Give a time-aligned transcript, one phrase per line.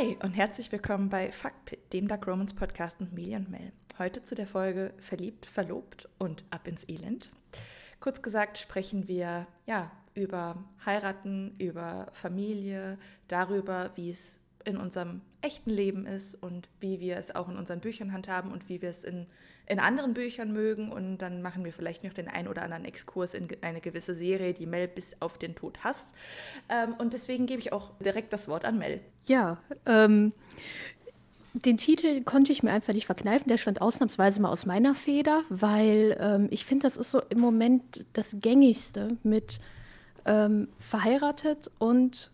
[0.00, 3.70] Hi und herzlich willkommen bei Fuckpit, dem Dark Romans Podcast mit Meli und Mel.
[3.98, 7.30] Heute zu der Folge Verliebt, Verlobt und Ab ins Elend.
[8.00, 12.96] Kurz gesagt sprechen wir ja über Heiraten, über Familie,
[13.28, 17.80] darüber, wie es in unserem echten Leben ist und wie wir es auch in unseren
[17.80, 19.26] Büchern handhaben und wie wir es in,
[19.70, 20.90] in anderen Büchern mögen.
[20.90, 24.52] Und dann machen wir vielleicht noch den ein oder anderen Exkurs in eine gewisse Serie,
[24.52, 26.10] die Mel bis auf den Tod hasst.
[26.68, 29.00] Ähm, und deswegen gebe ich auch direkt das Wort an Mel.
[29.26, 30.32] Ja, ähm,
[31.52, 33.48] den Titel konnte ich mir einfach nicht verkneifen.
[33.48, 37.38] Der stand ausnahmsweise mal aus meiner Feder, weil ähm, ich finde, das ist so im
[37.38, 39.60] Moment das Gängigste mit
[40.26, 42.30] ähm, verheiratet und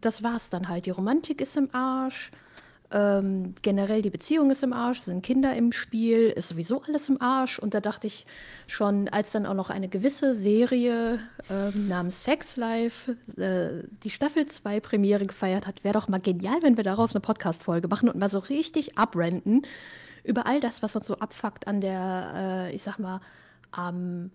[0.00, 0.86] das war's dann halt.
[0.86, 2.30] Die Romantik ist im Arsch,
[2.92, 7.20] ähm, generell die Beziehung ist im Arsch, sind Kinder im Spiel, ist sowieso alles im
[7.20, 7.58] Arsch.
[7.58, 8.26] Und da dachte ich
[8.66, 11.18] schon, als dann auch noch eine gewisse Serie
[11.50, 16.62] ähm, namens Sex Life äh, die Staffel 2 Premiere gefeiert hat, wäre doch mal genial,
[16.62, 19.62] wenn wir daraus eine Podcast-Folge machen und mal so richtig abrenten
[20.24, 22.32] über all das, was uns so abfuckt an der,
[22.70, 23.20] äh, ich sag mal,
[23.70, 24.30] am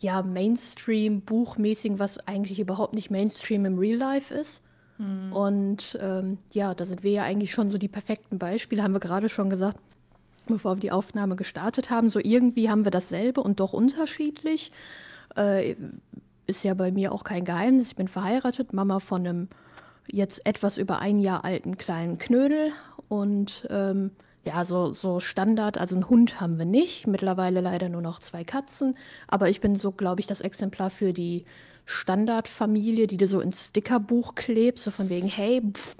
[0.00, 4.62] ja, Mainstream-Buchmäßigen, was eigentlich überhaupt nicht Mainstream im Real Life ist.
[4.98, 5.32] Mhm.
[5.32, 9.00] Und ähm, ja, da sind wir ja eigentlich schon so die perfekten Beispiele, haben wir
[9.00, 9.78] gerade schon gesagt,
[10.46, 12.10] bevor wir die Aufnahme gestartet haben.
[12.10, 14.70] So irgendwie haben wir dasselbe und doch unterschiedlich.
[15.36, 15.76] Äh,
[16.46, 17.88] ist ja bei mir auch kein Geheimnis.
[17.88, 19.48] Ich bin verheiratet, Mama von einem
[20.06, 22.72] jetzt etwas über ein Jahr alten kleinen Knödel
[23.08, 24.10] und ähm,
[24.44, 28.44] ja, so, so Standard, also einen Hund haben wir nicht, mittlerweile leider nur noch zwei
[28.44, 31.46] Katzen, aber ich bin so, glaube ich, das Exemplar für die
[31.86, 35.96] Standardfamilie, die du so ins Stickerbuch klebst, so von wegen, hey, pff,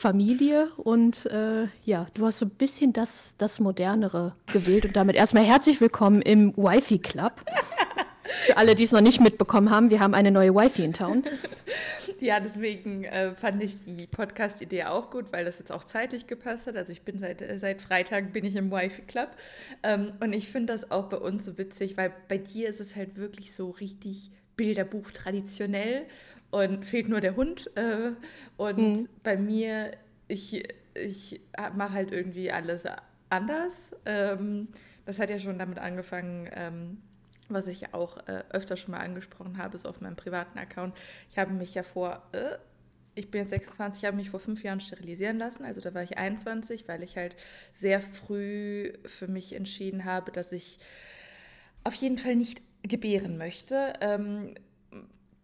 [0.00, 5.14] Familie und äh, ja, du hast so ein bisschen das, das Modernere gewählt und damit
[5.14, 7.32] erstmal herzlich willkommen im Wi-Fi Club.
[8.46, 11.24] Für alle, die es noch nicht mitbekommen haben, wir haben eine neue Wi-Fi in Town.
[12.20, 16.66] Ja, deswegen äh, fand ich die Podcast-Idee auch gut, weil das jetzt auch zeitlich gepasst
[16.66, 16.76] hat.
[16.76, 19.30] Also ich bin seit, äh, seit Freitag bin ich im Wi-Fi-Club.
[19.82, 22.94] Ähm, und ich finde das auch bei uns so witzig, weil bei dir ist es
[22.94, 26.04] halt wirklich so richtig Bilderbuch traditionell
[26.50, 27.74] und fehlt nur der Hund.
[27.78, 28.12] Äh,
[28.58, 29.08] und mhm.
[29.22, 29.92] bei mir,
[30.28, 31.40] ich, ich
[31.74, 32.84] mache halt irgendwie alles
[33.30, 33.92] anders.
[34.04, 34.68] Ähm,
[35.06, 36.98] das hat ja schon damit angefangen, ähm,
[37.48, 40.94] was ich ja auch äh, öfter schon mal angesprochen habe, so auf meinem privaten Account.
[41.30, 42.56] Ich habe mich ja vor, äh,
[43.14, 45.64] ich bin jetzt 26, habe mich vor fünf Jahren sterilisieren lassen.
[45.64, 47.34] Also da war ich 21, weil ich halt
[47.72, 50.80] sehr früh für mich entschieden habe, dass ich
[51.84, 53.92] auf jeden Fall nicht gebären möchte.
[54.00, 54.54] Ähm,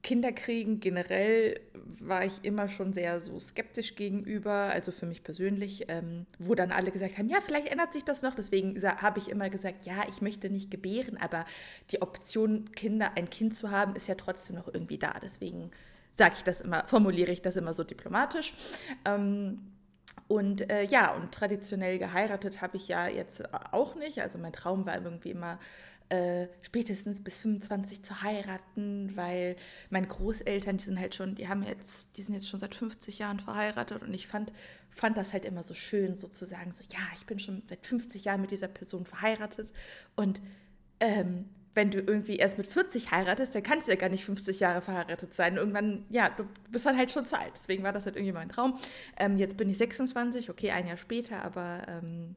[0.07, 1.59] Kinder generell
[2.01, 6.71] war ich immer schon sehr so skeptisch gegenüber, also für mich persönlich, ähm, wo dann
[6.71, 8.35] alle gesagt haben, ja, vielleicht ändert sich das noch.
[8.35, 11.45] Deswegen habe ich immer gesagt, ja, ich möchte nicht gebären, aber
[11.91, 15.13] die Option, Kinder, ein Kind zu haben, ist ja trotzdem noch irgendwie da.
[15.21, 15.73] Deswegen
[16.15, 18.55] sage ich das immer, formuliere ich das immer so diplomatisch.
[19.05, 19.73] Ähm,
[20.29, 23.43] und äh, ja, und traditionell geheiratet habe ich ja jetzt
[23.73, 24.21] auch nicht.
[24.21, 25.59] Also mein Traum war irgendwie immer
[26.09, 29.56] äh, spätestens bis 25 zu heiraten, weil
[29.91, 33.19] meine Großeltern, die sind halt schon, die haben jetzt, die sind jetzt schon seit 50
[33.19, 34.53] Jahren verheiratet und ich fand,
[34.91, 38.41] fand das halt immer so schön, sozusagen, so ja, ich bin schon seit 50 Jahren
[38.41, 39.72] mit dieser Person verheiratet
[40.15, 40.41] und
[41.00, 44.61] ähm, wenn du irgendwie erst mit 40 heiratest, dann kannst du ja gar nicht 50
[44.61, 45.56] Jahre verheiratet sein.
[45.56, 47.53] Irgendwann, ja, du bist dann halt schon zu alt.
[47.53, 48.78] Deswegen war das halt irgendwie mein Traum.
[49.19, 52.34] Ähm, jetzt bin ich 26, okay, ein Jahr später, aber ähm,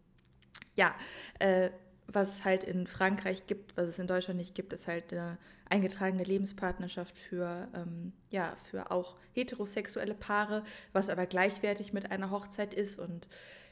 [0.75, 0.94] ja,
[1.40, 1.69] äh,
[2.12, 5.38] was es halt in Frankreich gibt, was es in Deutschland nicht gibt, ist halt eine
[5.70, 12.74] eingetragene Lebenspartnerschaft für, ähm, ja, für auch heterosexuelle Paare, was aber gleichwertig mit einer Hochzeit
[12.74, 13.00] ist.
[13.00, 13.28] Und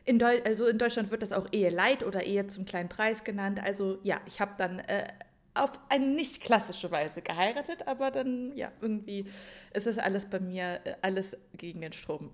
[0.06, 3.24] in, Deu also in Deutschland wird das auch Ehe Leid oder Ehe zum kleinen Preis
[3.24, 3.60] genannt.
[3.62, 5.08] Also ja, ich habe dann äh,
[5.56, 9.26] auf eine nicht klassische Weise geheiratet, aber dann, ja, irgendwie
[9.74, 12.30] ist es alles bei mir, äh, alles gegen den Strom.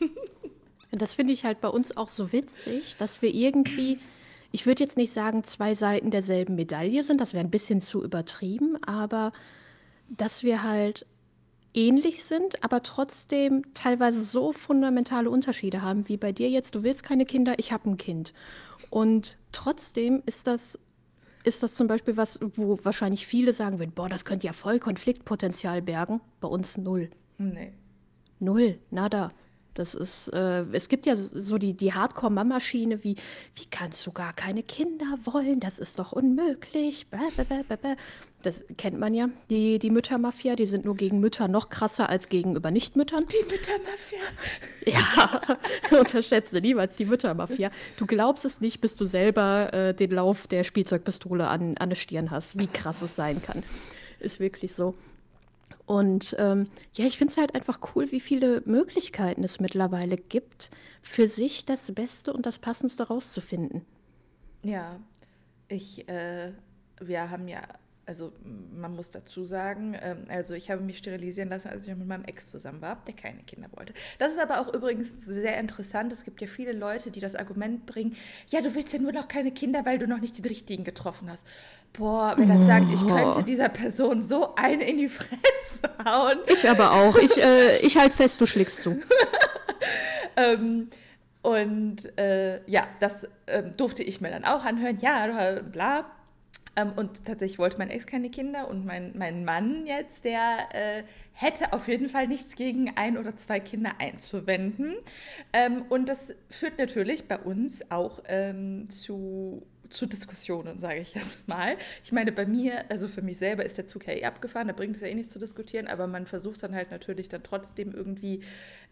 [0.92, 3.98] das finde ich halt bei uns auch so witzig, dass wir irgendwie
[4.50, 8.02] ich würde jetzt nicht sagen, zwei Seiten derselben Medaille sind, das wäre ein bisschen zu
[8.02, 9.32] übertrieben, aber
[10.08, 11.06] dass wir halt
[11.74, 17.02] ähnlich sind, aber trotzdem teilweise so fundamentale Unterschiede haben, wie bei dir jetzt, du willst
[17.02, 18.32] keine Kinder, ich habe ein Kind.
[18.90, 20.78] Und trotzdem ist das,
[21.44, 24.78] ist das zum Beispiel was, wo wahrscheinlich viele sagen würden, boah, das könnte ja voll
[24.78, 26.20] Konfliktpotenzial bergen.
[26.40, 27.10] Bei uns null.
[27.36, 27.74] Nee.
[28.40, 29.30] Null, nada.
[29.78, 33.14] Das ist, äh, es gibt ja so die, die Hardcore-Mama-Schiene wie,
[33.54, 35.60] wie kannst du gar keine Kinder wollen?
[35.60, 37.06] Das ist doch unmöglich.
[38.42, 42.28] Das kennt man ja, die, die Müttermafia, die sind nur gegen Mütter noch krasser als
[42.28, 43.24] gegenüber Nichtmüttern.
[43.28, 44.18] Die Müttermafia.
[45.90, 47.70] Ja, unterschätze niemals die Müttermafia.
[47.98, 51.96] Du glaubst es nicht, bis du selber äh, den Lauf der Spielzeugpistole an, an der
[51.96, 53.62] Stirn hast, wie krass es sein kann.
[54.18, 54.94] Ist wirklich so.
[55.88, 60.70] Und ähm, ja, ich finde es halt einfach cool, wie viele Möglichkeiten es mittlerweile gibt,
[61.00, 63.86] für sich das Beste und das Passendste rauszufinden.
[64.62, 65.00] Ja,
[65.66, 66.52] ich, äh,
[67.00, 67.62] wir haben ja
[68.08, 68.32] also
[68.74, 72.24] man muss dazu sagen, ähm, also ich habe mich sterilisieren lassen, als ich mit meinem
[72.24, 73.92] Ex zusammen war, der keine Kinder wollte.
[74.18, 76.10] Das ist aber auch übrigens sehr interessant.
[76.10, 78.16] Es gibt ja viele Leute, die das Argument bringen,
[78.48, 81.30] ja, du willst ja nur noch keine Kinder, weil du noch nicht den richtigen getroffen
[81.30, 81.46] hast.
[81.92, 86.38] Boah, wer das sagt, ich könnte dieser Person so einen in die Fresse hauen.
[86.46, 87.16] Ich aber auch.
[87.18, 88.98] Ich, äh, ich halte fest, du schlägst zu.
[90.36, 90.88] ähm,
[91.42, 94.96] und äh, ja, das äh, durfte ich mir dann auch anhören.
[95.00, 96.17] Ja, bla
[96.78, 101.02] ähm, und tatsächlich wollte mein Ex keine Kinder und mein, mein Mann jetzt, der äh,
[101.32, 104.94] hätte auf jeden Fall nichts gegen ein oder zwei Kinder einzuwenden.
[105.52, 111.48] Ähm, und das führt natürlich bei uns auch ähm, zu zu Diskussionen, sage ich jetzt
[111.48, 111.76] mal.
[112.04, 114.74] Ich meine, bei mir, also für mich selber ist der Zug ja eh abgefahren, da
[114.74, 117.92] bringt es ja eh nichts zu diskutieren, aber man versucht dann halt natürlich dann trotzdem
[117.92, 118.40] irgendwie,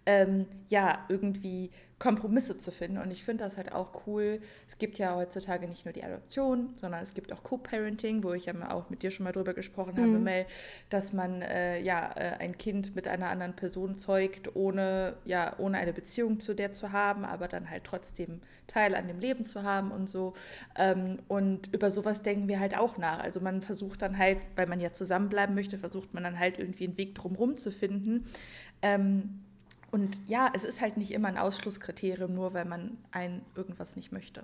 [0.06, 2.98] ähm, ja, irgendwie Kompromisse zu finden.
[2.98, 4.40] Und ich finde das halt auch cool.
[4.68, 8.44] Es gibt ja heutzutage nicht nur die Adoption, sondern es gibt auch Co-Parenting, wo ich
[8.44, 10.00] ja auch mit dir schon mal drüber gesprochen mhm.
[10.00, 10.46] habe, Mel,
[10.90, 15.78] dass man äh, ja äh, ein Kind mit einer anderen Person zeugt, ohne, ja, ohne
[15.78, 19.62] eine Beziehung zu der zu haben, aber dann halt trotzdem Teil an dem Leben zu
[19.62, 20.34] haben und so.
[20.76, 23.20] Ähm, und über sowas denken wir halt auch nach.
[23.20, 26.84] Also man versucht dann halt, weil man ja zusammenbleiben möchte, versucht man dann halt irgendwie
[26.84, 28.26] einen Weg drumherum zu finden.
[28.82, 29.45] Ähm,
[29.90, 34.12] und ja, es ist halt nicht immer ein Ausschlusskriterium, nur weil man ein irgendwas nicht
[34.12, 34.42] möchte.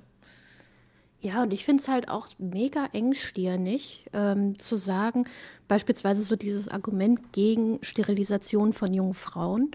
[1.20, 5.26] Ja, und ich finde es halt auch mega engstirnig ähm, zu sagen,
[5.68, 9.70] beispielsweise so dieses Argument gegen Sterilisation von jungen Frauen,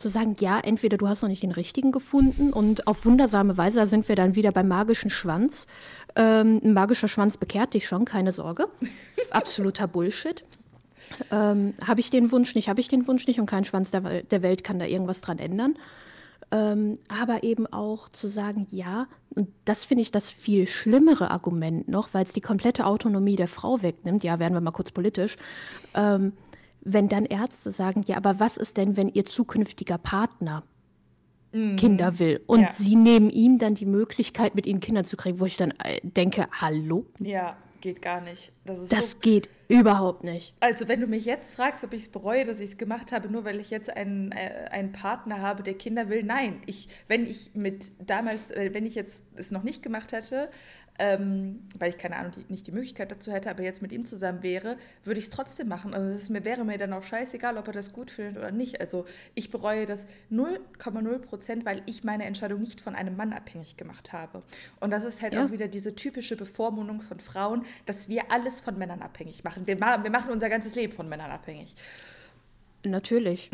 [0.00, 3.86] zu sagen, ja, entweder du hast noch nicht den richtigen gefunden und auf wundersame Weise
[3.86, 5.66] sind wir dann wieder beim magischen Schwanz.
[6.16, 8.68] Ähm, ein magischer Schwanz bekehrt dich schon, keine Sorge.
[9.30, 10.42] Absoluter Bullshit.
[11.30, 14.22] Ähm, habe ich den Wunsch nicht, habe ich den Wunsch nicht und kein Schwanz der,
[14.22, 15.76] der Welt kann da irgendwas dran ändern.
[16.52, 21.86] Ähm, aber eben auch zu sagen, ja, und das finde ich das viel schlimmere Argument
[21.88, 25.36] noch, weil es die komplette Autonomie der Frau wegnimmt, ja, werden wir mal kurz politisch,
[25.94, 26.32] ähm,
[26.80, 30.64] wenn dann Ärzte sagen, ja, aber was ist denn, wenn ihr zukünftiger Partner
[31.52, 31.76] mhm.
[31.76, 32.72] Kinder will und ja.
[32.72, 36.00] sie nehmen ihm dann die Möglichkeit, mit ihnen Kinder zu kriegen, wo ich dann äh,
[36.02, 37.06] denke, hallo?
[37.20, 38.52] Ja, geht gar nicht.
[38.64, 40.54] Das, das so geht überhaupt nicht.
[40.60, 43.28] Also wenn du mich jetzt fragst, ob ich es bereue, dass ich es gemacht habe,
[43.28, 46.60] nur weil ich jetzt einen, äh, einen Partner habe, der Kinder will, nein.
[46.66, 50.50] Ich, wenn ich mit damals, äh, wenn ich jetzt es noch nicht gemacht hätte,
[51.00, 54.04] ähm, weil ich keine Ahnung, die, nicht die Möglichkeit dazu hätte, aber jetzt mit ihm
[54.04, 55.94] zusammen wäre, würde ich es trotzdem machen.
[55.94, 58.82] Also es mir, wäre mir dann auch scheißegal, ob er das gut findet oder nicht.
[58.82, 63.78] Also ich bereue das 0,0 Prozent, weil ich meine Entscheidung nicht von einem Mann abhängig
[63.78, 64.42] gemacht habe.
[64.78, 65.44] Und das ist halt ja.
[65.44, 69.66] auch wieder diese typische Bevormundung von Frauen, dass wir alles von Männern abhängig machen.
[69.66, 71.74] Wir, wir machen unser ganzes Leben von Männern abhängig.
[72.84, 73.50] Natürlich.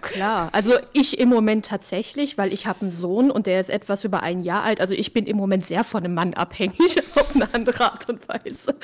[0.00, 0.50] Klar.
[0.52, 4.22] Also ich im Moment tatsächlich, weil ich habe einen Sohn und der ist etwas über
[4.22, 4.80] ein Jahr alt.
[4.80, 8.28] Also ich bin im Moment sehr von einem Mann abhängig auf eine andere Art und
[8.28, 8.74] Weise.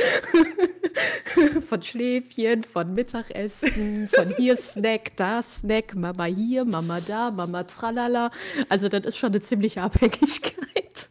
[1.68, 8.30] von Schläfchen, von Mittagessen, von hier Snack, da Snack, Mama hier, Mama da, Mama tralala.
[8.68, 11.10] Also das ist schon eine ziemliche Abhängigkeit.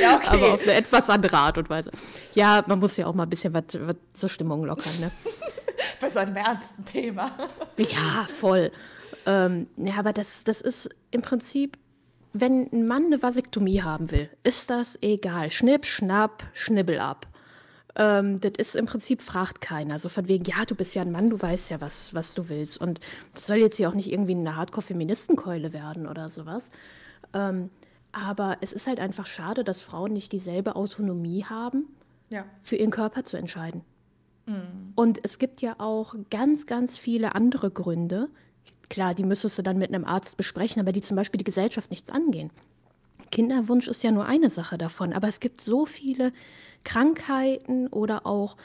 [0.00, 0.28] Ja, okay.
[0.28, 1.90] Aber auf eine etwas andere Art und Weise.
[2.34, 3.64] Ja, man muss ja auch mal ein bisschen was
[4.12, 5.10] zur Stimmung lockern, ne?
[6.04, 7.30] Bei so einem ernsten Thema.
[7.78, 8.70] Ja, voll.
[9.24, 11.78] Ähm, ja, aber das, das ist im Prinzip,
[12.34, 15.50] wenn ein Mann eine Vasektomie haben will, ist das egal.
[15.50, 17.26] Schnipp, schnapp, schnibbel ab.
[17.96, 19.98] Ähm, das ist im Prinzip, fragt keiner.
[19.98, 22.50] So von wegen, ja, du bist ja ein Mann, du weißt ja, was, was du
[22.50, 22.78] willst.
[22.78, 23.00] Und
[23.32, 26.68] das soll jetzt hier auch nicht irgendwie eine Hardcore-Feministenkeule werden oder sowas.
[27.32, 27.70] Ähm,
[28.12, 31.86] aber es ist halt einfach schade, dass Frauen nicht dieselbe Autonomie haben,
[32.28, 32.44] ja.
[32.62, 33.80] für ihren Körper zu entscheiden.
[34.46, 34.92] Mhm.
[34.94, 38.28] Und es gibt ja auch ganz, ganz viele andere Gründe.
[38.88, 41.90] Klar, die müsstest du dann mit einem Arzt besprechen, aber die zum Beispiel die Gesellschaft
[41.90, 42.50] nichts angehen.
[43.30, 46.32] Kinderwunsch ist ja nur eine Sache davon, aber es gibt so viele
[46.84, 48.56] Krankheiten oder auch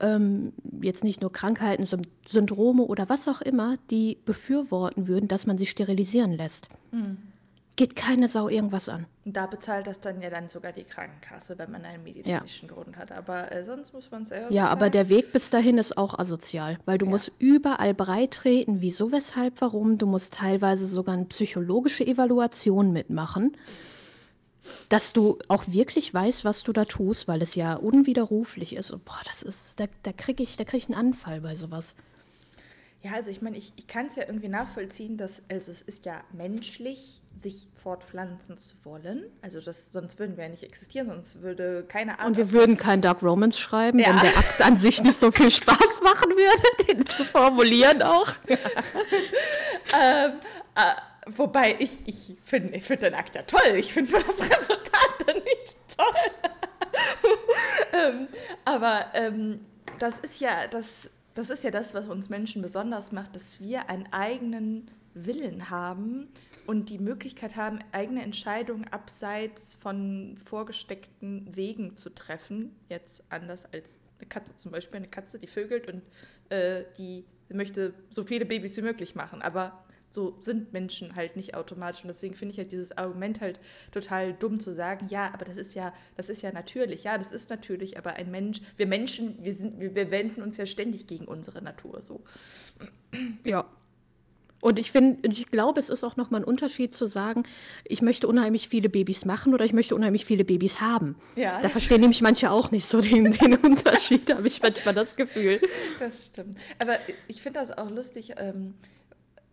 [0.00, 0.52] ähm,
[0.82, 1.86] jetzt nicht nur Krankheiten,
[2.26, 6.68] Syndrome oder was auch immer, die befürworten würden, dass man sich sterilisieren lässt.
[6.90, 7.18] Mhm
[7.78, 9.06] geht keine Sau irgendwas an.
[9.24, 12.74] Da bezahlt das dann ja dann sogar die Krankenkasse, wenn man einen medizinischen ja.
[12.74, 13.12] Grund hat.
[13.12, 14.52] Aber äh, sonst muss man es selber.
[14.52, 17.10] Ja, aber der Weg bis dahin ist auch asozial, weil du ja.
[17.10, 19.96] musst überall breitreten, wieso, weshalb, warum.
[19.96, 23.56] Du musst teilweise sogar eine psychologische Evaluation mitmachen,
[24.88, 28.90] dass du auch wirklich weißt, was du da tust, weil es ja unwiderruflich ist.
[28.90, 31.94] Und boah, das ist, da, da kriege ich, krieg ich einen Anfall bei sowas.
[33.02, 36.04] Ja, also ich meine, ich, ich kann es ja irgendwie nachvollziehen, dass, also es ist
[36.04, 39.24] ja menschlich, sich fortpflanzen zu wollen.
[39.40, 42.26] Also das, sonst würden wir ja nicht existieren, sonst würde keine Art.
[42.26, 44.08] Und wir würden kein Dark Romance schreiben, ja.
[44.08, 48.32] wenn der Akt an sich nicht so viel Spaß machen würde, den zu formulieren auch.
[48.48, 50.32] ähm,
[50.74, 50.94] äh,
[51.26, 53.76] wobei ich, ich finde ich find den Akt ja toll.
[53.76, 56.30] Ich finde das Resultat dann nicht toll.
[57.92, 58.28] ähm,
[58.64, 59.64] aber ähm,
[60.00, 63.88] das ist ja das das ist ja das, was uns Menschen besonders macht, dass wir
[63.88, 66.26] einen eigenen Willen haben
[66.66, 72.74] und die Möglichkeit haben, eigene Entscheidungen abseits von vorgesteckten Wegen zu treffen.
[72.88, 74.96] Jetzt anders als eine Katze zum Beispiel.
[74.96, 76.02] Eine Katze, die vögelt und
[76.48, 79.40] äh, die möchte so viele Babys wie möglich machen.
[79.40, 82.02] Aber so sind Menschen halt nicht automatisch.
[82.02, 83.60] Und deswegen finde ich halt dieses Argument halt
[83.92, 87.32] total dumm zu sagen, ja, aber das ist ja, das ist ja natürlich, ja, das
[87.32, 91.26] ist natürlich, aber ein Mensch, wir Menschen, wir sind, wir wenden uns ja ständig gegen
[91.26, 92.22] unsere Natur so.
[93.44, 93.66] Ja.
[94.60, 97.44] Und ich finde, ich glaube, es ist auch nochmal ein Unterschied zu sagen,
[97.84, 101.14] ich möchte unheimlich viele Babys machen oder ich möchte unheimlich viele Babys haben.
[101.36, 105.14] Ja, da verstehen nämlich manche auch nicht so den, den Unterschied, habe ich manchmal das
[105.14, 105.60] Gefühl.
[106.00, 106.58] Das stimmt.
[106.80, 106.98] Aber
[107.28, 108.34] ich finde das auch lustig.
[108.38, 108.74] Ähm,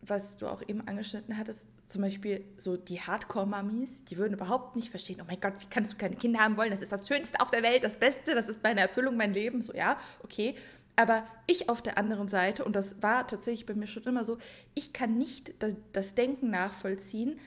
[0.08, 4.90] was du auch eben angeschnitten hattest, zum Beispiel so die Hardcore-Mamis, die würden überhaupt nicht
[4.90, 6.72] verstehen, oh mein Gott, wie kannst du keine Kinder haben wollen?
[6.72, 9.62] Das ist das Schönste auf der Welt, das Beste, das ist meine Erfüllung, mein Leben.
[9.62, 10.56] So, ja, okay.
[10.96, 14.38] Aber ich auf der anderen Seite, und das war tatsächlich bei mir schon immer so,
[14.74, 17.40] ich kann nicht das, das Denken nachvollziehen.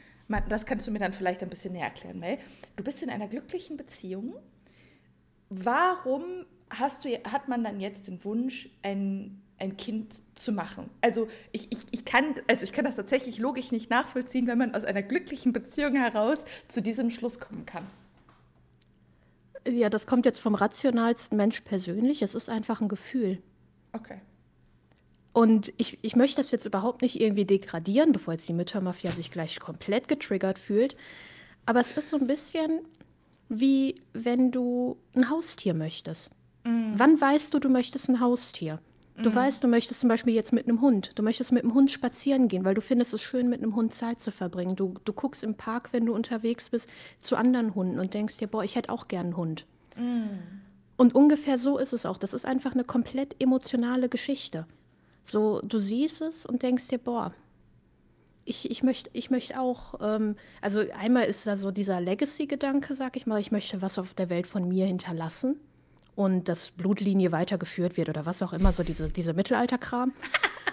[0.49, 2.39] Das kannst du mir dann vielleicht ein bisschen näher erklären, Mel.
[2.77, 4.35] Du bist in einer glücklichen Beziehung.
[5.49, 10.89] Warum hast du, hat man dann jetzt den Wunsch, ein ein Kind zu machen.
[11.01, 14.75] Also ich, ich, ich, kann, also ich kann das tatsächlich logisch nicht nachvollziehen, wenn man
[14.75, 16.39] aus einer glücklichen Beziehung heraus
[16.69, 17.87] zu diesem Schluss kommen kann.
[19.67, 22.23] Ja, das kommt jetzt vom rationalsten Mensch persönlich.
[22.23, 23.43] Es ist einfach ein Gefühl.
[23.93, 24.21] Okay.
[25.33, 29.31] Und ich, ich möchte das jetzt überhaupt nicht irgendwie degradieren, bevor jetzt die Müttermafia sich
[29.31, 30.97] gleich komplett getriggert fühlt.
[31.67, 32.81] Aber es ist so ein bisschen
[33.49, 36.31] wie wenn du ein Haustier möchtest.
[36.65, 36.93] Mm.
[36.95, 38.81] Wann weißt du, du möchtest ein Haustier?
[39.23, 39.35] Du mhm.
[39.35, 42.47] weißt, du möchtest zum Beispiel jetzt mit einem Hund, du möchtest mit einem Hund spazieren
[42.47, 44.77] gehen, weil du findest es schön, mit einem Hund Zeit zu verbringen.
[44.77, 48.47] Du, du guckst im Park, wenn du unterwegs bist, zu anderen Hunden und denkst dir,
[48.47, 49.67] boah, ich hätte auch gern einen Hund.
[49.97, 50.39] Mhm.
[50.97, 52.19] Und ungefähr so ist es auch.
[52.19, 54.67] Das ist einfach eine komplett emotionale Geschichte.
[55.25, 57.35] So, du siehst es und denkst dir, boah,
[58.45, 63.17] ich, ich möchte ich möcht auch, ähm, also einmal ist da so dieser Legacy-Gedanke, sag
[63.17, 65.61] ich mal, ich möchte was auf der Welt von mir hinterlassen
[66.19, 70.13] und das Blutlinie weitergeführt wird oder was auch immer, so diese, diese Mittelalterkram.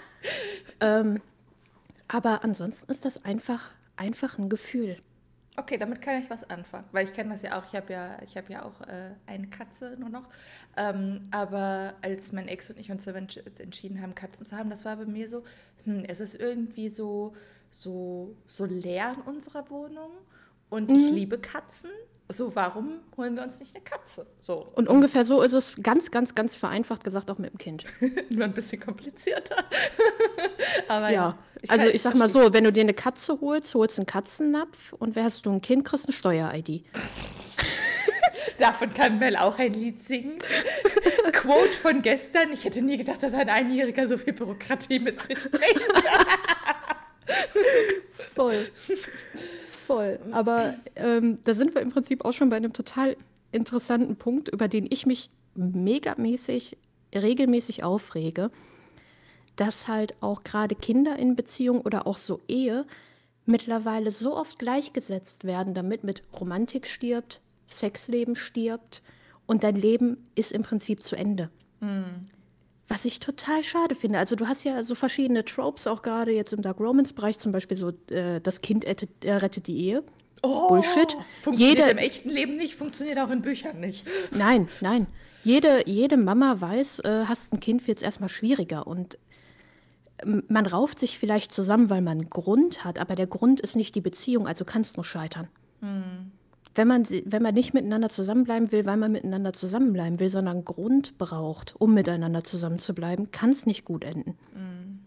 [0.79, 1.21] ähm,
[2.07, 4.97] aber ansonsten ist das einfach, einfach ein Gefühl.
[5.55, 7.63] Okay, damit kann ich was anfangen, weil ich kenne das ja auch.
[7.67, 10.27] Ich habe ja, ich habe ja auch äh, eine Katze nur noch.
[10.77, 14.95] Ähm, aber als mein Ex und ich uns entschieden haben, Katzen zu haben, das war
[14.95, 15.43] bei mir so,
[15.83, 17.35] hm, es ist irgendwie so,
[17.69, 20.09] so, so leer in unserer Wohnung.
[20.71, 20.95] Und mhm.
[20.95, 21.91] ich liebe Katzen,
[22.27, 24.25] so, warum holen wir uns nicht eine Katze?
[24.39, 24.65] So.
[24.74, 27.84] Und ungefähr so ist es ganz, ganz, ganz vereinfacht gesagt auch mit dem Kind.
[28.29, 29.58] Nur ein bisschen komplizierter.
[30.88, 33.98] Aber ja, ich also ich sag mal so, wenn du dir eine Katze holst, holst
[33.98, 36.84] du einen Katzennapf und wärst du ein Kind, kriegst eine Steuer-ID.
[38.58, 40.39] Davon kann Mel auch ein Lied singen.
[41.32, 42.51] Quote von gestern.
[42.53, 46.03] Ich hätte nie gedacht, dass ein Einjähriger so viel Bürokratie mit sich bringt.
[48.34, 48.55] Voll
[49.85, 50.19] voll.
[50.31, 53.15] Aber ähm, da sind wir im Prinzip auch schon bei einem total
[53.51, 56.77] interessanten Punkt, über den ich mich megamäßig,
[57.13, 58.51] regelmäßig aufrege,
[59.55, 62.85] dass halt auch gerade Kinder in Beziehung oder auch so Ehe
[63.45, 69.01] mittlerweile so oft gleichgesetzt werden, damit mit Romantik stirbt, Sexleben stirbt
[69.45, 71.49] und dein Leben ist im Prinzip zu Ende.
[71.79, 72.27] Mhm.
[72.87, 74.19] Was ich total schade finde.
[74.19, 77.77] Also du hast ja so verschiedene Tropes, auch gerade jetzt im Dark Romance-Bereich, zum Beispiel
[77.77, 80.03] so, äh, das Kind rettet, äh, rettet die Ehe.
[80.43, 81.17] Oh, Bullshit.
[81.41, 84.05] Funktioniert jede, im echten Leben nicht, funktioniert auch in Büchern nicht.
[84.31, 85.07] Nein, nein.
[85.43, 88.85] Jede, jede Mama weiß, äh, hast ein Kind, wird es erstmal schwieriger.
[88.85, 89.17] Und
[90.23, 93.75] ähm, man rauft sich vielleicht zusammen, weil man einen Grund hat, aber der Grund ist
[93.75, 95.47] nicht die Beziehung, also kann es nur scheitern.
[95.81, 96.31] Hm
[96.75, 100.65] wenn man, wenn man nicht miteinander zusammenbleiben will, weil man miteinander zusammenbleiben will, sondern einen
[100.65, 104.38] Grund braucht, um miteinander zusammenzubleiben, kann es nicht gut enden.
[104.53, 105.00] Mhm.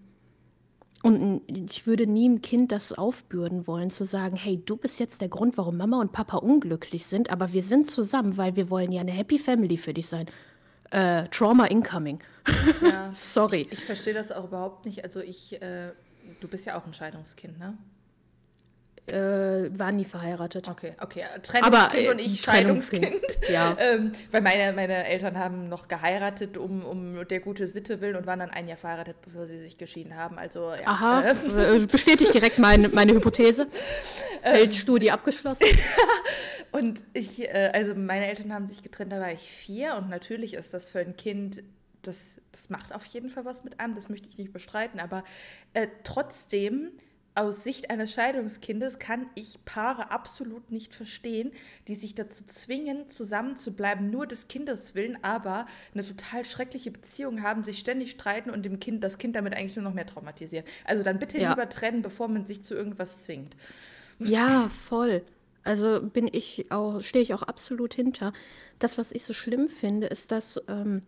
[1.02, 5.20] Und ich würde nie einem Kind das aufbürden wollen, zu sagen, hey, du bist jetzt
[5.20, 8.90] der Grund, warum Mama und Papa unglücklich sind, aber wir sind zusammen, weil wir wollen
[8.90, 10.26] ja eine Happy Family für dich sein.
[10.90, 12.18] Äh, Trauma incoming.
[12.82, 13.68] Ja, Sorry.
[13.70, 15.04] Ich, ich verstehe das auch überhaupt nicht.
[15.04, 15.92] Also ich, äh,
[16.40, 17.76] du bist ja auch ein Scheidungskind, ne?
[19.10, 20.68] Äh, waren nie verheiratet.
[20.68, 21.24] Okay, okay.
[21.42, 23.48] Trennungskind Aber, äh, und ich Trennungskind, Scheidungskind.
[23.50, 23.76] ja.
[23.78, 28.26] ähm, weil meine, meine Eltern haben noch geheiratet, um, um der gute Sitte willen und
[28.26, 30.38] waren dann ein Jahr verheiratet, bevor sie sich geschieden haben.
[30.38, 30.86] Also, ja.
[30.86, 33.66] Aha, Äh, äh, bestätigt direkt meine, meine Hypothese.
[34.42, 35.66] Feldstudie abgeschlossen.
[36.70, 40.54] Und ich, äh, also meine Eltern haben sich getrennt, da war ich vier und natürlich
[40.54, 41.62] ist das für ein Kind,
[42.02, 45.24] das, das macht auf jeden Fall was mit einem, das möchte ich nicht bestreiten, aber
[45.72, 46.92] äh, trotzdem,
[47.38, 51.52] aus Sicht eines Scheidungskindes kann ich Paare absolut nicht verstehen,
[51.86, 57.62] die sich dazu zwingen, zusammenzubleiben, nur des Kindes willen, aber eine total schreckliche Beziehung haben,
[57.62, 60.66] sich ständig streiten und dem Kind, das Kind damit eigentlich nur noch mehr traumatisieren.
[60.84, 61.48] Also dann bitte Ja.
[61.48, 63.54] lieber trennen, bevor man sich zu irgendwas zwingt.
[64.18, 65.24] Ja, voll.
[65.64, 68.32] Also bin ich auch, stehe ich auch absolut hinter.
[68.78, 71.02] Das, was ich so schlimm finde, ist, dass ähm,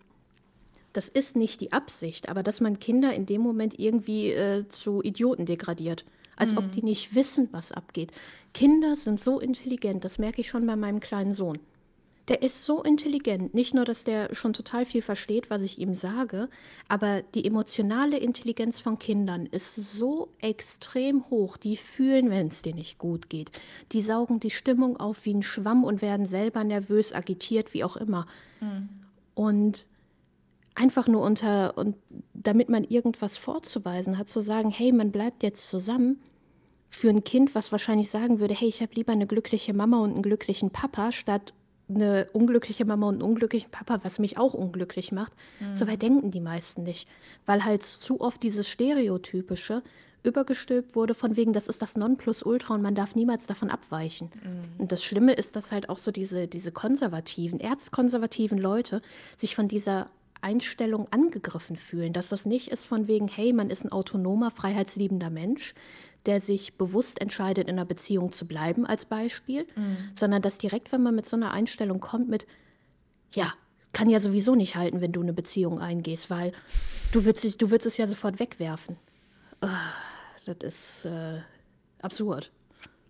[0.92, 5.02] das ist nicht die Absicht, aber dass man Kinder in dem Moment irgendwie äh, zu
[5.02, 6.04] Idioten degradiert.
[6.40, 8.12] Als ob die nicht wissen, was abgeht.
[8.54, 11.59] Kinder sind so intelligent, das merke ich schon bei meinem kleinen Sohn.
[12.28, 13.54] Der ist so intelligent.
[13.54, 16.49] Nicht nur, dass der schon total viel versteht, was ich ihm sage,
[16.88, 21.56] aber die emotionale Intelligenz von Kindern ist so extrem hoch.
[21.56, 23.50] Die fühlen, wenn es denen nicht gut geht.
[23.90, 27.97] Die saugen die Stimmung auf wie ein Schwamm und werden selber nervös, agitiert, wie auch
[27.97, 28.26] immer.
[29.35, 29.87] Und
[30.76, 31.97] einfach nur unter, und
[32.32, 36.20] damit man irgendwas vorzuweisen hat, zu sagen, hey, man bleibt jetzt zusammen,
[36.90, 40.12] für ein Kind, was wahrscheinlich sagen würde, hey, ich habe lieber eine glückliche Mama und
[40.14, 41.54] einen glücklichen Papa, statt
[41.88, 45.32] eine unglückliche Mama und einen unglücklichen Papa, was mich auch unglücklich macht.
[45.73, 47.09] So weit denken die meisten nicht,
[47.47, 49.82] weil halt zu oft dieses Stereotypische
[50.23, 54.30] übergestülpt wurde von wegen, das ist das Nonplusultra und man darf niemals davon abweichen.
[54.78, 59.00] Und das Schlimme ist, dass halt auch so diese, diese konservativen, erzkonservativen Leute
[59.38, 60.11] sich von dieser
[60.42, 65.30] Einstellung angegriffen fühlen, dass das nicht ist von wegen, hey, man ist ein autonomer, freiheitsliebender
[65.30, 65.75] Mensch,
[66.26, 69.66] der sich bewusst entscheidet, in einer Beziehung zu bleiben, als Beispiel,
[70.14, 72.46] sondern dass direkt, wenn man mit so einer Einstellung kommt, mit,
[73.34, 73.52] ja,
[73.92, 76.52] kann ja sowieso nicht halten, wenn du eine Beziehung eingehst, weil
[77.12, 78.96] du würdest, dich- du würdest es ja sofort wegwerfen.
[79.60, 79.78] Ah,
[80.46, 81.40] das ist äh,
[82.00, 82.52] absurd.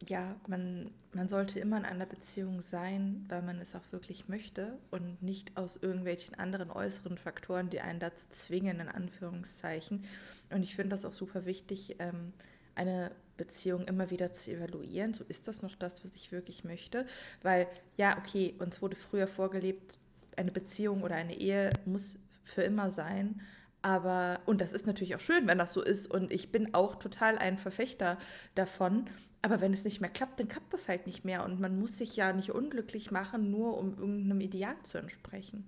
[0.09, 4.79] Ja, man, man sollte immer in einer Beziehung sein, weil man es auch wirklich möchte
[4.91, 10.05] und nicht aus irgendwelchen anderen äußeren Faktoren, die einen dazu zwingen, in Anführungszeichen.
[10.51, 12.33] Und ich finde das auch super wichtig, ähm,
[12.81, 15.15] eine Beziehung immer wieder zu evaluieren.
[15.15, 17.07] So ist das noch das, was ich wirklich möchte.
[17.43, 20.01] Weil, ja, okay, uns wurde früher vorgelebt,
[20.37, 23.41] eine Beziehung oder eine Ehe muss für immer sein.
[23.83, 26.11] Aber, und das ist natürlich auch schön, wenn das so ist.
[26.11, 28.19] Und ich bin auch total ein Verfechter
[28.55, 29.05] davon.
[29.43, 31.45] Aber wenn es nicht mehr klappt, dann klappt das halt nicht mehr.
[31.45, 35.67] Und man muss sich ja nicht unglücklich machen, nur um irgendeinem Ideal zu entsprechen.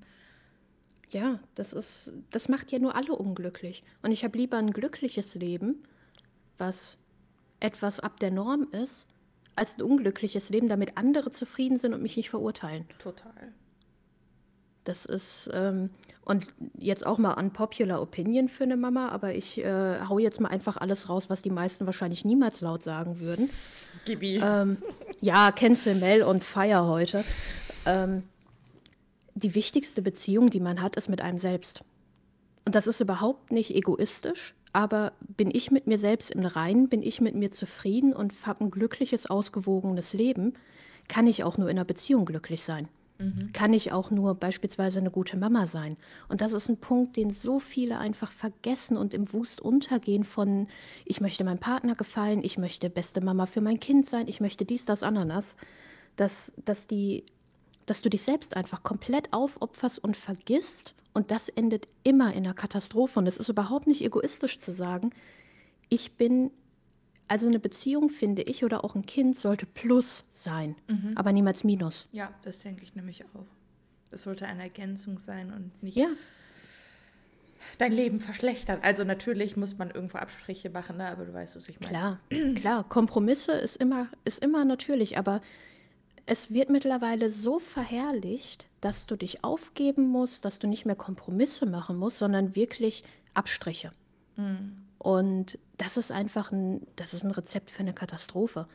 [1.10, 3.84] Ja, das ist, das macht ja nur alle unglücklich.
[4.02, 5.82] Und ich habe lieber ein glückliches Leben,
[6.58, 6.98] was
[7.62, 9.06] etwas ab der Norm ist,
[9.56, 12.86] als ein unglückliches Leben, damit andere zufrieden sind und mich nicht verurteilen.
[12.98, 13.52] Total.
[14.84, 15.90] Das ist, ähm,
[16.24, 20.48] und jetzt auch mal unpopular Opinion für eine Mama, aber ich äh, hau jetzt mal
[20.48, 23.48] einfach alles raus, was die meisten wahrscheinlich niemals laut sagen würden.
[24.04, 24.40] Gibi.
[24.42, 24.78] Ähm,
[25.20, 27.24] ja, Cancel Mel und Fire heute.
[27.86, 28.24] Ähm,
[29.34, 31.84] die wichtigste Beziehung, die man hat, ist mit einem selbst.
[32.64, 37.02] Und das ist überhaupt nicht egoistisch, aber bin ich mit mir selbst im Reinen, bin
[37.02, 40.54] ich mit mir zufrieden und habe ein glückliches, ausgewogenes Leben,
[41.08, 42.88] kann ich auch nur in einer Beziehung glücklich sein.
[43.52, 45.96] Kann ich auch nur beispielsweise eine gute Mama sein.
[46.28, 50.66] Und das ist ein Punkt, den so viele einfach vergessen und im Wust untergehen von,
[51.04, 54.64] ich möchte meinem Partner gefallen, ich möchte beste Mama für mein Kind sein, ich möchte
[54.64, 55.54] dies, das, Ananas.
[56.16, 57.24] Dass, dass, die,
[57.86, 60.94] dass du dich selbst einfach komplett aufopferst und vergisst.
[61.14, 63.18] Und das endet immer in einer Katastrophe.
[63.18, 65.10] Und es ist überhaupt nicht egoistisch zu sagen,
[65.88, 66.50] ich bin,
[67.28, 70.74] also eine Beziehung, finde ich, oder auch ein Kind sollte Plus sein,
[71.14, 72.08] aber niemals Minus.
[72.12, 73.46] Ja, das denke ich nämlich auch.
[74.10, 76.08] Es sollte eine Ergänzung sein und nicht Ja,
[77.78, 78.80] dein Leben verschlechtern.
[78.82, 81.08] Also natürlich muss man irgendwo Abstriche machen, ne?
[81.08, 82.18] aber du weißt, was ich meine.
[82.28, 82.84] klar, klar.
[82.88, 85.40] Kompromisse ist immer, ist immer natürlich, aber
[86.26, 91.64] es wird mittlerweile so verherrlicht, dass du dich aufgeben musst, dass du nicht mehr Kompromisse
[91.64, 93.92] machen musst, sondern wirklich Abstriche.
[94.98, 98.66] Und das ist einfach ein, das ist ein Rezept für eine Katastrophe.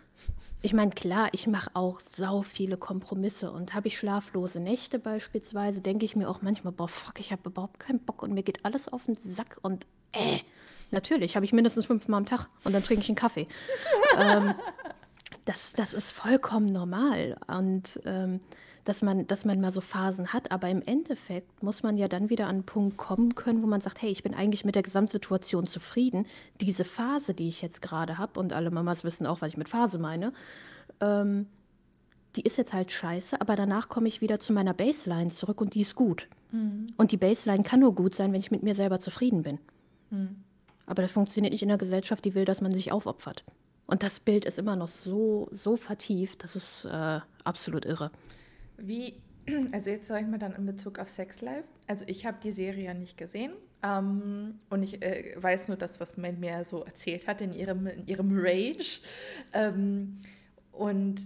[0.62, 5.82] Ich meine, klar, ich mache auch sau viele Kompromisse und habe ich schlaflose Nächte beispielsweise,
[5.82, 8.66] denke ich mir auch manchmal, boah, fuck, ich habe überhaupt keinen Bock und mir geht
[8.66, 10.40] alles auf den Sack und äh,
[10.92, 13.48] natürlich habe ich mindestens fünfmal am Tag und dann trinke ich einen Kaffee.
[14.18, 14.56] ähm,
[15.46, 18.42] das, das ist vollkommen normal und ähm,
[18.88, 22.30] dass man, dass man mal so Phasen hat, aber im Endeffekt muss man ja dann
[22.30, 24.84] wieder an einen Punkt kommen können, wo man sagt, hey, ich bin eigentlich mit der
[24.84, 26.26] Gesamtsituation zufrieden.
[26.62, 29.68] Diese Phase, die ich jetzt gerade habe, und alle Mamas wissen auch, was ich mit
[29.68, 30.32] Phase meine,
[31.02, 31.48] ähm,
[32.38, 35.74] die ist jetzt halt scheiße, aber danach komme ich wieder zu meiner Baseline zurück und
[35.74, 36.30] die ist gut.
[36.52, 36.94] Mhm.
[36.96, 39.60] Und die Baseline kann nur gut sein, wenn ich mit mir selber zufrieden bin.
[40.12, 40.44] Mhm.
[40.86, 43.44] Aber das funktioniert nicht in einer Gesellschaft, die will, dass man sich aufopfert.
[43.86, 48.12] Und das Bild ist immer noch so, so vertieft, das ist äh, absolut irre.
[48.78, 49.22] Wie,
[49.72, 51.68] also jetzt sage ich mal dann in Bezug auf Sex Life.
[51.88, 56.00] Also ich habe die Serie ja nicht gesehen ähm, und ich äh, weiß nur das,
[56.00, 59.00] was man mir so erzählt hat in ihrem, in ihrem Rage.
[59.54, 60.20] Ähm,
[60.72, 61.22] und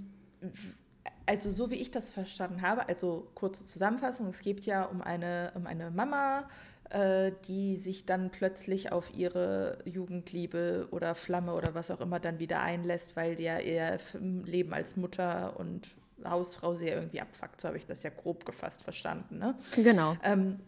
[1.26, 5.52] also so wie ich das verstanden habe, also kurze Zusammenfassung, es geht ja um eine,
[5.56, 6.48] um eine Mama,
[6.90, 12.40] äh, die sich dann plötzlich auf ihre Jugendliebe oder Flamme oder was auch immer dann
[12.40, 15.96] wieder einlässt, weil ja ihr Leben als Mutter und
[16.29, 17.62] Hausfrau sehr irgendwie abfuckt.
[17.62, 19.38] So habe ich das ja grob gefasst verstanden.
[19.38, 19.55] Ne?
[19.75, 20.15] Genau.
[20.23, 20.60] Ähm,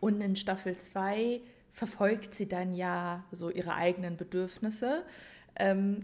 [0.00, 1.40] und in Staffel 2
[1.72, 5.04] verfolgt sie dann ja so ihre eigenen Bedürfnisse.
[5.56, 6.00] Ähm,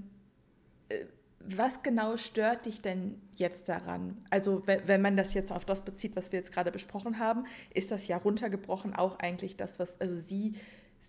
[0.89, 1.05] äh,
[1.45, 4.17] was genau stört dich denn jetzt daran?
[4.31, 7.91] Also wenn man das jetzt auf das bezieht, was wir jetzt gerade besprochen haben, ist
[7.91, 10.55] das ja runtergebrochen auch eigentlich das, was, also sie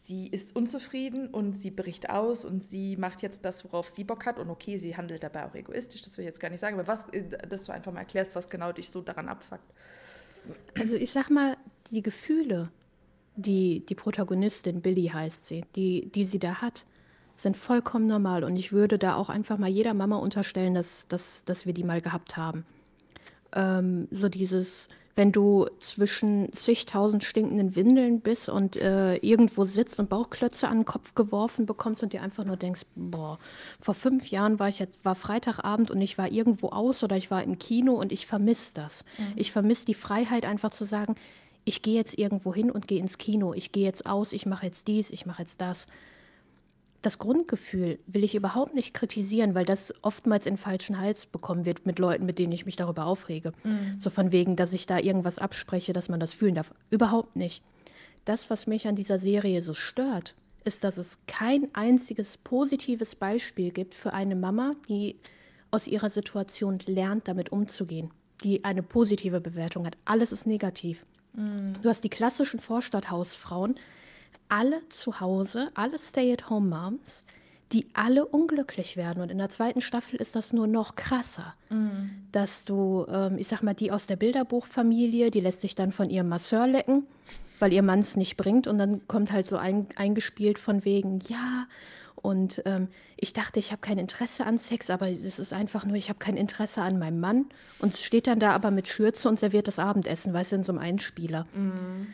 [0.03, 4.25] sie ist unzufrieden und sie bricht aus und sie macht jetzt das, worauf sie Bock
[4.25, 4.37] hat.
[4.37, 6.87] Und okay, sie handelt dabei auch egoistisch, das will ich jetzt gar nicht sagen, aber
[6.87, 9.63] was, äh, dass du einfach mal erklärst, was genau dich so daran abfuckt.
[10.77, 11.55] Also ich sag mal,
[11.91, 12.69] die Gefühle,
[13.37, 16.85] die die Protagonistin, Billy heißt sie, die, die sie da hat,
[17.37, 18.43] sind vollkommen normal.
[18.43, 21.85] Und ich würde da auch einfach mal jeder Mama unterstellen, dass, dass, dass wir die
[21.85, 22.65] mal gehabt haben.
[23.53, 30.09] Ähm, so dieses, wenn du zwischen zigtausend stinkenden Windeln bist und äh, irgendwo sitzt und
[30.09, 33.37] Bauchklötze an den Kopf geworfen bekommst und dir einfach nur denkst, boah,
[33.79, 37.29] vor fünf Jahren war ich jetzt, war Freitagabend und ich war irgendwo aus oder ich
[37.29, 39.05] war im Kino und ich vermisse das.
[39.17, 39.33] Mhm.
[39.35, 41.15] Ich vermisse die Freiheit, einfach zu sagen,
[41.65, 44.65] ich gehe jetzt irgendwo hin und gehe ins Kino, ich gehe jetzt aus, ich mache
[44.65, 45.87] jetzt dies, ich mache jetzt das
[47.03, 51.85] das Grundgefühl will ich überhaupt nicht kritisieren, weil das oftmals in falschen Hals bekommen wird
[51.85, 53.51] mit Leuten, mit denen ich mich darüber aufrege.
[53.63, 53.97] Mhm.
[53.99, 56.73] So von wegen, dass ich da irgendwas abspreche, dass man das fühlen darf.
[56.89, 57.61] Überhaupt nicht.
[58.25, 63.71] Das, was mich an dieser Serie so stört, ist, dass es kein einziges positives Beispiel
[63.71, 65.17] gibt für eine Mama, die
[65.71, 68.11] aus ihrer Situation lernt, damit umzugehen,
[68.45, 69.97] die eine positive Bewertung hat.
[70.05, 71.05] Alles ist negativ.
[71.33, 71.65] Mhm.
[71.81, 73.75] Du hast die klassischen Vorstadthausfrauen,
[74.53, 77.23] alle zu Hause, alle Stay-at-home-Moms,
[77.71, 79.23] die alle unglücklich werden.
[79.23, 82.11] Und in der zweiten Staffel ist das nur noch krasser, mhm.
[82.31, 86.11] dass du, ähm, ich sag mal, die aus der Bilderbuchfamilie, die lässt sich dann von
[86.11, 87.07] ihrem Masseur lecken,
[87.57, 88.67] weil ihr Mann es nicht bringt.
[88.67, 91.65] Und dann kommt halt so ein, eingespielt von wegen, ja,
[92.15, 95.97] und ähm, ich dachte, ich habe kein Interesse an Sex, aber es ist einfach nur,
[95.97, 97.47] ich habe kein Interesse an meinem Mann.
[97.79, 100.63] Und es steht dann da aber mit Schürze und serviert das Abendessen, weißt du, in
[100.63, 101.47] so einem Einspieler.
[101.53, 102.07] Mhm.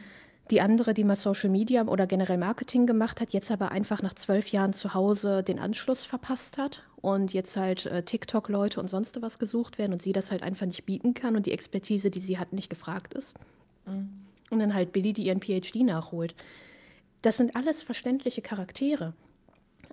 [0.49, 4.15] Die andere, die mal Social Media oder generell Marketing gemacht hat, jetzt aber einfach nach
[4.15, 9.21] zwölf Jahren zu Hause den Anschluss verpasst hat und jetzt halt äh, TikTok-Leute und sonst
[9.21, 12.19] was gesucht werden und sie das halt einfach nicht bieten kann und die Expertise, die
[12.19, 13.35] sie hat, nicht gefragt ist.
[13.85, 14.09] Mhm.
[14.49, 16.33] Und dann halt Billy, die ihren PhD nachholt.
[17.21, 19.13] Das sind alles verständliche Charaktere.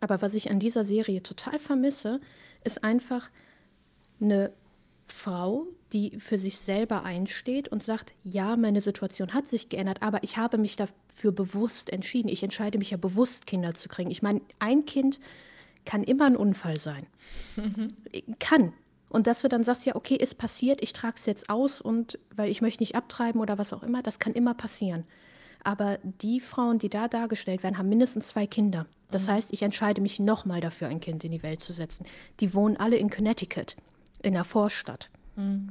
[0.00, 2.20] Aber was ich an dieser Serie total vermisse,
[2.64, 3.30] ist einfach
[4.20, 4.52] eine
[5.08, 10.22] Frau, die für sich selber einsteht und sagt, ja, meine Situation hat sich geändert, aber
[10.22, 12.28] ich habe mich dafür bewusst entschieden.
[12.28, 14.10] Ich entscheide mich ja bewusst, Kinder zu kriegen.
[14.10, 15.20] Ich meine, ein Kind
[15.84, 17.06] kann immer ein Unfall sein.
[17.56, 17.88] Mhm.
[18.38, 18.72] Kann.
[19.08, 22.18] Und dass du dann sagst, ja, okay, ist passiert, ich trage es jetzt aus und
[22.34, 25.04] weil ich möchte nicht abtreiben oder was auch immer, das kann immer passieren.
[25.62, 28.86] Aber die Frauen, die da dargestellt werden, haben mindestens zwei Kinder.
[29.10, 29.32] Das mhm.
[29.32, 32.06] heißt, ich entscheide mich nochmal dafür, ein Kind in die Welt zu setzen.
[32.40, 33.76] Die wohnen alle in Connecticut
[34.26, 35.10] in der Vorstadt.
[35.36, 35.68] Mhm.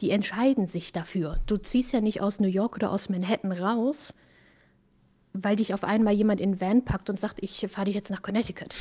[0.00, 1.40] Die entscheiden sich dafür.
[1.46, 4.12] Du ziehst ja nicht aus New York oder aus Manhattan raus,
[5.32, 8.22] weil dich auf einmal jemand in Van packt und sagt, ich fahre dich jetzt nach
[8.22, 8.74] Connecticut.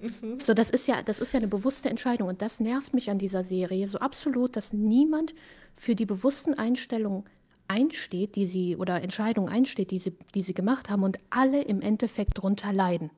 [0.00, 0.38] Mhm.
[0.38, 3.18] So, das ist ja, das ist ja eine bewusste Entscheidung und das nervt mich an
[3.18, 5.34] dieser Serie so absolut, dass niemand
[5.74, 7.24] für die bewussten Einstellungen
[7.68, 11.80] einsteht, die sie oder Entscheidungen einsteht, die sie, die sie gemacht haben und alle im
[11.80, 13.10] Endeffekt darunter leiden.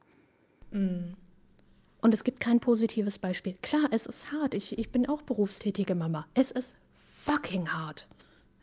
[0.70, 1.14] Mhm.
[2.02, 3.54] Und es gibt kein positives Beispiel.
[3.62, 4.54] Klar, es ist hart.
[4.54, 6.26] Ich, ich bin auch berufstätige Mama.
[6.34, 8.08] Es ist fucking hart.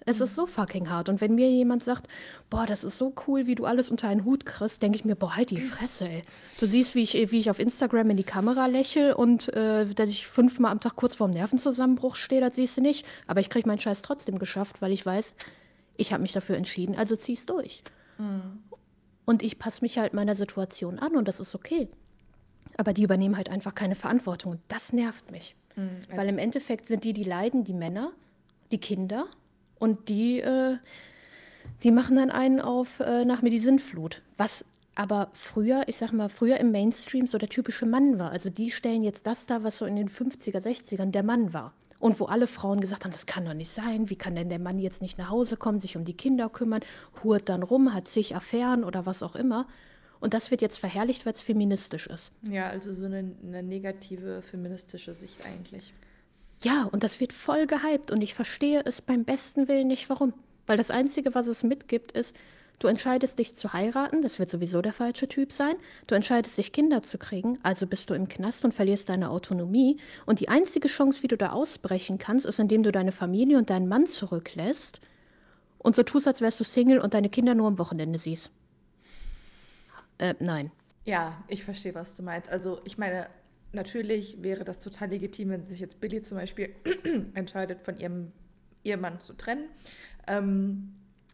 [0.06, 1.08] Es ist so fucking hart.
[1.08, 2.08] Und wenn mir jemand sagt,
[2.50, 5.16] boah, das ist so cool, wie du alles unter einen Hut kriegst, denke ich mir,
[5.16, 6.22] boah, halt die Fresse, ey.
[6.60, 10.10] Du siehst, wie ich, wie ich auf Instagram in die Kamera lächle und äh, dass
[10.10, 13.06] ich fünfmal am Tag kurz vorm Nervenzusammenbruch stehe, das siehst du nicht.
[13.26, 15.34] Aber ich kriege meinen Scheiß trotzdem geschafft, weil ich weiß,
[15.96, 17.84] ich habe mich dafür entschieden, also zieh's durch.
[18.18, 18.64] Mhm.
[19.24, 21.88] Und ich passe mich halt meiner Situation an und das ist okay
[22.80, 24.54] aber die übernehmen halt einfach keine Verantwortung.
[24.54, 25.54] Und das nervt mich.
[25.76, 28.12] Mhm, also Weil im Endeffekt sind die, die leiden, die Männer,
[28.72, 29.26] die Kinder
[29.80, 30.78] und die, äh,
[31.84, 34.22] die machen dann einen auf äh, nach mir die Sintflut.
[34.38, 34.64] Was
[34.96, 38.32] aber früher, ich sag mal, früher im Mainstream so der typische Mann war.
[38.32, 41.74] Also die stellen jetzt das da, was so in den 50er, 60ern der Mann war.
[42.00, 44.60] Und wo alle Frauen gesagt haben, das kann doch nicht sein, wie kann denn der
[44.60, 46.80] Mann jetzt nicht nach Hause kommen, sich um die Kinder kümmern,
[47.24, 49.68] hurt dann rum, hat zig Affären oder was auch immer.
[50.20, 52.32] Und das wird jetzt verherrlicht, weil es feministisch ist.
[52.42, 55.94] Ja, also so eine, eine negative feministische Sicht eigentlich.
[56.62, 60.34] Ja, und das wird voll gehypt und ich verstehe es beim besten Willen nicht, warum.
[60.68, 62.36] Weil das Einzige, was es mitgibt, ist,
[62.80, 65.76] Du entscheidest dich zu heiraten, das wird sowieso der falsche Typ sein.
[66.08, 69.98] Du entscheidest dich, Kinder zu kriegen, also bist du im Knast und verlierst deine Autonomie.
[70.26, 73.70] Und die einzige Chance, wie du da ausbrechen kannst, ist, indem du deine Familie und
[73.70, 75.02] deinen Mann zurücklässt
[75.78, 78.50] und so tust, als wärst du Single und deine Kinder nur am Wochenende siehst.
[80.20, 80.72] Äh, nein.
[81.06, 82.50] Ja, ich verstehe, was du meinst.
[82.50, 83.28] Also, ich meine,
[83.72, 86.76] natürlich wäre das total legitim, wenn sich jetzt Billy zum Beispiel
[87.34, 88.32] entscheidet, von ihrem
[88.84, 89.66] Ehemann zu trennen.
[90.28, 90.94] Ähm,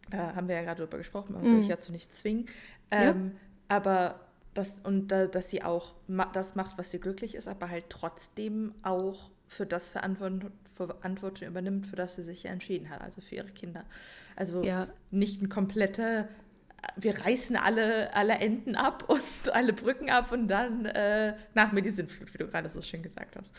[0.10, 2.45] da haben wir ja gerade drüber gesprochen, man soll sich ja zu nichts zwingen.
[2.91, 3.76] Ähm, ja.
[3.76, 4.19] Aber
[4.54, 7.86] das, und da, dass sie auch ma das macht, was sie glücklich ist, aber halt
[7.89, 13.21] trotzdem auch für das Verantwortung, Verantwortung übernimmt, für das sie sich ja entschieden hat, also
[13.21, 13.84] für ihre Kinder.
[14.36, 14.88] Also ja.
[15.12, 16.28] nicht ein kompletter
[16.95, 21.82] wir reißen alle, alle Enden ab und alle Brücken ab und dann äh, nach mir
[21.82, 23.52] die Sintflut, wie du gerade so schön gesagt hast.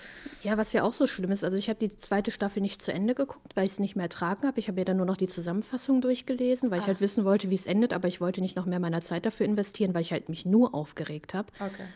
[0.43, 2.93] Ja, was ja auch so schlimm ist, also ich habe die zweite Staffel nicht zu
[2.93, 4.59] Ende geguckt, weil ich es nicht mehr ertragen habe.
[4.59, 6.83] Ich habe ja dann nur noch die Zusammenfassung durchgelesen, weil Ach.
[6.83, 9.27] ich halt wissen wollte, wie es endet, aber ich wollte nicht noch mehr meiner Zeit
[9.27, 11.49] dafür investieren, weil ich halt mich nur aufgeregt habe.
[11.61, 11.87] Okay.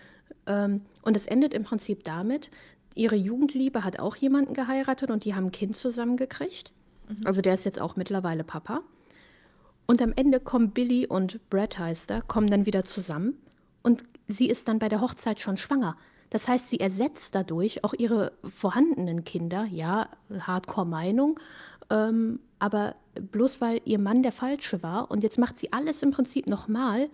[0.46, 2.50] Ähm, und es endet im Prinzip damit,
[2.94, 6.72] ihre Jugendliebe hat auch jemanden geheiratet und die haben ein Kind zusammengekriegt.
[7.08, 7.26] Mhm.
[7.26, 8.82] Also der ist jetzt auch mittlerweile Papa.
[9.90, 13.36] Und am Ende kommen Billy und Brad heißt er, kommen dann wieder zusammen
[13.82, 15.96] und sie ist dann bei der Hochzeit schon schwanger.
[16.30, 21.40] Das heißt, sie ersetzt dadurch auch ihre vorhandenen Kinder, ja, Hardcore-Meinung,
[21.90, 26.12] ähm, aber bloß weil ihr Mann der Falsche war und jetzt macht sie alles im
[26.12, 27.10] Prinzip nochmal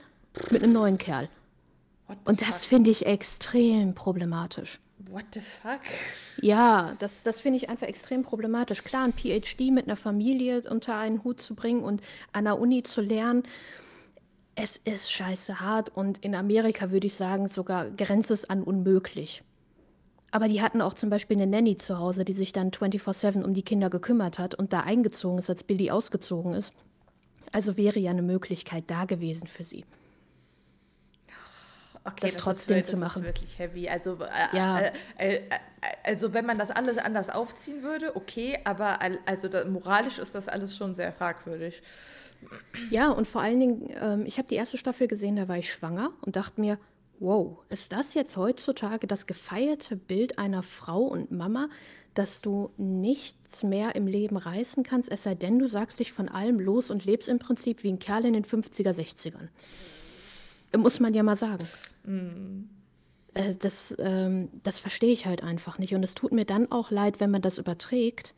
[0.51, 1.31] mit einem neuen Kerl.
[2.27, 4.81] Und das finde ich extrem problematisch.
[4.99, 5.81] What the fuck?
[6.41, 8.83] Ja, das, das finde ich einfach extrem problematisch.
[8.83, 12.01] Klar, ein PhD mit einer Familie unter einen Hut zu bringen und
[12.33, 13.43] an der Uni zu lernen,
[14.55, 19.43] es ist scheiße hart und in Amerika würde ich sagen, sogar grenzt es an unmöglich.
[20.31, 23.53] Aber die hatten auch zum Beispiel eine Nanny zu Hause, die sich dann 24-7 um
[23.53, 26.73] die Kinder gekümmert hat und da eingezogen ist, als Billy ausgezogen ist.
[27.53, 29.85] Also wäre ja eine Möglichkeit da gewesen für sie
[32.07, 33.23] okay, das, das trotzdem ist, zu machen.
[33.23, 33.89] Das ist wirklich heavy.
[33.89, 34.79] Also, äh, ja.
[34.79, 35.41] Äh, äh, äh,
[36.05, 40.49] also wenn man das alles anders aufziehen würde, okay, aber also da, moralisch ist das
[40.49, 41.83] alles schon sehr fragwürdig.
[42.91, 45.73] Ja, und vor allen Dingen, ähm, ich habe die erste Staffel gesehen, da war ich
[45.73, 46.79] schwanger und dachte mir,
[47.19, 51.69] wow, ist das jetzt heutzutage das gefeierte Bild einer Frau und Mama,
[52.17, 56.29] dass du nichts mehr im Leben reißen kannst, es sei denn, du sagst dich von
[56.29, 59.49] allem los und lebst im Prinzip wie ein Kerl in den 50er, 60ern.
[60.77, 61.67] Muss man ja mal sagen.
[62.05, 62.69] Mhm.
[63.59, 65.95] Das, ähm, das verstehe ich halt einfach nicht.
[65.95, 68.35] Und es tut mir dann auch leid, wenn man das überträgt,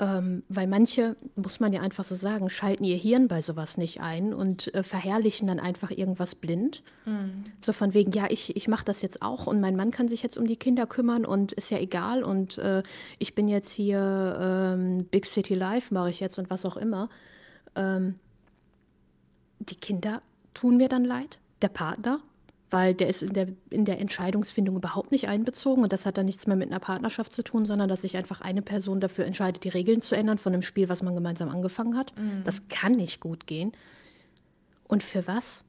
[0.00, 4.00] ähm, weil manche, muss man ja einfach so sagen, schalten ihr Hirn bei sowas nicht
[4.00, 6.84] ein und äh, verherrlichen dann einfach irgendwas blind.
[7.04, 7.44] Mhm.
[7.60, 10.22] So von wegen, ja, ich, ich mache das jetzt auch und mein Mann kann sich
[10.22, 12.84] jetzt um die Kinder kümmern und ist ja egal und äh,
[13.18, 17.08] ich bin jetzt hier ähm, Big City Life, mache ich jetzt und was auch immer.
[17.74, 18.20] Ähm,
[19.58, 20.22] die Kinder
[20.54, 22.20] tun mir dann leid der Partner,
[22.70, 26.26] weil der ist in der, in der Entscheidungsfindung überhaupt nicht einbezogen und das hat dann
[26.26, 29.64] nichts mehr mit einer Partnerschaft zu tun, sondern dass sich einfach eine Person dafür entscheidet,
[29.64, 32.12] die Regeln zu ändern von einem Spiel, was man gemeinsam angefangen hat.
[32.18, 32.42] Mhm.
[32.44, 33.72] Das kann nicht gut gehen.
[34.86, 35.64] Und für was?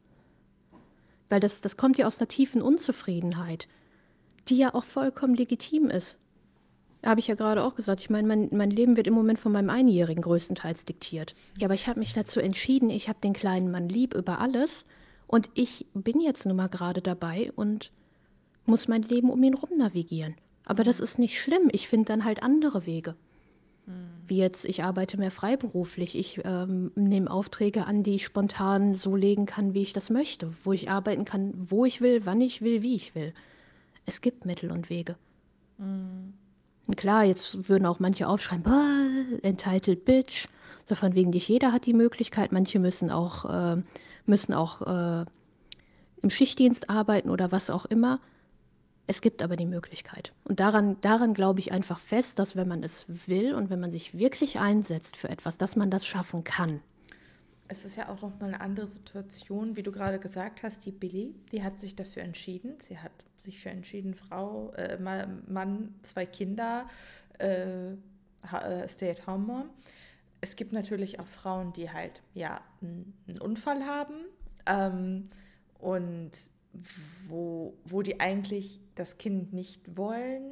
[1.29, 3.67] Weil das, das kommt ja aus einer tiefen Unzufriedenheit,
[4.47, 6.17] die ja auch vollkommen legitim ist.
[7.05, 8.01] Habe ich ja gerade auch gesagt.
[8.01, 11.33] Ich meine, mein, mein Leben wird im Moment von meinem Einjährigen größtenteils diktiert.
[11.57, 14.85] Ja, aber ich habe mich dazu entschieden, ich habe den kleinen Mann lieb über alles
[15.29, 17.91] und ich bin jetzt nun mal gerade dabei und
[18.65, 20.33] muss mein Leben um ihn rum navigieren.
[20.65, 21.69] Aber das ist nicht schlimm.
[21.71, 23.15] Ich finde dann halt andere Wege.
[24.27, 26.17] Wie jetzt, ich arbeite mehr freiberuflich.
[26.17, 30.51] Ich ähm, nehme Aufträge an, die ich spontan so legen kann, wie ich das möchte.
[30.63, 33.33] Wo ich arbeiten kann, wo ich will, wann ich will, wie ich will.
[34.07, 35.15] Es gibt Mittel und Wege.
[35.77, 36.33] Mhm.
[36.87, 40.47] Und klar, jetzt würden auch manche aufschreiben, entitled bitch.
[40.87, 42.51] So von wegen, nicht jeder hat die Möglichkeit.
[42.51, 43.81] Manche müssen auch äh,
[44.29, 45.25] müssen auch äh,
[46.21, 48.19] im Schichtdienst arbeiten oder was auch immer.
[49.07, 50.33] Es gibt aber die Möglichkeit.
[50.43, 53.89] Und daran, daran glaube ich einfach fest, dass wenn man es will und wenn man
[53.89, 56.81] sich wirklich einsetzt für etwas, dass man das schaffen kann.
[57.67, 60.85] Es ist ja auch noch mal eine andere Situation, wie du gerade gesagt hast.
[60.85, 62.77] Die Billy, die hat sich dafür entschieden.
[62.87, 66.87] Sie hat sich für entschieden, Frau, äh, Mann, zwei Kinder,
[67.37, 69.69] äh, äh, Stay-at-home-Mom.
[70.41, 74.15] Es gibt natürlich auch Frauen, die halt ja einen Unfall haben
[74.65, 75.23] ähm,
[75.79, 76.31] und
[77.27, 80.51] wo, wo die eigentlich das Kind nicht wollen,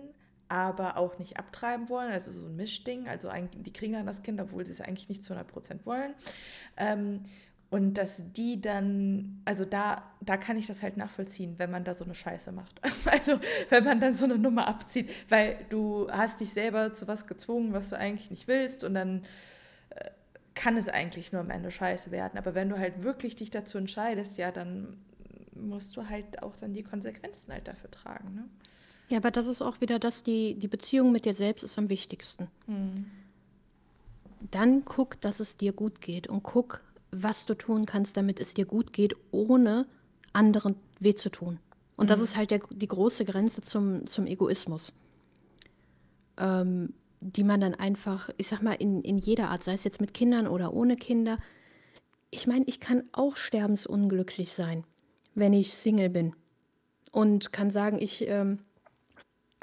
[0.50, 3.08] aber auch nicht abtreiben wollen, also so ein Mischding.
[3.08, 6.14] Also die kriegen dann das Kind, obwohl sie es eigentlich nicht zu 100 Prozent wollen.
[6.78, 7.22] Ähm,
[7.70, 11.94] und dass die dann, also da, da kann ich das halt nachvollziehen, wenn man da
[11.94, 12.80] so eine Scheiße macht.
[13.12, 17.28] Also wenn man dann so eine Nummer abzieht, weil du hast dich selber zu was
[17.28, 19.24] gezwungen, was du eigentlich nicht willst und dann
[20.58, 22.38] kann es eigentlich nur am Ende scheiße werden.
[22.38, 24.98] Aber wenn du halt wirklich dich dazu entscheidest, ja, dann
[25.54, 28.30] musst du halt auch dann die Konsequenzen halt dafür tragen.
[28.36, 28.46] Ne?
[29.10, 31.90] Ja, aber das ist auch wieder das, die, die Beziehung mit dir selbst ist am
[31.90, 32.48] wichtigsten.
[32.66, 33.06] Hm.
[34.52, 38.54] Dann guck, dass es dir gut geht und guck, was du tun kannst, damit es
[38.54, 39.88] dir gut geht, ohne
[40.34, 41.60] anderen weh zu tun.
[41.96, 42.10] Und mhm.
[42.10, 44.94] das ist halt der, die große Grenze zum, zum Egoismus,
[46.38, 50.02] ähm, die man dann einfach, ich sag mal, in, in jeder Art, sei es jetzt
[50.02, 51.38] mit Kindern oder ohne Kinder,
[52.30, 54.84] ich meine, ich kann auch sterbensunglücklich sein,
[55.34, 56.36] wenn ich Single bin
[57.12, 58.60] und kann sagen, ich ähm,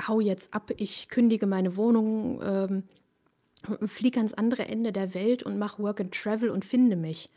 [0.06, 2.82] hau jetzt ab, ich kündige meine Wohnung, ähm,
[3.86, 7.30] fliege ans andere Ende der Welt und mache Work and Travel und finde mich.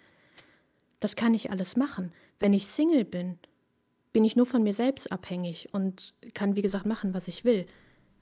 [0.99, 2.11] Das kann ich alles machen.
[2.39, 3.37] Wenn ich Single bin,
[4.13, 7.65] bin ich nur von mir selbst abhängig und kann, wie gesagt, machen, was ich will.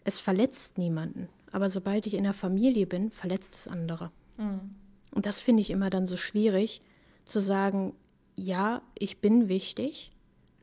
[0.04, 1.30] Es verletzt niemanden.
[1.56, 4.12] Aber sobald ich in der Familie bin, verletzt es andere.
[4.36, 4.76] Mhm.
[5.12, 6.82] Und das finde ich immer dann so schwierig,
[7.24, 7.94] zu sagen,
[8.36, 10.12] ja, ich bin wichtig,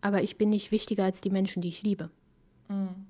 [0.03, 2.11] aber ich bin nicht wichtiger als die Menschen, die ich liebe.
[2.69, 3.07] Mhm.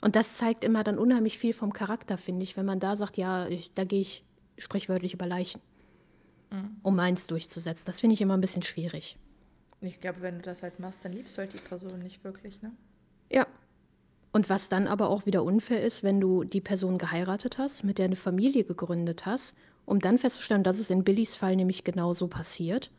[0.00, 3.16] Und das zeigt immer dann unheimlich viel vom Charakter, finde ich, wenn man da sagt,
[3.16, 4.24] ja, ich, da gehe ich
[4.56, 5.60] sprichwörtlich über Leichen,
[6.52, 6.76] mhm.
[6.84, 7.86] um meins durchzusetzen.
[7.86, 9.18] Das finde ich immer ein bisschen schwierig.
[9.80, 12.62] Ich glaube, wenn du das halt machst, dann liebst du halt die Person nicht wirklich,
[12.62, 12.70] ne?
[13.32, 13.48] Ja.
[14.36, 17.96] Und was dann aber auch wieder unfair ist, wenn du die Person geheiratet hast, mit
[17.96, 19.54] der eine Familie gegründet hast,
[19.86, 22.90] um dann festzustellen, dass es in Billys Fall nämlich genauso passiert,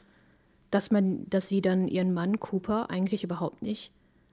[0.71, 3.91] dass man, dass sie dann ihren Mann Cooper eigentlich überhaupt nicht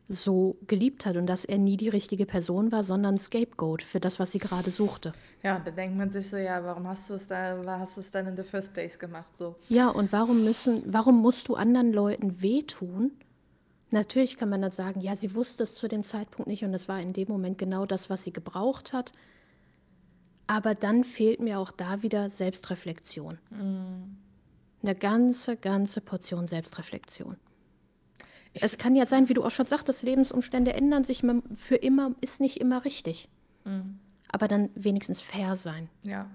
[0.08, 4.18] so geliebt hat und dass er nie die richtige Person war, sondern Scapegoat für das,
[4.18, 5.12] was sie gerade suchte.
[5.42, 8.10] Ja, da denkt man sich so, ja, warum hast du es dann, hast du es
[8.12, 9.36] dann in the first place gemacht?
[9.36, 9.56] So.
[9.68, 13.12] Ja, und warum müssen, warum musst du anderen Leuten wehtun?
[13.94, 16.88] Natürlich kann man dann sagen, ja, sie wusste es zu dem Zeitpunkt nicht und es
[16.88, 19.12] war in dem Moment genau das, was sie gebraucht hat.
[20.46, 23.38] Aber dann fehlt mir auch da wieder Selbstreflexion.
[23.50, 24.16] Mm.
[24.82, 27.38] Eine ganze, ganze Portion Selbstreflexion
[28.54, 31.22] es kann ja sein, wie du auch schon sagtest, Lebensumstände ändern sich
[31.54, 33.28] für immer, ist nicht immer richtig.
[33.64, 33.98] Mhm.
[34.30, 35.88] Aber dann wenigstens fair sein.
[36.02, 36.30] Ja.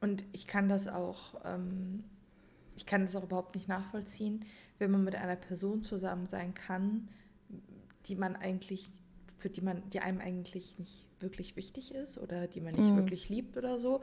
[0.00, 2.04] Und ich kann das auch, ähm,
[2.76, 4.44] ich kann das auch überhaupt nicht nachvollziehen,
[4.78, 7.08] wenn man mit einer Person zusammen sein kann,
[8.06, 8.88] die man eigentlich,
[9.38, 12.96] für die man, die einem eigentlich nicht wirklich wichtig ist oder die man nicht mhm.
[12.96, 14.02] wirklich liebt oder so.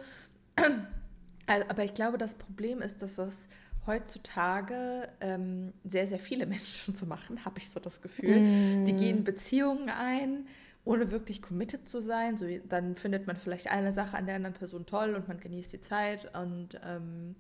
[1.46, 3.48] Also, aber ich glaube, das Problem ist, dass das
[3.86, 8.40] heutzutage ähm, sehr, sehr viele Menschen zu machen, habe ich so das Gefühl.
[8.40, 8.86] Mm.
[8.86, 10.48] Die gehen Beziehungen ein,
[10.86, 12.38] ohne wirklich committed zu sein.
[12.38, 15.74] So, dann findet man vielleicht eine Sache an der anderen Person toll und man genießt
[15.74, 17.36] die Zeit und ähm,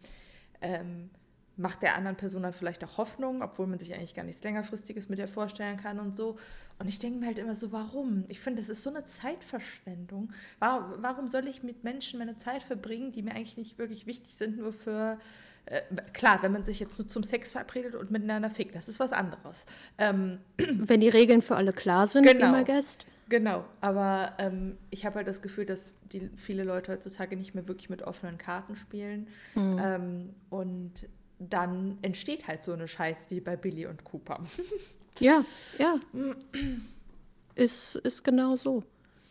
[0.62, 1.10] ähm,
[1.56, 5.10] macht der anderen Person dann vielleicht auch Hoffnung, obwohl man sich eigentlich gar nichts längerfristiges
[5.10, 6.38] mit ihr vorstellen kann und so.
[6.80, 8.26] Und ich denke mir halt immer so, warum?
[8.28, 10.32] Ich finde, das ist so eine Zeitverschwendung.
[10.60, 14.36] Warum, warum soll ich mit Menschen meine Zeit verbringen, die mir eigentlich nicht wirklich wichtig
[14.36, 15.20] sind, nur für
[15.66, 19.00] äh, klar, wenn man sich jetzt nur zum Sex verabredet und miteinander fickt, das ist
[19.00, 19.66] was anderes.
[19.98, 23.06] Ähm, wenn die Regeln für alle klar sind, genau, immer Gast.
[23.30, 27.68] Genau, aber ähm, ich habe halt das Gefühl, dass die, viele Leute heutzutage nicht mehr
[27.68, 29.28] wirklich mit offenen Karten spielen.
[29.56, 29.80] Mhm.
[29.82, 31.08] Ähm, und
[31.50, 34.40] dann entsteht halt so eine Scheiß wie bei Billy und Cooper.
[35.20, 35.44] ja,
[35.80, 35.96] ja.
[37.56, 38.84] ist, ist genau so.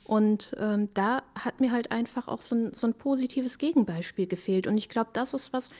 [0.05, 4.67] Und ähm, da hat mir halt einfach auch so ein, so ein positives Gegenbeispiel gefehlt.
[4.67, 5.71] Und ich glaube, das ist was,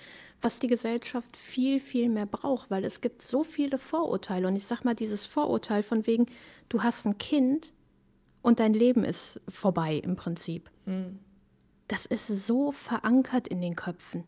[0.41, 4.47] was die Gesellschaft viel, viel mehr braucht, weil es gibt so viele Vorurteile.
[4.47, 6.27] Und ich sag mal, dieses Vorurteil von wegen,
[6.69, 7.73] du hast ein Kind
[8.43, 10.71] und dein Leben ist vorbei im Prinzip.
[10.87, 11.19] Mhm.
[11.89, 14.25] Das ist so verankert in den Köpfen.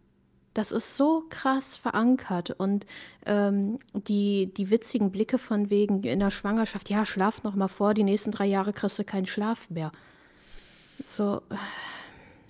[0.54, 2.86] Das ist so krass verankert und
[3.26, 7.92] ähm, die, die witzigen Blicke von wegen in der Schwangerschaft, ja, schlaf noch mal vor,
[7.92, 9.90] die nächsten drei Jahre kriegst du keinen Schlaf mehr.
[11.04, 11.42] So,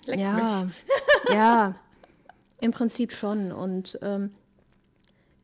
[0.05, 0.67] Leck ja,
[1.33, 1.75] ja,
[2.59, 3.51] im Prinzip schon.
[3.51, 4.31] Und ähm,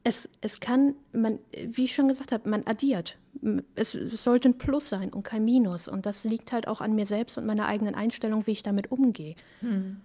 [0.03, 3.17] es, es kann, man, wie ich schon gesagt habe, man addiert.
[3.75, 5.87] Es, es, sollte ein Plus sein und kein Minus.
[5.87, 8.91] Und das liegt halt auch an mir selbst und meiner eigenen Einstellung, wie ich damit
[8.91, 9.35] umgehe.
[9.61, 10.01] Hm.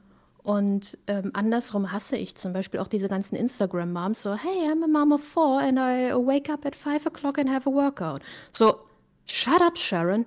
[0.46, 4.86] Und ähm, andersrum hasse ich zum Beispiel auch diese ganzen Instagram-Moms, so, hey, I'm a
[4.86, 8.22] mom of four and I wake up at five o'clock and have a workout.
[8.56, 8.78] So,
[9.26, 10.24] shut up, Sharon.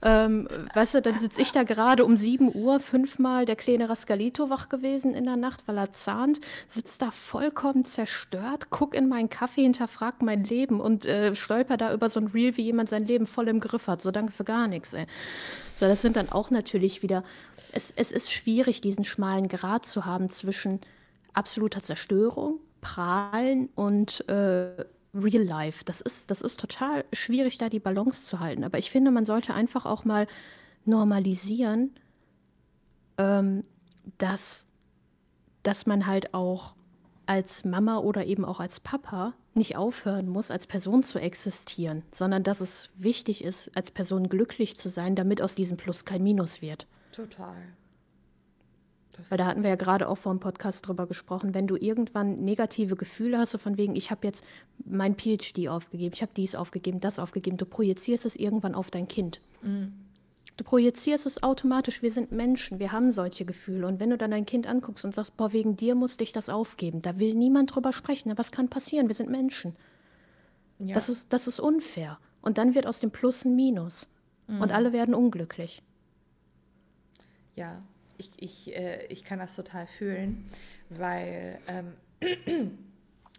[0.00, 4.48] Ähm, weißt du, dann sitze ich da gerade um 7 Uhr, fünfmal der kleine Rascalito
[4.48, 9.28] wach gewesen in der Nacht, weil er zahnt, sitzt da vollkommen zerstört, guck in meinen
[9.28, 13.04] Kaffee, hinterfragt mein Leben und äh, stolper da über so ein Reel, wie jemand sein
[13.04, 14.00] Leben voll im Griff hat.
[14.00, 15.06] So danke für gar nichts, ey.
[15.74, 17.24] So, das sind dann auch natürlich wieder,
[17.76, 20.80] es, es ist schwierig, diesen schmalen Grat zu haben zwischen
[21.34, 25.84] absoluter Zerstörung, Prahlen und äh, Real Life.
[25.84, 28.64] Das ist, das ist total schwierig, da die Balance zu halten.
[28.64, 30.26] Aber ich finde, man sollte einfach auch mal
[30.86, 31.94] normalisieren,
[33.18, 33.64] ähm,
[34.18, 34.66] dass,
[35.62, 36.74] dass man halt auch
[37.26, 42.42] als Mama oder eben auch als Papa nicht aufhören muss, als Person zu existieren, sondern
[42.42, 46.62] dass es wichtig ist, als Person glücklich zu sein, damit aus diesem Plus kein Minus
[46.62, 46.86] wird.
[47.16, 47.56] Total.
[49.16, 51.76] Das Weil da hatten wir ja gerade auch vor dem Podcast drüber gesprochen, wenn du
[51.76, 54.44] irgendwann negative Gefühle hast, so von wegen, ich habe jetzt
[54.84, 59.08] mein PhD aufgegeben, ich habe dies aufgegeben, das aufgegeben, du projizierst es irgendwann auf dein
[59.08, 59.40] Kind.
[59.62, 59.94] Mhm.
[60.58, 63.86] Du projizierst es automatisch, wir sind Menschen, wir haben solche Gefühle.
[63.86, 66.48] Und wenn du dann dein Kind anguckst und sagst, boah, wegen dir musste ich das
[66.48, 68.32] aufgeben, da will niemand drüber sprechen.
[68.36, 69.08] Was kann passieren?
[69.08, 69.76] Wir sind Menschen.
[70.78, 70.94] Ja.
[70.94, 72.18] Das, ist, das ist unfair.
[72.40, 74.06] Und dann wird aus dem Plus ein Minus.
[74.46, 74.60] Mhm.
[74.60, 75.82] Und alle werden unglücklich.
[77.56, 77.82] Ja,
[78.18, 80.48] ich, ich, äh, ich kann das total fühlen,
[80.90, 81.92] weil, ähm,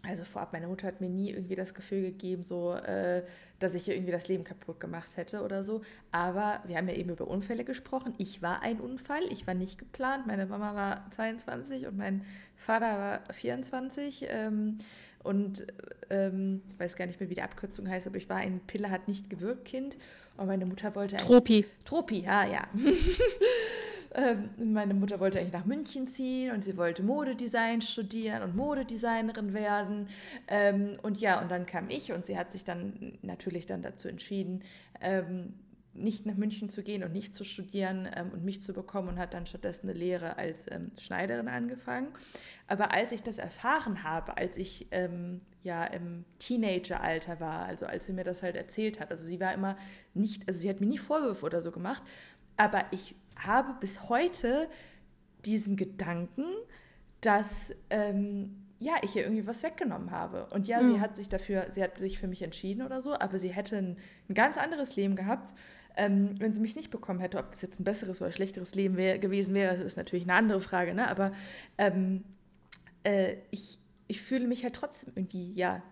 [0.02, 3.24] also vorab, meine Mutter hat mir nie irgendwie das Gefühl gegeben, so, äh,
[3.58, 5.82] dass ich irgendwie das Leben kaputt gemacht hätte oder so.
[6.12, 8.14] Aber wir haben ja eben über Unfälle gesprochen.
[8.18, 10.26] Ich war ein Unfall, ich war nicht geplant.
[10.26, 12.24] Meine Mama war 22 und mein
[12.56, 14.26] Vater war 24.
[14.28, 14.78] Ähm,
[15.24, 15.66] und
[16.10, 18.90] ähm, ich weiß gar nicht mehr, wie die Abkürzung heißt, aber ich war ein Pille
[18.90, 19.96] hat nicht gewirkt Kind.
[20.36, 21.16] Und meine Mutter wollte.
[21.16, 21.66] Tropi.
[21.84, 22.62] Tropi, ja, ja.
[24.18, 29.54] Ähm, meine Mutter wollte eigentlich nach München ziehen und sie wollte Modedesign studieren und Modedesignerin
[29.54, 30.08] werden.
[30.48, 34.08] Ähm, und ja, und dann kam ich und sie hat sich dann natürlich dann dazu
[34.08, 34.64] entschieden,
[35.00, 35.54] ähm,
[35.94, 39.18] nicht nach München zu gehen und nicht zu studieren ähm, und mich zu bekommen und
[39.18, 42.08] hat dann stattdessen eine Lehre als ähm, Schneiderin angefangen.
[42.66, 48.06] Aber als ich das erfahren habe, als ich ähm, ja im Teenageralter war, also als
[48.06, 49.76] sie mir das halt erzählt hat, also sie war immer
[50.14, 52.02] nicht, also sie hat mir nie Vorwürfe oder so gemacht,
[52.56, 53.14] aber ich
[53.46, 54.68] habe bis heute
[55.44, 56.44] diesen Gedanken,
[57.20, 60.46] dass ähm, ja, ich ihr irgendwie was weggenommen habe.
[60.46, 60.94] Und ja, mhm.
[60.94, 63.76] sie hat sich dafür, sie hat sich für mich entschieden oder so, aber sie hätte
[63.76, 63.96] ein,
[64.28, 65.54] ein ganz anderes Leben gehabt,
[65.96, 67.38] ähm, wenn sie mich nicht bekommen hätte.
[67.38, 70.34] Ob das jetzt ein besseres oder schlechteres Leben wär, gewesen wäre, das ist natürlich eine
[70.34, 71.08] andere Frage, ne?
[71.08, 71.32] Aber
[71.76, 72.24] ähm,
[73.02, 75.82] äh, ich, ich fühle mich halt trotzdem irgendwie, ja,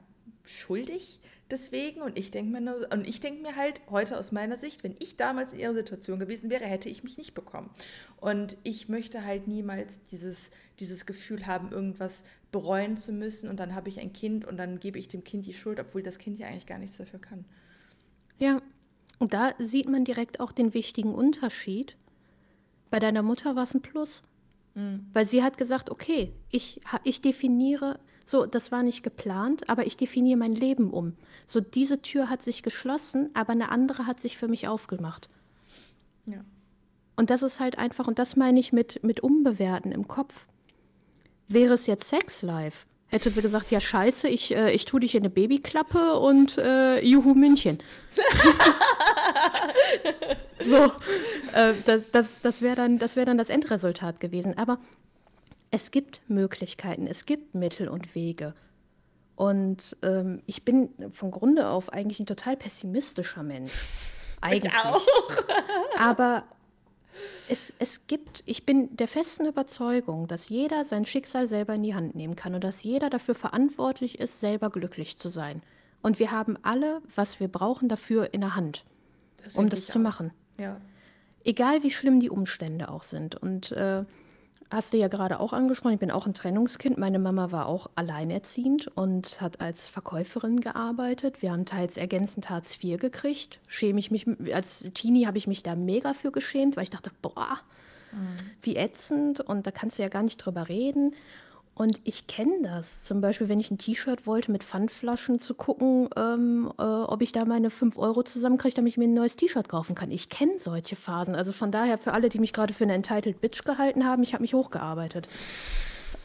[0.45, 1.21] schuldig
[1.51, 2.03] deswegen.
[2.03, 5.17] Und ich denke mir, und ich denke mir halt heute aus meiner Sicht, wenn ich
[5.17, 7.71] damals in ihrer Situation gewesen wäre, hätte ich mich nicht bekommen.
[8.19, 13.75] Und ich möchte halt niemals dieses, dieses Gefühl haben, irgendwas bereuen zu müssen und dann
[13.75, 16.39] habe ich ein Kind und dann gebe ich dem Kind die Schuld, obwohl das Kind
[16.39, 17.45] ja eigentlich gar nichts dafür kann.
[18.39, 18.61] Ja,
[19.19, 21.97] und da sieht man direkt auch den wichtigen Unterschied.
[22.91, 24.23] Bei deiner Mutter war es ein Plus.
[24.75, 25.07] Mhm.
[25.13, 27.99] Weil sie hat gesagt, okay, ich, ich definiere
[28.29, 31.13] so, das war nicht geplant, aber ich definiere mein Leben um.
[31.47, 35.29] So, diese Tür hat sich geschlossen, aber eine andere hat sich für mich aufgemacht.
[36.29, 36.45] Ja.
[37.15, 40.49] Und das ist halt einfach, und das meine ich mit, mit Umbewerten im Kopf.
[41.47, 45.15] Wäre es jetzt Sex Life, hätte sie gesagt, ja scheiße, ich, äh, ich tue dich
[45.15, 47.79] in eine Babyklappe und äh, Juhu München.
[50.61, 50.87] so,
[51.55, 54.59] äh, das, das, das wäre dann, wär dann das Endresultat gewesen.
[54.59, 54.81] Aber
[55.71, 58.55] es gibt Möglichkeiten, es gibt Mittel und Wege.
[59.35, 63.73] Und ähm, ich bin von Grunde auf eigentlich ein total pessimistischer Mensch.
[64.41, 64.73] Eigentlich.
[64.73, 65.03] Ich auch.
[65.99, 66.45] Aber
[67.49, 71.95] es, es gibt, ich bin der festen Überzeugung, dass jeder sein Schicksal selber in die
[71.95, 75.63] Hand nehmen kann und dass jeder dafür verantwortlich ist, selber glücklich zu sein.
[76.03, 78.85] Und wir haben alle, was wir brauchen, dafür in der Hand,
[79.43, 80.33] das um das zu machen.
[80.59, 80.81] Ja.
[81.45, 83.35] Egal wie schlimm die Umstände auch sind.
[83.37, 84.05] Und äh,
[84.71, 86.99] Hast du ja gerade auch angesprochen, ich bin auch ein Trennungskind.
[86.99, 91.41] Meine Mama war auch alleinerziehend und hat als Verkäuferin gearbeitet.
[91.41, 93.61] Wir haben teils ergänzend Hartz IV gekriegt.
[93.69, 97.13] Schäme ich mich, als Teenie habe ich mich da mega für geschämt, weil ich dachte,
[97.23, 97.61] boah,
[98.11, 98.39] mhm.
[98.63, 101.15] wie ätzend und da kannst du ja gar nicht drüber reden.
[101.77, 103.05] Und ich kenne das.
[103.05, 107.33] Zum Beispiel, wenn ich ein T-Shirt wollte mit Pfandflaschen zu gucken, ähm, äh, ob ich
[107.33, 110.11] da meine 5 Euro zusammenkriege, damit ich mir ein neues T-Shirt kaufen kann.
[110.11, 111.35] Ich kenne solche Phasen.
[111.35, 114.33] Also von daher, für alle, die mich gerade für eine Entitled Bitch gehalten haben, ich
[114.33, 115.29] habe mich hochgearbeitet.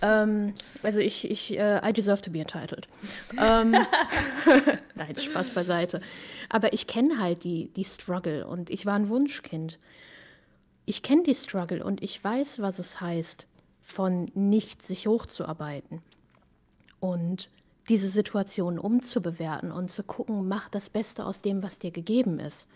[0.02, 2.88] Ähm, also ich, ich äh, I deserve to be entitled.
[3.38, 3.72] ähm,
[4.95, 5.99] Nein, Spaß beiseite.
[6.47, 9.80] Aber ich kenne halt die, die Struggle und ich war ein Wunschkind.
[10.86, 13.47] Ich kenne die Struggle und ich weiß, was es heißt,
[13.82, 16.01] von nicht sich hochzuarbeiten.
[16.99, 17.49] Und
[17.89, 22.67] diese Situation umzubewerten und zu gucken, mach das Beste aus dem, was dir gegeben ist.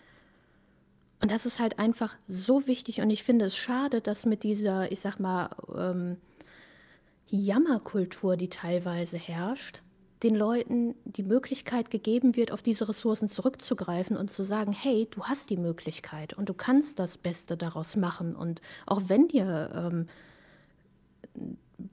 [1.22, 3.00] Und das ist halt einfach so wichtig.
[3.00, 6.18] Und ich finde es schade, dass mit dieser, ich sag mal, ähm,
[7.28, 9.82] Jammerkultur, die teilweise herrscht,
[10.22, 15.24] den Leuten die Möglichkeit gegeben wird, auf diese Ressourcen zurückzugreifen und zu sagen, hey, du
[15.24, 18.34] hast die Möglichkeit und du kannst das Beste daraus machen.
[18.34, 20.08] Und auch wenn dir ähm,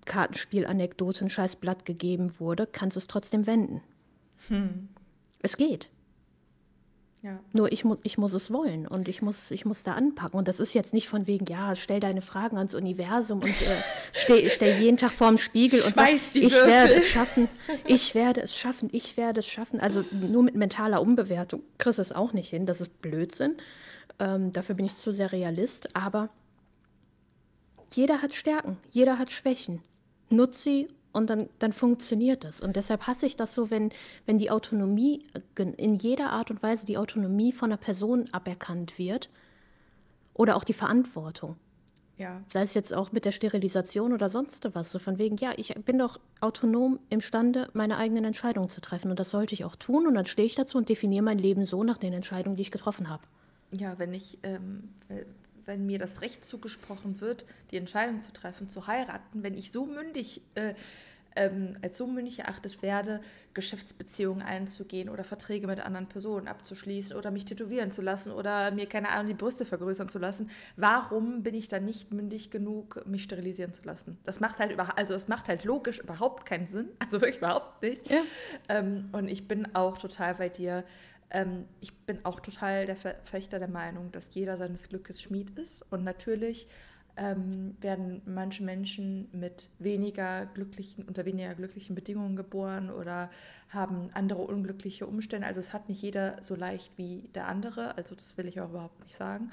[0.06, 3.82] Kartenspiel-Anekdote ein scheiß Blatt gegeben wurde, kannst du es trotzdem wenden.
[4.48, 4.90] Hm.
[5.42, 5.90] Es geht.
[7.24, 7.40] Ja.
[7.54, 10.38] Nur ich, mu ich muss es wollen und ich muss, ich muss da anpacken.
[10.38, 13.78] Und das ist jetzt nicht von wegen, ja, stell deine Fragen ans Universum und äh,
[14.12, 16.68] stell, stell jeden Tag vorm Spiegel und sag, ich Würfel.
[16.68, 17.48] werde es schaffen,
[17.88, 19.80] ich werde es schaffen, ich werde es schaffen.
[19.80, 22.66] Also nur mit mentaler Umbewertung kriegst du es auch nicht hin.
[22.66, 23.56] Das ist Blödsinn.
[24.20, 25.96] Ähm, dafür bin ich zu sehr Realist.
[25.96, 26.28] Aber
[27.96, 29.82] jeder hat Stärken, jeder hat Schwächen.
[30.30, 32.60] Nutz sie und dann, dann funktioniert das.
[32.60, 33.92] Und deshalb hasse ich das so, wenn,
[34.26, 35.26] wenn die Autonomie,
[35.78, 39.30] in jeder Art und Weise die Autonomie von einer Person aberkannt wird
[40.34, 41.56] oder auch die Verantwortung.
[42.18, 42.42] Ja.
[42.48, 44.92] Sei es jetzt auch mit der Sterilisation oder sonst was.
[44.92, 49.10] So von wegen, ja, ich bin doch autonom imstande, meine eigenen Entscheidungen zu treffen.
[49.10, 50.06] Und das sollte ich auch tun.
[50.08, 52.72] Und dann stehe ich dazu und definiere mein Leben so nach den Entscheidungen, die ich
[52.72, 53.24] getroffen habe.
[53.78, 54.90] Ja, wenn ich, ähm,
[55.66, 59.86] wenn mir das Recht zugesprochen wird, die Entscheidung zu treffen, zu heiraten, wenn ich so
[59.86, 60.74] mündig, äh,
[61.36, 63.20] ähm, als so mündig erachtet werde,
[63.54, 68.88] Geschäftsbeziehungen einzugehen oder Verträge mit anderen Personen abzuschließen oder mich tätowieren zu lassen oder mir,
[68.88, 73.24] keine Ahnung, die Brüste vergrößern zu lassen, warum bin ich dann nicht mündig genug, mich
[73.24, 74.18] sterilisieren zu lassen?
[74.26, 77.82] Das macht halt über, also das macht halt logisch überhaupt keinen Sinn, also wirklich überhaupt
[77.82, 78.10] nicht.
[78.10, 78.22] Ja.
[78.70, 80.84] Ähm, und ich bin auch total bei dir,
[81.34, 85.84] ähm, ich bin auch total der Verfechter der Meinung, dass jeder seines Glückes Schmied ist.
[85.92, 86.68] Und natürlich
[87.18, 93.30] ähm, werden manche Menschen mit weniger glücklichen, unter weniger glücklichen Bedingungen geboren oder
[93.70, 95.48] haben andere unglückliche Umstände.
[95.48, 97.98] Also es hat nicht jeder so leicht wie der andere.
[97.98, 99.52] Also das will ich auch überhaupt nicht sagen.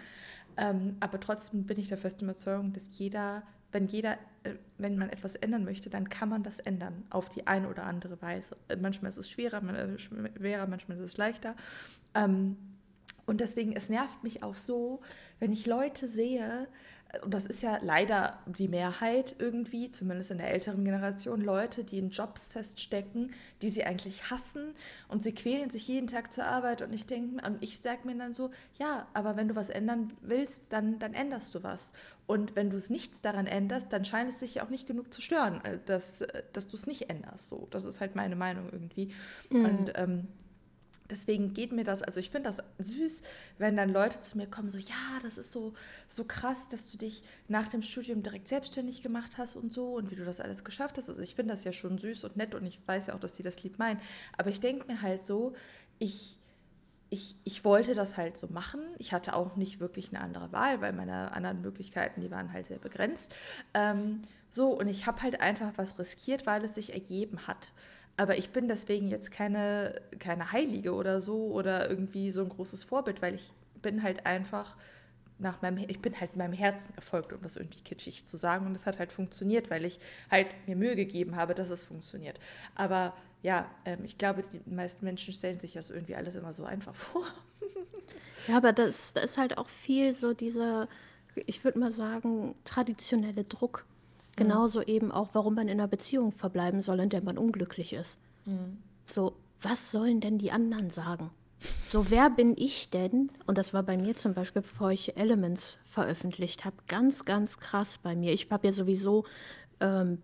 [0.57, 5.10] Ähm, aber trotzdem bin ich der festen Überzeugung, dass jeder wenn jeder, äh, wenn man
[5.10, 8.56] etwas ändern möchte, dann kann man das ändern auf die eine oder andere Weise.
[8.68, 11.54] Äh, manchmal ist es schwerer, äh, schwerer manchmal ist es leichter.
[12.14, 12.56] Ähm,
[13.26, 15.00] und deswegen, es nervt mich auch so,
[15.38, 16.66] wenn ich Leute sehe,
[17.22, 21.98] und das ist ja leider die Mehrheit irgendwie, zumindest in der älteren Generation, Leute, die
[21.98, 23.30] in Jobs feststecken,
[23.62, 24.74] die sie eigentlich hassen
[25.08, 28.16] und sie quälen sich jeden Tag zur Arbeit und ich denke, und ich sage mir
[28.16, 31.92] dann so, ja, aber wenn du was ändern willst, dann, dann änderst du was.
[32.26, 35.20] Und wenn du es nichts daran änderst, dann scheint es sich auch nicht genug zu
[35.20, 37.48] stören, äh, dass, äh, dass du es nicht änderst.
[37.48, 39.12] So, das ist halt meine Meinung irgendwie.
[39.50, 39.64] Mhm.
[39.64, 40.28] Und ähm,
[41.11, 43.22] deswegen geht mir das, also ich finde das süß,
[43.58, 45.72] wenn dann Leute zu mir kommen, so, ja, das ist so,
[46.08, 50.11] so krass, dass du dich nach dem Studium direkt selbstständig gemacht hast und so und
[50.11, 51.08] wie du das alles geschafft hast.
[51.08, 53.32] Also ich finde das ja schon süß und nett und ich weiß ja auch, dass
[53.32, 54.00] die das lieb meinen.
[54.36, 55.54] Aber ich denke mir halt so,
[55.98, 56.38] ich,
[57.11, 58.80] ich, ich wollte das halt so machen.
[58.98, 62.66] Ich hatte auch nicht wirklich eine andere Wahl, weil meine anderen Möglichkeiten, die waren halt
[62.66, 63.34] sehr begrenzt.
[63.74, 67.72] Ähm, so, und ich habe halt einfach was riskiert, weil es sich ergeben hat.
[68.20, 72.84] Aber ich bin deswegen jetzt keine, keine Heilige oder so oder irgendwie so ein großes
[72.84, 74.76] Vorbild, weil ich bin halt einfach
[75.38, 78.66] nach meinem, ich bin halt meinem Herzen erfolgt, um das irgendwie kitschig zu sagen.
[78.66, 80.00] Und es hat halt funktioniert, weil ich
[80.30, 82.38] halt mir Mühe gegeben habe, dass es funktioniert.
[82.74, 86.64] Aber ja, ähm, ich glaube, die meisten Menschen stellen sich das irgendwie alles immer so
[86.64, 87.24] einfach vor.
[88.48, 90.88] ja, aber das, das ist halt auch viel so dieser,
[91.34, 93.86] ich würde mal sagen, traditionelle Druck.
[94.37, 98.18] Genauso eben auch, warum man in einer Beziehung verbleiben soll, in der man unglücklich ist.
[98.47, 98.78] Mhm.
[99.05, 101.31] So, was sollen denn die anderen sagen?
[101.89, 103.31] So, wer bin ich denn?
[103.47, 107.99] Und das war bei mir zum Beispiel, bevor ich Elements veröffentlicht habe, ganz, ganz krass
[107.99, 108.33] bei mir.
[108.33, 109.24] Ich habe ja sowieso
[109.81, 110.22] ähm,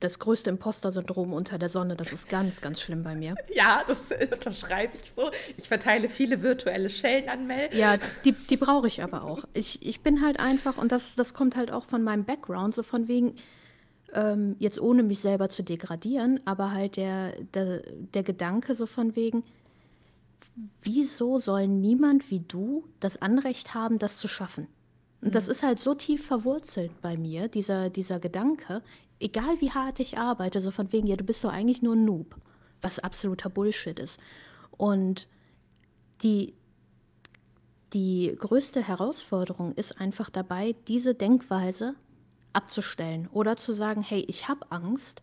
[0.00, 1.96] das größte Imposter-Syndrom unter der Sonne.
[1.96, 3.34] Das ist ganz, ganz schlimm bei mir.
[3.54, 5.30] Ja, das unterschreibe ich so.
[5.56, 7.70] Ich verteile viele virtuelle Schellen an Mel.
[7.72, 9.44] Ja, die, die brauche ich aber auch.
[9.54, 12.82] Ich, ich bin halt einfach, und das, das kommt halt auch von meinem Background, so
[12.82, 13.36] von wegen,
[14.12, 17.82] ähm, jetzt ohne mich selber zu degradieren, aber halt der, der,
[18.14, 19.42] der Gedanke so von wegen,
[20.82, 24.68] wieso soll niemand wie du das Anrecht haben, das zu schaffen?
[25.22, 25.52] Und das mhm.
[25.52, 28.82] ist halt so tief verwurzelt bei mir, dieser, dieser Gedanke,
[29.20, 32.04] egal wie hart ich arbeite, so von wegen, ja, du bist doch eigentlich nur ein
[32.04, 32.36] Noob,
[32.82, 34.20] was absoluter Bullshit ist.
[34.76, 35.28] Und
[36.22, 36.54] die,
[37.92, 41.94] die größte Herausforderung ist einfach dabei, diese Denkweise
[42.52, 45.22] abzustellen oder zu sagen, hey, ich habe Angst,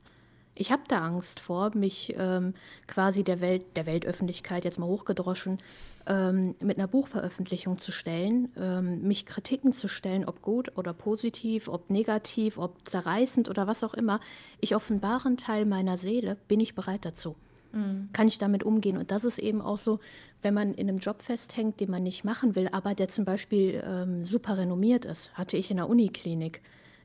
[0.56, 2.54] ich habe da Angst vor, mich ähm,
[2.88, 5.58] quasi der Welt, der Weltöffentlichkeit jetzt mal hochgedroschen,
[6.06, 11.68] ähm, mit einer Buchveröffentlichung zu stellen, ähm, mich Kritiken zu stellen, ob gut oder positiv,
[11.68, 14.20] ob negativ, ob zerreißend oder was auch immer.
[14.60, 17.36] Ich offenbare einen Teil meiner Seele, bin ich bereit dazu.
[17.72, 18.10] Mhm.
[18.14, 18.97] Kann ich damit umgehen?
[18.97, 19.99] Und das ist eben auch so,
[20.43, 23.84] wenn man in einem Job festhängt, den man nicht machen will, aber der zum Beispiel
[23.86, 26.62] ähm, super renommiert ist, hatte ich in der Uniklinik.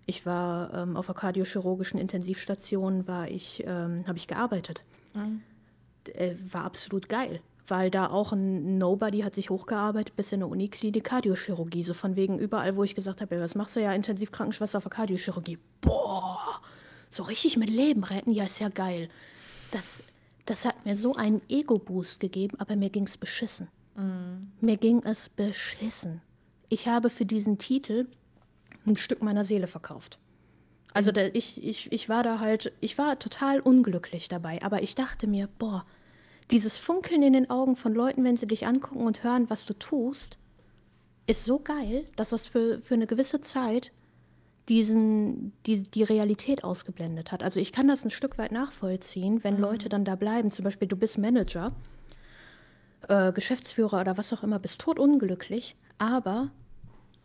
[0.08, 4.82] Ich war ähm, auf der kardiochirurgischen Intensivstation, war ich, ähm, habe ich gearbeitet.
[5.14, 5.42] Mhm.
[6.14, 10.48] Äh, war absolut geil, weil da auch ein Nobody hat sich hochgearbeitet bis in der
[10.48, 11.82] Uniklinik Kardiochirurgie.
[11.82, 15.58] So von wegen überall, wo ich gesagt habe, was machst du ja Intensivkrankenschwester für Kardiochirurgie?
[15.82, 16.62] Boah,
[17.10, 19.10] so richtig mit Leben retten, ja, ist ja geil.
[19.72, 20.04] Das,
[20.46, 23.68] das hat mir so einen Ego-Boost gegeben, aber mir ging es beschissen.
[23.94, 24.64] Mm.
[24.64, 26.22] Mir ging es beschissen.
[26.70, 28.06] Ich habe für diesen Titel
[28.86, 30.18] ein Stück meiner Seele verkauft.
[30.94, 34.94] Also da, ich, ich, ich war da halt, ich war total unglücklich dabei, aber ich
[34.94, 35.84] dachte mir, boah,
[36.50, 39.74] dieses Funkeln in den Augen von Leuten, wenn sie dich angucken und hören, was du
[39.74, 40.38] tust,
[41.26, 43.92] ist so geil, dass das für, für eine gewisse Zeit
[44.68, 47.42] diesen, die, die Realität ausgeblendet hat.
[47.42, 49.60] Also ich kann das ein Stück weit nachvollziehen, wenn mhm.
[49.60, 50.50] Leute dann da bleiben.
[50.50, 51.72] Zum Beispiel, du bist Manager,
[53.08, 56.50] äh, Geschäftsführer oder was auch immer, bist totunglücklich, aber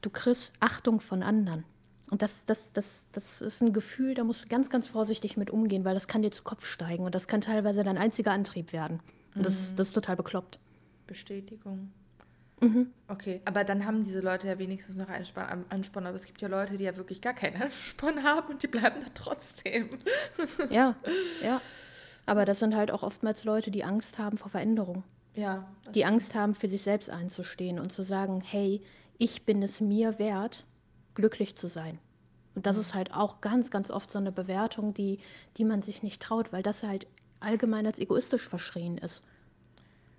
[0.06, 1.66] du kriegst Achtung von anderen.
[2.10, 5.50] Und das, das, das, das ist ein Gefühl, da musst du ganz, ganz vorsichtig mit
[5.50, 8.72] umgehen, weil das kann dir zu Kopf steigen und das kann teilweise dein einziger Antrieb
[8.72, 9.00] werden.
[9.34, 9.46] Und mhm.
[9.46, 10.60] das, das ist total bekloppt.
[11.08, 11.92] Bestätigung.
[12.62, 12.92] Mhm.
[13.08, 16.06] Okay, aber dann haben diese Leute ja wenigstens noch einen Ansporn.
[16.06, 19.02] Aber es gibt ja Leute, die ja wirklich gar keinen Ansporn haben und die bleiben
[19.02, 19.90] da trotzdem.
[20.70, 20.96] ja,
[21.44, 21.62] ja.
[22.26, 25.04] Aber das sind halt auch oftmals Leute, die Angst haben vor Veränderung.
[25.36, 25.68] Ja.
[25.94, 26.06] Die.
[26.06, 28.82] Angst haben, für sich selbst einzustehen und zu sagen, hey,
[29.18, 30.66] ich bin es mir wert,
[31.16, 32.00] glücklich zu sein.
[32.56, 35.20] Und das ist halt auch ganz, ganz oft so eine Bewertung, die,
[35.58, 37.08] die man sich nicht traut, weil das halt
[37.40, 39.22] allgemein als egoistisch verschrien ist.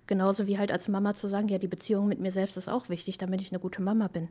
[0.07, 2.89] Genauso wie halt als Mama zu sagen, ja, die Beziehung mit mir selbst ist auch
[2.89, 4.29] wichtig, damit ich eine gute Mama bin.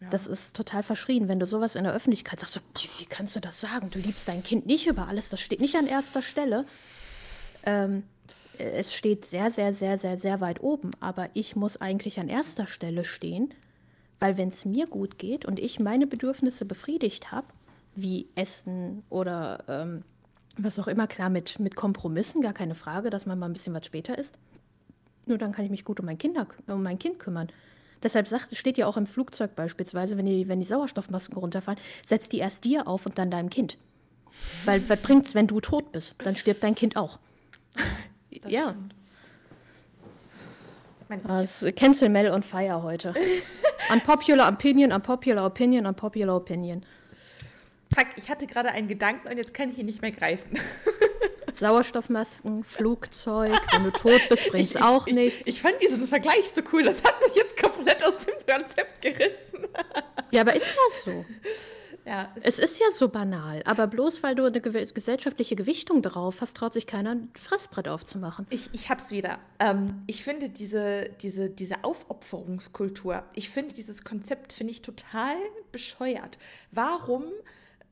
[0.00, 0.08] Ja.
[0.10, 2.54] Das ist total verschrien, wenn du sowas in der Öffentlichkeit sagst.
[2.54, 2.60] So,
[2.98, 3.90] wie kannst du das sagen?
[3.90, 6.64] Du liebst dein Kind nicht über alles, das steht nicht an erster Stelle.
[7.64, 8.04] Ähm,
[8.58, 12.66] es steht sehr, sehr, sehr, sehr, sehr weit oben, aber ich muss eigentlich an erster
[12.66, 13.54] Stelle stehen,
[14.18, 17.46] weil wenn es mir gut geht und ich meine Bedürfnisse befriedigt habe,
[17.94, 20.02] wie Essen oder ähm,
[20.56, 23.74] was auch immer, klar, mit, mit Kompromissen, gar keine Frage, dass man mal ein bisschen
[23.74, 24.36] was später ist.
[25.26, 27.48] Nur dann kann ich mich gut um mein, Kinder, um mein Kind kümmern.
[28.02, 32.28] Deshalb sagt, steht ja auch im Flugzeug beispielsweise, wenn die, wenn die Sauerstoffmasken runterfallen, setz
[32.28, 33.76] die erst dir auf und dann deinem Kind.
[34.64, 36.14] Weil was bringt's, wenn du tot bist?
[36.18, 37.18] Dann stirbt dein Kind auch.
[38.42, 38.74] Das ja.
[41.26, 43.14] Das Cancel Mel on Fire heute.
[43.92, 46.84] unpopular Opinion, unpopular Opinion, unpopular Opinion.
[47.94, 50.58] Fuck, ich hatte gerade einen Gedanken und jetzt kann ich ihn nicht mehr greifen.
[51.54, 55.40] Sauerstoffmasken, Flugzeug, wenn du tot bist, bringt es auch nichts.
[55.40, 59.00] Ich, ich, fand diesen Vergleich so cool, das hat mich jetzt komplett aus dem Konzept
[59.02, 59.66] gerissen.
[60.30, 61.24] ja, aber ist das so?
[62.08, 66.40] Ja, es, es ist ja so banal, aber bloß weil du eine gesellschaftliche Gewichtung drauf
[66.40, 68.46] hast, traut sich keiner ein Fressbrett aufzumachen.
[68.48, 69.38] Ich, ich hab's wieder.
[69.58, 75.36] Ähm, ich finde diese, diese, diese Aufopferungskultur, ich finde dieses Konzept, finde ich total
[75.70, 76.38] bescheuert.
[76.70, 77.24] Warum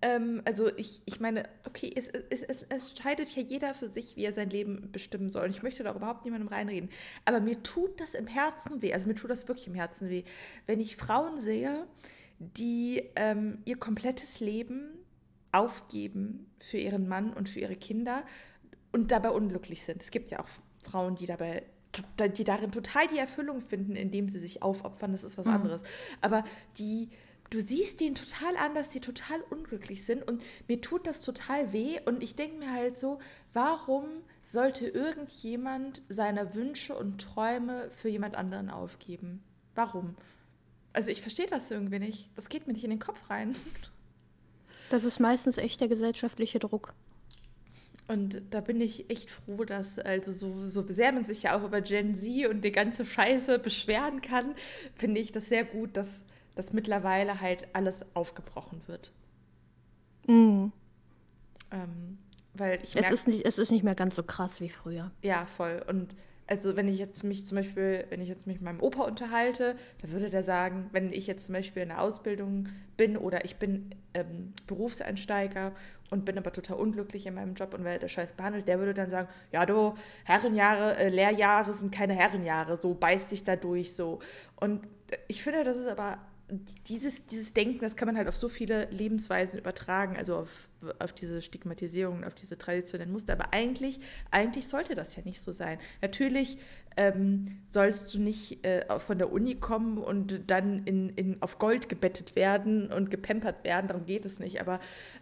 [0.03, 4.17] ähm, also ich, ich meine, okay, es, es, es, es entscheidet ja jeder für sich,
[4.17, 5.45] wie er sein Leben bestimmen soll.
[5.45, 6.91] Und ich möchte da überhaupt niemandem reinreden.
[7.25, 8.93] Aber mir tut das im Herzen weh.
[8.93, 10.25] Also mir tut das wirklich im Herzen weh,
[10.67, 11.87] wenn ich Frauen sehe,
[12.39, 14.89] die ähm, ihr komplettes Leben
[15.53, 18.25] aufgeben für ihren Mann und für ihre Kinder
[18.93, 20.03] und dabei unglücklich sind.
[20.03, 20.49] Es gibt ja auch
[20.83, 21.63] Frauen, die dabei
[22.37, 25.53] die darin total die Erfüllung finden, indem sie sich aufopfern, das ist was mhm.
[25.53, 25.83] anderes.
[26.21, 26.45] Aber
[26.79, 27.09] die
[27.51, 31.73] du siehst den total an, dass die total unglücklich sind und mir tut das total
[31.73, 33.19] weh und ich denke mir halt so,
[33.53, 34.05] warum
[34.43, 39.43] sollte irgendjemand seine Wünsche und Träume für jemand anderen aufgeben?
[39.75, 40.17] Warum?
[40.97, 42.29] Also ich verstehe das irgendwie nicht.
[42.35, 43.55] Das geht mir nicht in den Kopf rein.
[44.89, 46.95] Das ist meistens echt der gesellschaftliche Druck.
[48.09, 51.65] Und da bin ich echt froh, dass, also so, so sehr man sich ja auch
[51.65, 54.55] über Gen Z und die ganze Scheiße beschweren kann,
[54.95, 56.25] finde ich das sehr gut, dass
[56.57, 59.13] dass mittlerweile halt alles aufgebrochen wird.
[60.27, 60.73] Mhm.
[61.71, 62.19] Ähm,
[62.55, 65.13] weil ich merke, es, ist nicht, es ist nicht mehr ganz so krass wie früher.
[65.23, 65.85] Ja, voll.
[65.87, 66.17] Und
[66.49, 69.77] also wenn ich jetzt mich zum Beispiel, wenn ich jetzt mich mit meinem Opa unterhalte,
[70.01, 73.57] dann würde der sagen, wenn ich jetzt zum Beispiel in der Ausbildung bin oder ich
[73.57, 75.73] bin ähm, Berufseinsteiger
[76.11, 78.95] und bin aber total unglücklich in meinem Job und werde der Scheiß behandelt, der würde
[78.95, 79.95] dann sagen, ja du,
[80.25, 84.21] Herrenjahre, äh, Lehrjahre sind keine Herrenjahre, so beiß dich da durch so.
[84.55, 84.87] Und
[85.27, 86.19] ich finde, das ist aber
[86.87, 91.13] dieses, dieses Denken, das kann man halt auf so viele Lebensweisen übertragen, also auf auf
[91.13, 93.33] diese Stigmatisierung, auf diese traditionellen Muster.
[93.33, 95.79] Aber eigentlich, eigentlich sollte das ja nicht so sein.
[96.03, 96.59] Natürlich
[96.97, 101.89] ähm, sollst du nicht äh, von der Uni kommen und dann in, in, auf Gold
[101.89, 104.61] gebettet werden und gepempert werden, darum geht es nicht.
[104.61, 104.81] Aber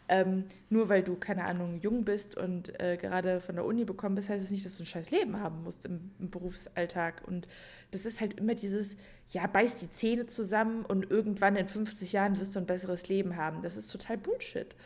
[0.09, 4.15] ähm, nur weil du, keine Ahnung, jung bist und äh, gerade von der Uni bekommen
[4.15, 7.23] bist, heißt es das nicht, dass du ein scheiß Leben haben musst im, im Berufsalltag.
[7.27, 7.49] Und
[7.91, 8.97] das ist halt immer dieses,
[9.29, 13.37] ja, beiß die Zähne zusammen und irgendwann in 50 Jahren wirst du ein besseres Leben
[13.37, 13.63] haben.
[13.63, 14.77] Das ist total Bullshit.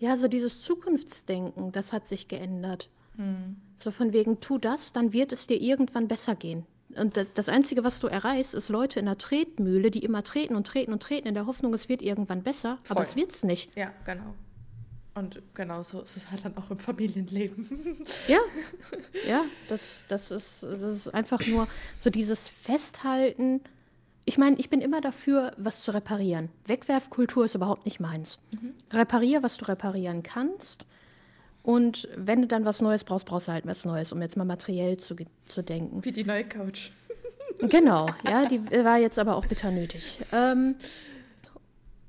[0.00, 2.88] Ja, so dieses Zukunftsdenken, das hat sich geändert.
[3.16, 3.56] Hm.
[3.76, 6.66] So von wegen, tu das, dann wird es dir irgendwann besser gehen.
[6.96, 10.56] Und das, das, Einzige, was du erreichst, ist Leute in der Tretmühle, die immer treten
[10.56, 12.96] und treten und treten, in der Hoffnung, es wird irgendwann besser, Voll.
[12.96, 13.76] aber es wird es nicht.
[13.76, 14.34] Ja, genau.
[15.14, 17.68] Und genau so ist es halt dann auch im Familienleben.
[18.28, 18.38] Ja,
[19.28, 23.60] ja, das, das, ist, das ist einfach nur so dieses Festhalten.
[24.30, 26.50] Ich meine, ich bin immer dafür, was zu reparieren.
[26.66, 28.38] Wegwerfkultur ist überhaupt nicht meins.
[28.52, 28.74] Mhm.
[28.92, 30.86] Reparier, was du reparieren kannst.
[31.64, 34.44] Und wenn du dann was Neues brauchst, brauchst du halt was Neues, um jetzt mal
[34.44, 35.16] materiell zu,
[35.46, 36.04] zu denken.
[36.04, 36.92] Wie die neue Couch.
[37.58, 40.18] Genau, ja, die war jetzt aber auch bitter nötig.
[40.32, 40.76] Ähm,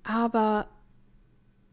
[0.04, 0.68] aber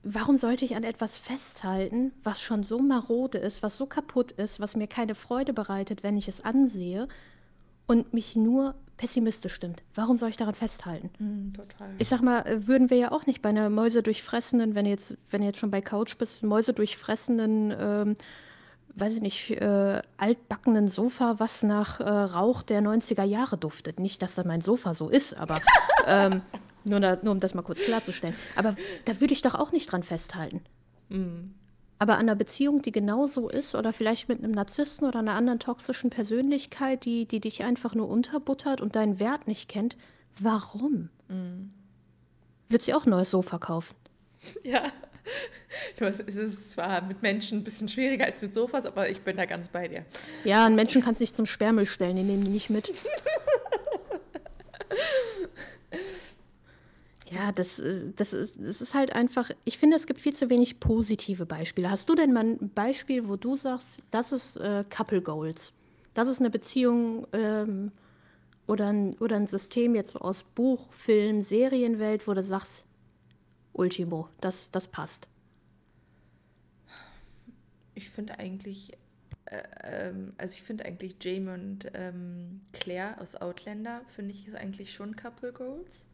[0.02, 4.58] warum sollte ich an etwas festhalten, was schon so marode ist, was so kaputt ist,
[4.58, 7.06] was mir keine Freude bereitet, wenn ich es ansehe
[7.86, 9.82] und mich nur pessimistisch stimmt.
[9.94, 11.08] Warum soll ich daran festhalten?
[11.18, 11.88] Mm, total.
[11.98, 15.16] Ich sag mal, äh, würden wir ja auch nicht bei einer Mäuse durchfressenden, wenn jetzt,
[15.30, 18.16] wenn jetzt schon bei Couch bist, Mäuse durchfressenden, ähm,
[18.94, 24.00] weiß ich nicht, äh, altbackenen Sofa, was nach äh, Rauch der 90er Jahre duftet.
[24.00, 25.58] Nicht, dass das mein Sofa so ist, aber
[26.06, 26.42] ähm,
[26.84, 28.34] nur, da, nur um das mal kurz klarzustellen.
[28.56, 28.76] Aber
[29.06, 30.60] da würde ich doch auch nicht dran festhalten.
[31.08, 31.54] Mm.
[31.98, 35.58] Aber an einer Beziehung, die genauso ist, oder vielleicht mit einem Narzissten oder einer anderen
[35.58, 39.96] toxischen Persönlichkeit, die, die dich einfach nur unterbuttert und deinen Wert nicht kennt,
[40.40, 41.08] warum?
[41.28, 41.72] Mhm.
[42.68, 43.94] Wird sie auch ein neues Sofa kaufen?
[44.62, 44.84] Ja.
[45.98, 49.44] es ist zwar mit Menschen ein bisschen schwieriger als mit Sofas, aber ich bin da
[49.44, 50.06] ganz bei dir.
[50.44, 52.88] Ja, ein Menschen kannst du nicht zum Sperrmüll stellen, die nehmen die nicht mit.
[57.30, 60.48] Ja, das, äh, das, ist, das ist halt einfach, ich finde, es gibt viel zu
[60.48, 61.90] wenig positive Beispiele.
[61.90, 65.72] Hast du denn mal ein Beispiel, wo du sagst, das ist äh, Couple Goals?
[66.14, 67.92] Das ist eine Beziehung ähm,
[68.66, 72.86] oder, ein, oder ein System jetzt aus Buch, Film, Serienwelt, wo du sagst,
[73.72, 75.28] Ultimo, das, das passt.
[77.94, 78.92] Ich finde eigentlich,
[79.44, 84.56] äh, ähm, also ich finde eigentlich Jamie und ähm, Claire aus Outlander, finde ich, ist
[84.56, 86.06] eigentlich schon Couple Goals.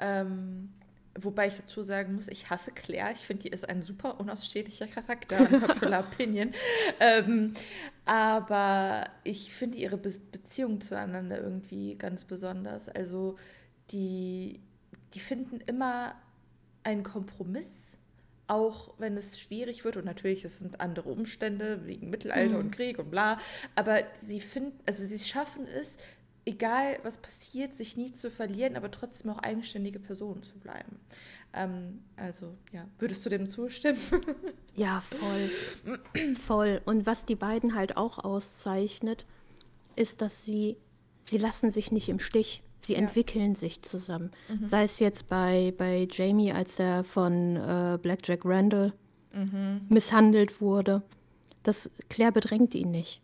[0.00, 0.70] Ähm,
[1.14, 3.12] wobei ich dazu sagen muss, ich hasse Claire.
[3.12, 6.52] Ich finde, die ist ein super unausstehlicher Charakter, ein Popular Opinion.
[7.00, 7.54] Ähm,
[8.04, 12.88] aber ich finde ihre Be Beziehung zueinander irgendwie ganz besonders.
[12.88, 13.36] Also
[13.90, 14.60] die,
[15.14, 16.14] die finden immer
[16.84, 17.98] einen Kompromiss,
[18.46, 19.96] auch wenn es schwierig wird.
[19.96, 22.66] Und natürlich, es sind andere Umstände wegen Mittelalter mhm.
[22.66, 23.38] und Krieg und bla.
[23.74, 25.98] Aber sie finden, also sie schaffen es,
[26.48, 30.98] egal was passiert, sich nie zu verlieren, aber trotzdem auch eigenständige Personen zu bleiben.
[31.52, 33.98] Ähm, also ja, würdest du dem zustimmen?
[34.74, 36.34] ja, voll.
[36.34, 36.82] voll.
[36.86, 39.26] Und was die beiden halt auch auszeichnet,
[39.94, 40.76] ist, dass sie,
[41.22, 42.62] sie lassen sich nicht im Stich.
[42.80, 43.00] Sie ja.
[43.00, 44.30] entwickeln sich zusammen.
[44.48, 44.64] Mhm.
[44.64, 48.94] Sei es jetzt bei, bei Jamie, als er von äh, Blackjack Randall
[49.34, 49.82] mhm.
[49.88, 51.02] misshandelt wurde.
[51.62, 53.20] Das Claire bedrängt ihn nicht.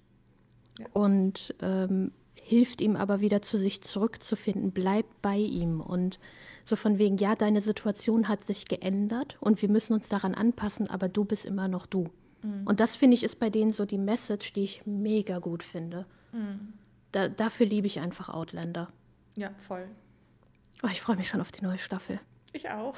[0.78, 0.86] Ja.
[0.92, 2.12] Und ähm,
[2.44, 6.20] hilft ihm aber wieder zu sich zurückzufinden, bleibt bei ihm und
[6.62, 10.88] so von wegen, ja, deine Situation hat sich geändert und wir müssen uns daran anpassen,
[10.88, 12.10] aber du bist immer noch du.
[12.42, 12.66] Mhm.
[12.66, 16.06] Und das finde ich ist bei denen so die Message, die ich mega gut finde.
[16.32, 16.74] Mhm.
[17.12, 18.88] Da, dafür liebe ich einfach Outlander.
[19.36, 19.86] Ja, voll.
[20.82, 22.20] Oh, ich freue mich schon auf die neue Staffel.
[22.52, 22.94] Ich auch.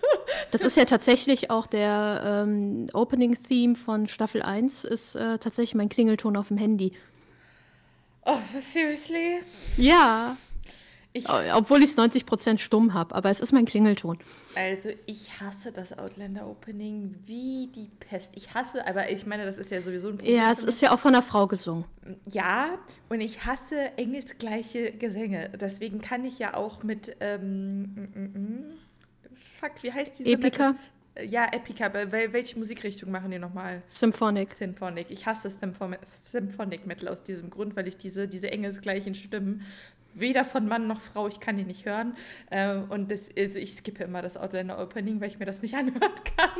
[0.50, 5.88] das ist ja tatsächlich auch der ähm, Opening-Theme von Staffel 1, ist äh, tatsächlich mein
[5.88, 6.92] Klingelton auf dem Handy.
[8.24, 9.40] Oh, seriously?
[9.76, 10.36] Ja.
[11.14, 14.18] Ich, Obwohl ich es 90% stumm habe, aber es ist mein Klingelton.
[14.54, 18.32] Also ich hasse das Outlander Opening wie die Pest.
[18.34, 20.34] Ich hasse, aber ich meine, das ist ja sowieso ein Problem.
[20.34, 21.84] Ja, es ist ja auch von einer Frau gesungen.
[22.30, 22.78] Ja,
[23.10, 25.50] und ich hasse engelsgleiche Gesänge.
[25.60, 28.78] Deswegen kann ich ja auch mit, ähm, mm, mm, mm,
[29.60, 30.30] fuck, wie heißt diese?
[30.30, 30.76] Epica?
[31.20, 33.80] Ja, Epica, welche Musikrichtung machen die nochmal?
[33.90, 34.56] Symphonic.
[34.56, 35.10] Symphonic.
[35.10, 39.66] Ich hasse Symphonic Metal aus diesem Grund, weil ich diese, diese engelsgleichen Stimmen,
[40.14, 42.16] weder von Mann noch Frau, ich kann die nicht hören.
[42.50, 45.74] Äh, und das, also ich skippe immer das Outlander Opening, weil ich mir das nicht
[45.76, 46.50] anhören kann.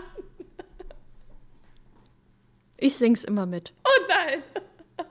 [2.76, 3.72] Ich sing's immer mit.
[3.84, 4.42] Oh nein!
[4.98, 5.04] Oh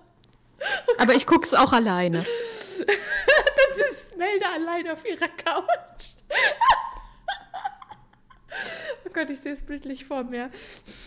[0.97, 2.19] aber ich guck's auch alleine.
[2.77, 6.11] das ist Melda alleine auf ihrer Couch.
[9.05, 10.49] Oh Gott, ich sehe es bildlich vor mir.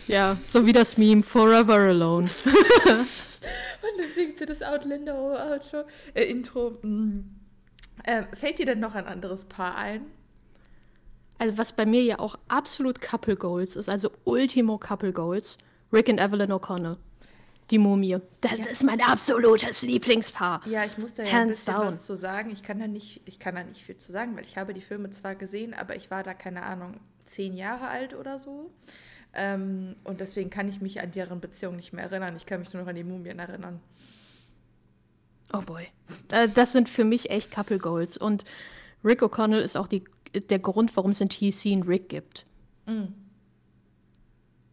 [0.07, 2.27] Ja, so wie das Meme Forever Alone.
[2.45, 5.83] Und dann singt sie das Outlander-Outro,
[6.13, 6.71] äh, Intro.
[6.81, 7.35] Mm.
[8.05, 10.05] Ähm, fällt dir denn noch ein anderes Paar ein?
[11.37, 15.57] Also was bei mir ja auch absolut Couple Goals ist, also Ultimo Couple Goals,
[15.91, 16.97] Rick und Evelyn O'Connell.
[17.71, 18.19] Die Mumie.
[18.41, 18.65] Das ja.
[18.65, 20.61] ist mein absolutes Lieblingspaar.
[20.67, 21.87] Ja, ich muss da ja Hands ein bisschen down.
[21.87, 22.51] was zu sagen.
[22.51, 24.81] Ich kann, da nicht, ich kann da nicht viel zu sagen, weil ich habe die
[24.81, 28.71] Filme zwar gesehen, aber ich war da, keine Ahnung, zehn Jahre alt oder so.
[29.33, 32.35] Ähm, und deswegen kann ich mich an deren Beziehung nicht mehr erinnern.
[32.35, 33.81] Ich kann mich nur noch an die Mumien erinnern.
[35.53, 35.87] Oh boy.
[36.29, 38.17] Äh, das sind für mich echt Couple Goals.
[38.17, 38.45] Und
[39.03, 40.03] Rick O'Connell ist auch die,
[40.49, 42.45] der Grund, warum es in TC einen Rick gibt.
[42.85, 43.25] Mm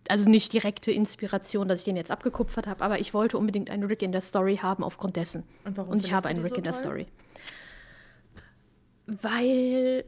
[0.09, 3.84] also nicht direkte Inspiration, dass ich den jetzt abgekupfert habe, aber ich wollte unbedingt einen
[3.84, 5.44] Rick in der Story haben aufgrund dessen.
[5.64, 5.92] Und warum?
[5.92, 7.07] Und ich habe einen Rick so in der Story.
[9.07, 10.05] Weil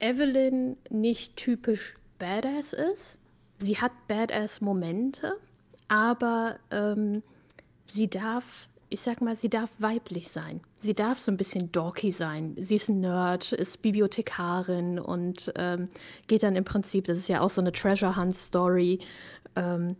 [0.00, 3.18] Evelyn nicht typisch Badass ist.
[3.58, 5.38] Sie hat Badass-Momente,
[5.88, 7.22] aber ähm,
[7.84, 10.60] sie darf ich sag mal, sie darf weiblich sein.
[10.78, 12.54] Sie darf so ein bisschen dorky sein.
[12.58, 15.88] Sie ist ein Nerd, ist Bibliothekarin und ähm,
[16.28, 19.00] geht dann im Prinzip, das ist ja auch so eine Treasure Hunt Story.
[19.56, 19.96] Ähm,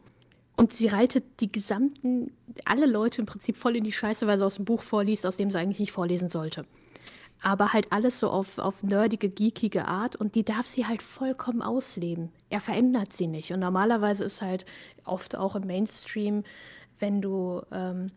[0.57, 2.33] und sie reitet die gesamten,
[2.65, 5.37] alle Leute im Prinzip voll in die Scheiße, weil sie aus dem Buch vorliest, aus
[5.37, 6.65] dem sie eigentlich nicht vorlesen sollte.
[7.47, 11.63] Aber halt alles so auf, auf nerdige, geekige Art und die darf sie halt vollkommen
[11.63, 12.33] ausleben.
[12.51, 13.53] Er verändert sie nicht.
[13.53, 14.67] Und normalerweise ist halt
[15.05, 16.43] oft auch im Mainstream,
[16.99, 18.11] wenn du ähm,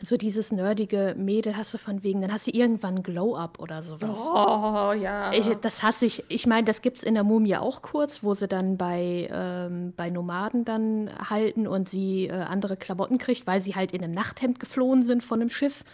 [0.00, 4.16] so dieses nerdige Mädel hast du von wegen, dann hast du irgendwann Glow-Up oder sowas.
[4.16, 5.32] Oh, ja.
[5.32, 6.22] Ich, das hasse ich.
[6.28, 9.92] Ich meine, das gibt es in der Mumie auch kurz, wo sie dann bei, ähm,
[9.96, 14.14] bei Nomaden dann halten und sie äh, andere Klamotten kriegt, weil sie halt in einem
[14.14, 15.84] Nachthemd geflohen sind von einem Schiff.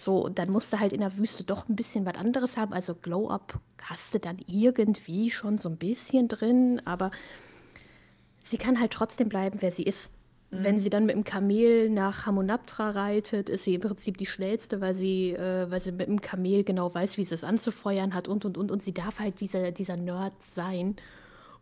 [0.00, 2.72] So, dann musst du halt in der Wüste doch ein bisschen was anderes haben.
[2.72, 7.12] Also Glow-Up hast du dann irgendwie schon so ein bisschen drin, aber
[8.42, 10.10] sie kann halt trotzdem bleiben, wer sie ist.
[10.54, 14.82] Wenn sie dann mit dem Kamel nach Hamunaptra reitet, ist sie im Prinzip die schnellste,
[14.82, 18.28] weil sie, äh, weil sie mit dem Kamel genau weiß, wie sie es anzufeuern hat
[18.28, 18.70] und und und.
[18.70, 20.96] Und sie darf halt dieser, dieser Nerd sein.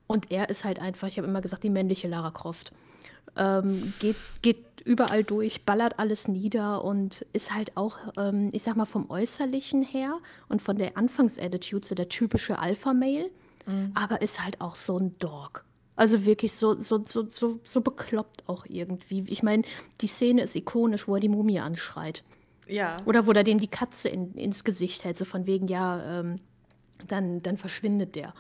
[0.09, 2.73] Und er ist halt einfach, ich habe immer gesagt, die männliche Lara Croft.
[3.37, 8.75] Ähm, geht, geht überall durch, ballert alles nieder und ist halt auch, ähm, ich sag
[8.75, 10.19] mal, vom Äußerlichen her
[10.49, 13.31] und von der Anfangsattitude so der typische Alpha-Mail,
[13.67, 13.93] mhm.
[13.95, 15.65] aber ist halt auch so ein Dog.
[16.01, 19.23] Also wirklich so, so, so, so, so bekloppt auch irgendwie.
[19.27, 19.65] Ich meine,
[20.01, 22.25] die Szene ist ikonisch, wo er die Mumie anschreit.
[22.67, 22.97] Ja.
[23.05, 26.41] Oder wo er dem die Katze in, ins Gesicht hält, so von wegen, ja, ähm,
[27.07, 28.33] dann, dann verschwindet der.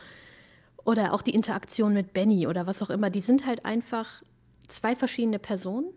[0.86, 3.11] Oder auch die Interaktion mit Benny oder was auch immer.
[3.11, 4.22] Die sind halt einfach
[4.66, 5.92] zwei verschiedene Personen,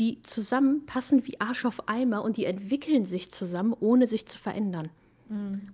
[0.00, 4.90] die zusammenpassen wie Arsch auf Eimer und die entwickeln sich zusammen, ohne sich zu verändern.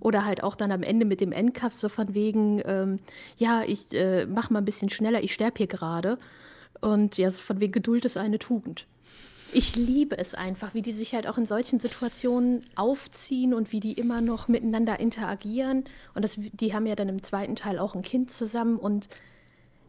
[0.00, 2.98] Oder halt auch dann am Ende mit dem Endcup so von wegen, ähm,
[3.36, 6.18] ja, ich äh, mach mal ein bisschen schneller, ich sterbe hier gerade.
[6.80, 8.86] Und ja, von wegen Geduld ist eine Tugend.
[9.52, 13.78] Ich liebe es einfach, wie die sich halt auch in solchen Situationen aufziehen und wie
[13.78, 15.84] die immer noch miteinander interagieren.
[16.14, 19.08] Und das, die haben ja dann im zweiten Teil auch ein Kind zusammen und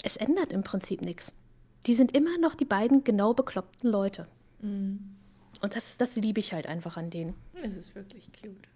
[0.03, 1.33] es ändert im Prinzip nichts.
[1.87, 4.27] Die sind immer noch die beiden genau bekloppten Leute.
[4.61, 5.15] Mhm.
[5.61, 7.33] Und das, das liebe ich halt einfach an denen.
[7.63, 8.67] Es ist wirklich cute.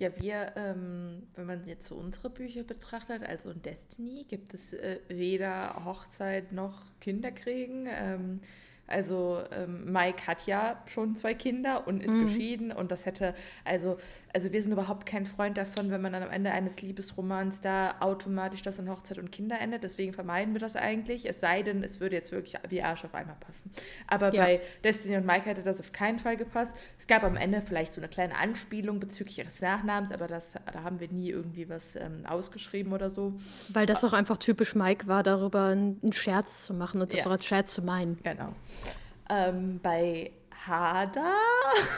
[0.00, 4.72] Ja, wir, ähm, wenn man jetzt so unsere Bücher betrachtet, also in Destiny gibt es
[4.72, 7.86] äh, weder Hochzeit noch Kinderkriegen.
[7.86, 8.40] Ähm,
[8.86, 12.22] also ähm, Mike hat ja schon zwei Kinder und ist mhm.
[12.22, 13.98] geschieden und das hätte, also,
[14.32, 17.96] also wir sind überhaupt kein Freund davon, wenn man dann am Ende eines Liebesromans da
[18.00, 19.82] automatisch das in Hochzeit und Kinder endet.
[19.82, 21.28] Deswegen vermeiden wir das eigentlich.
[21.28, 23.72] Es sei denn, es würde jetzt wirklich wie Arsch auf einmal passen.
[24.06, 24.44] Aber ja.
[24.44, 26.74] bei Destiny und Mike hätte das auf keinen Fall gepasst.
[26.98, 30.82] Es gab am Ende vielleicht so eine kleine Anspielung bezüglich ihres Nachnamens, aber das, da
[30.82, 33.34] haben wir nie irgendwie was ähm, ausgeschrieben oder so.
[33.70, 37.26] Weil das auch einfach typisch Mike war, darüber einen Scherz zu machen und das ja.
[37.26, 38.18] auch als Scherz zu meinen.
[38.22, 38.54] Genau.
[39.28, 40.32] Ähm, bei
[40.66, 41.34] Hada,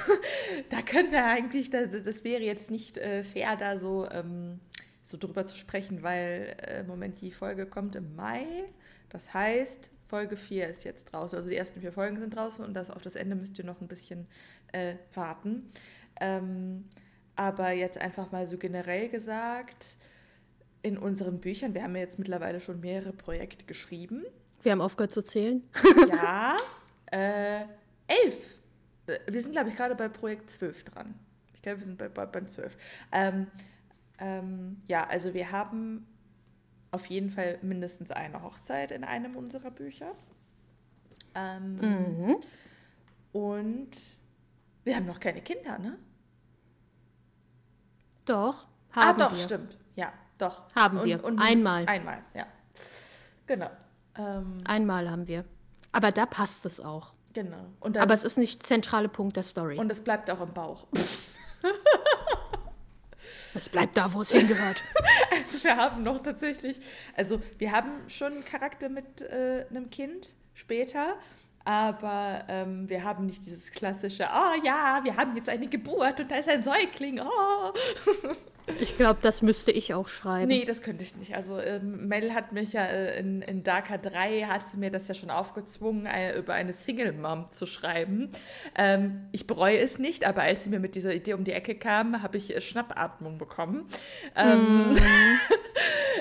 [0.70, 4.60] da können wir eigentlich, das, das wäre jetzt nicht äh, fair, da so, ähm,
[5.02, 8.46] so drüber zu sprechen, weil äh, im Moment die Folge kommt im Mai.
[9.08, 11.36] Das heißt, Folge 4 ist jetzt draußen.
[11.36, 13.80] Also die ersten vier Folgen sind draußen und das, auf das Ende müsst ihr noch
[13.80, 14.26] ein bisschen
[14.72, 15.70] äh, warten.
[16.20, 16.84] Ähm,
[17.34, 19.96] aber jetzt einfach mal so generell gesagt,
[20.82, 24.24] in unseren Büchern, wir haben ja jetzt mittlerweile schon mehrere Projekte geschrieben.
[24.62, 25.62] Wir haben aufgehört zu zählen.
[26.08, 26.56] ja,
[27.12, 27.66] Äh,
[28.24, 28.58] elf.
[29.06, 31.14] Äh, wir sind, glaube ich, gerade bei Projekt 12 dran.
[31.54, 32.76] Ich glaube, wir sind bei, bei, beim 12.
[33.12, 33.46] Ähm,
[34.18, 36.06] ähm, ja, also wir haben
[36.90, 40.12] auf jeden Fall mindestens eine Hochzeit in einem unserer Bücher.
[41.34, 42.36] Ähm, mhm.
[43.32, 43.90] Und
[44.84, 45.96] wir haben noch keine Kinder, ne?
[48.24, 49.38] Doch, haben Ah, doch, wir.
[49.38, 49.78] stimmt.
[49.96, 50.74] Ja, Doch.
[50.74, 51.24] Haben Und- wir.
[51.24, 51.86] und Einmal.
[51.86, 52.46] Einmal, ja.
[53.46, 53.70] Genau.
[54.16, 55.44] Ähm, Einmal haben wir.
[55.92, 57.12] Aber da passt es auch.
[57.32, 57.72] Genau.
[57.80, 59.78] Aber es ist nicht zentrale Punkt der Story.
[59.78, 60.86] und es bleibt auch im Bauch.
[63.54, 64.82] es bleibt da, wo es hingehört.
[65.34, 66.78] Also wir haben noch tatsächlich,
[67.16, 71.16] also wir haben schon einen Charakter mit äh, einem Kind später,
[71.64, 76.30] aber ähm, wir haben nicht dieses klassische, oh ja, wir haben jetzt eine Geburt und
[76.30, 77.72] da ist ein Säugling, oh.
[78.80, 80.48] Ich glaube, das müsste ich auch schreiben.
[80.48, 81.34] Nee, das könnte ich nicht.
[81.34, 85.08] Also ähm, Mel hat mich ja äh, in, in Darker 3, hat sie mir das
[85.08, 88.30] ja schon aufgezwungen, äh, über eine Single-Mom zu schreiben.
[88.76, 91.74] Ähm, ich bereue es nicht, aber als sie mir mit dieser Idee um die Ecke
[91.74, 93.86] kam, habe ich äh, Schnappatmung bekommen.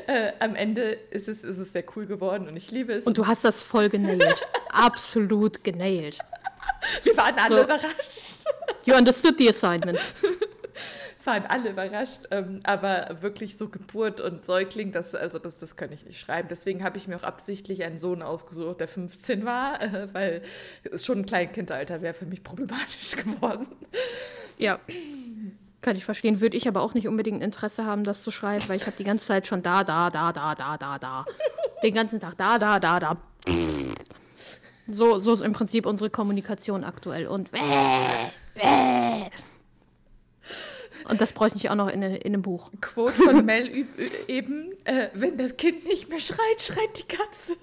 [0.07, 3.05] Äh, am Ende ist es, ist es sehr cool geworden und ich liebe es.
[3.05, 4.23] Und du hast das voll genailt.
[4.71, 6.19] Absolut genailt.
[7.03, 7.63] wir waren alle So.
[7.63, 8.11] überrascht.
[8.85, 9.99] You understood the assignment.
[11.25, 15.91] waren alle überrascht, ähm, aber wirklich so Geburt und Säugling, das, also das, das kann
[15.91, 16.47] ich nicht schreiben.
[16.49, 20.41] Deswegen habe ich mir auch absichtlich einen Sohn ausgesucht, der 15 war, äh, weil
[20.95, 23.67] schon ein Kleinkindalter wäre für mich problematisch geworden.
[24.57, 24.79] Ja.
[25.81, 26.41] Kann ich verstehen.
[26.41, 29.03] Würde ich aber auch nicht unbedingt Interesse haben, das zu schreiben, weil ich habe die
[29.03, 31.25] ganze Zeit schon da, da, da, da, da, da, da.
[31.81, 33.17] Den ganzen Tag da, da, da, da.
[34.87, 37.27] So, so ist im Prinzip unsere Kommunikation aktuell.
[37.27, 37.49] Und
[41.07, 42.71] und das bräuchte ich auch noch in, in einem Buch.
[42.81, 43.85] Quote von Mel
[44.27, 47.53] eben, äh, wenn das Kind nicht mehr schreit, schreit die Katze.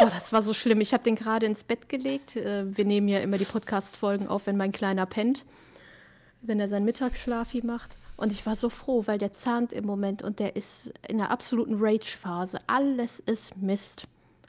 [0.00, 0.80] Oh, das war so schlimm.
[0.80, 2.36] Ich habe den gerade ins Bett gelegt.
[2.36, 5.44] Äh, Wir nehmen ja immer die Podcast-Folgen auf, wenn mein Kleiner pennt,
[6.42, 7.96] wenn er seinen Mittagsschlafi macht.
[8.16, 11.30] Und ich war so froh, weil der zahnt im Moment und der ist in einer
[11.30, 12.58] absoluten Rage-Phase.
[12.66, 14.04] Alles ist Mist.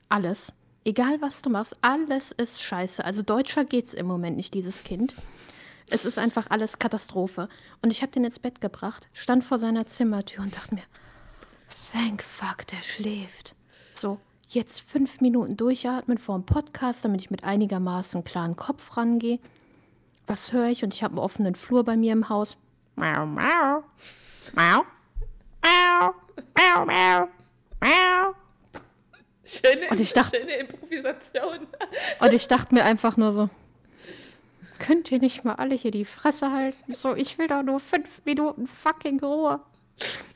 [0.10, 0.52] Alles.
[0.88, 3.04] Egal, was du machst, alles ist scheiße.
[3.04, 5.16] Also deutscher geht's im Moment nicht, dieses Kind.
[5.90, 7.50] Es ist einfach alles Katastrophe.
[7.82, 10.84] Und ich habe den ins Bett gebracht, stand vor seiner Zimmertür und dachte mir,
[11.92, 13.56] thank fuck, der schläft.
[13.96, 14.20] So,
[14.50, 19.40] jetzt fünf Minuten durchatmen vor dem Podcast, damit ich mit einigermaßen klaren Kopf rangehe.
[20.28, 20.84] Was höre ich?
[20.84, 22.58] Und ich habe einen offenen Flur bei mir im Haus.
[22.96, 23.84] Mau, mau,
[24.56, 24.86] mau,
[25.64, 26.14] mau,
[26.56, 27.28] mau, mau,
[27.82, 28.45] mau.
[29.46, 31.60] Schöne, Und ich dachte- schöne Improvisation.
[32.20, 33.50] Und ich dachte mir einfach nur so,
[34.80, 36.96] könnt ihr nicht mal alle hier die Fresse halten?
[36.96, 39.60] So, ich will doch nur fünf Minuten fucking Ruhe.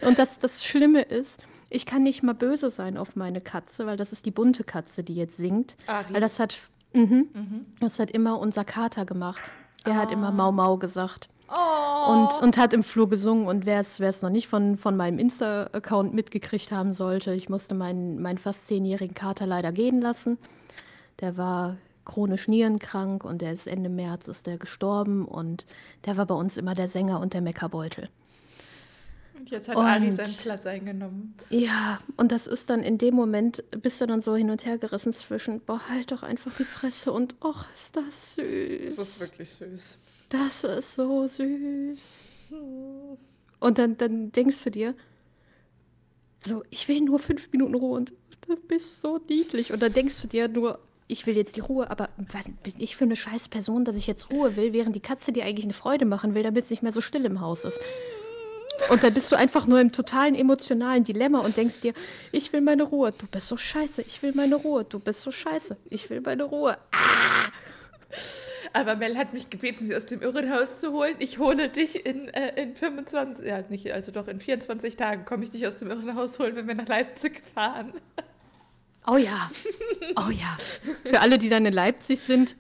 [0.02, 3.98] Und das, das Schlimme ist, ich kann nicht mal böse sein auf meine Katze, weil
[3.98, 5.76] das ist die bunte Katze, die jetzt singt.
[5.88, 6.14] Ari.
[6.14, 6.58] Weil das hat,
[6.94, 9.52] mhm, das hat immer unser Kater gemacht.
[9.86, 11.30] Der hat immer Mau Mau gesagt.
[11.50, 13.48] Und, und hat im Flur gesungen.
[13.48, 18.22] Und wer es noch nicht von, von meinem Insta-Account mitgekriegt haben sollte, ich musste meinen,
[18.22, 20.38] meinen fast zehnjährigen Kater leider gehen lassen.
[21.20, 25.66] Der war chronisch nierenkrank und der ist Ende März ist der gestorben und
[26.06, 28.10] der war bei uns immer der Sänger und der Meckerbeutel.
[29.38, 31.36] Und jetzt hat Ari Und- seinen Platz eingenommen.
[31.50, 34.78] Ja, und das ist dann in dem Moment, bist du dann so hin und her
[34.78, 38.96] gerissen zwischen, boah, halt doch einfach die Fresse und, och, ist das süß.
[38.96, 39.98] Das ist wirklich süß.
[40.30, 42.00] Das ist so süß.
[43.60, 44.96] Und dann, dann denkst du dir,
[46.46, 48.14] so, ich will nur fünf Minuten Ruhe und
[48.48, 49.74] du bist so niedlich.
[49.74, 52.96] Und dann denkst du dir nur, ich will jetzt die Ruhe, aber was bin ich
[52.96, 55.74] für eine scheiß Person, dass ich jetzt Ruhe will, während die Katze dir eigentlich eine
[55.74, 57.82] Freude machen will, damit es nicht mehr so still im Haus ist.
[58.90, 61.94] Und dann bist du einfach nur im totalen emotionalen Dilemma und denkst dir,
[62.32, 65.32] ich will meine Ruhe, du bist so scheiße, ich will meine Ruhe, du bist so
[65.32, 66.78] scheiße, ich will meine Ruhe.
[68.74, 71.16] Aber Mel hat mich gebeten, sie aus dem Irrenhaus zu holen.
[71.20, 75.44] Ich hole dich in, äh, in 25, ja nicht, also doch in 24 Tagen komme
[75.44, 77.94] ich dich aus dem Irrenhaus holen, wenn wir nach Leipzig fahren.
[79.08, 79.50] Oh ja,
[80.18, 80.58] oh ja.
[81.06, 82.56] Für alle, die dann in Leipzig sind,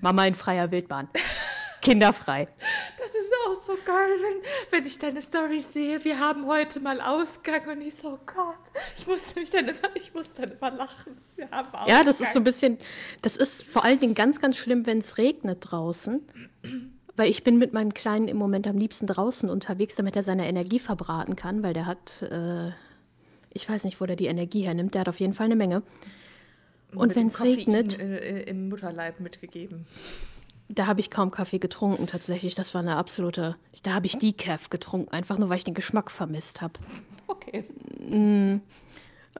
[0.00, 1.08] Mama in freier Wildbahn.
[1.80, 2.48] Kinderfrei.
[3.24, 6.04] Das ist auch so geil, wenn, wenn ich deine Storys sehe.
[6.04, 8.56] Wir haben heute mal Ausgang und ich so, oh Gott,
[8.96, 11.16] ich muss mich dann immer, ich muss dann immer lachen.
[11.36, 11.88] Wir haben Ausgang.
[11.88, 12.78] Ja, das ist so ein bisschen,
[13.22, 16.20] das ist vor allen Dingen ganz, ganz schlimm, wenn es regnet draußen.
[17.16, 20.48] Weil ich bin mit meinem Kleinen im Moment am liebsten draußen unterwegs, damit er seine
[20.48, 22.72] Energie verbraten kann, weil der hat, äh,
[23.50, 25.82] ich weiß nicht, wo der die Energie hernimmt, der hat auf jeden Fall eine Menge.
[26.94, 29.86] Und wenn es regnet, äh, äh, Im Mutterleib mitgegeben.
[30.68, 32.54] Da habe ich kaum Kaffee getrunken tatsächlich.
[32.54, 36.10] Das war eine absolute, da habe ich Decaf getrunken, einfach nur, weil ich den Geschmack
[36.10, 36.74] vermisst habe.
[37.26, 37.64] Okay.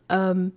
[0.09, 0.53] Ähm,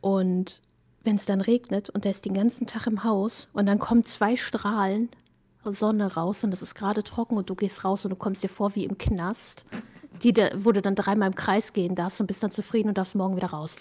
[0.00, 0.60] und
[1.04, 4.04] wenn es dann regnet und der ist den ganzen Tag im Haus und dann kommen
[4.04, 5.08] zwei Strahlen
[5.64, 8.48] Sonne raus und es ist gerade trocken und du gehst raus und du kommst dir
[8.48, 9.64] vor wie im Knast,
[10.22, 12.98] die da, wo du dann dreimal im Kreis gehen darfst und bist dann zufrieden und
[12.98, 13.76] darfst morgen wieder raus.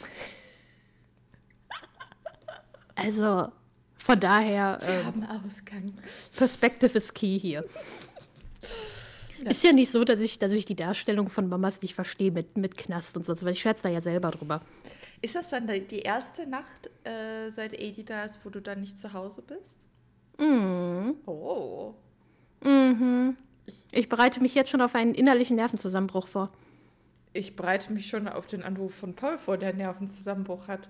[2.96, 3.48] Also
[4.04, 5.94] von daher, Wir äh, haben Ausgang.
[6.36, 7.64] Perspective is key hier.
[9.44, 9.52] Ja.
[9.52, 12.58] Ist ja nicht so, dass ich, dass ich die Darstellung von Mamas nicht verstehe mit,
[12.58, 14.62] mit Knast und so, weil ich scherze da ja selber drüber.
[15.22, 18.98] Ist das dann die erste Nacht, äh, seit Edi da ist, wo du dann nicht
[18.98, 19.76] zu Hause bist?
[20.40, 21.16] Mhm.
[21.26, 21.94] Oh.
[22.64, 23.38] Mhm.
[23.66, 26.50] Ich, ich bereite mich jetzt schon auf einen innerlichen Nervenzusammenbruch vor.
[27.34, 30.90] Ich bereite mich schon auf den Anruf von Paul vor, der Nervenzusammenbruch hat.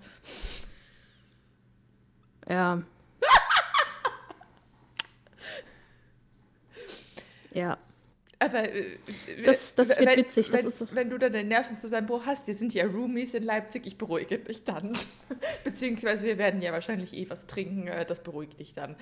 [2.50, 2.82] Ja.
[7.54, 7.78] Ja.
[8.42, 8.98] Aber äh,
[9.46, 10.50] das, das wird wenn, witzig.
[10.50, 10.88] Das wenn, so.
[10.94, 14.64] wenn du dann den Nervenzusammenbruch hast, wir sind ja Roomies in Leipzig, ich beruhige dich
[14.64, 14.98] dann.
[15.64, 18.96] Beziehungsweise wir werden ja wahrscheinlich eh was trinken, äh, das beruhigt dich dann.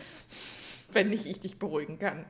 [0.92, 2.26] Wenn nicht ich dich beruhigen kann.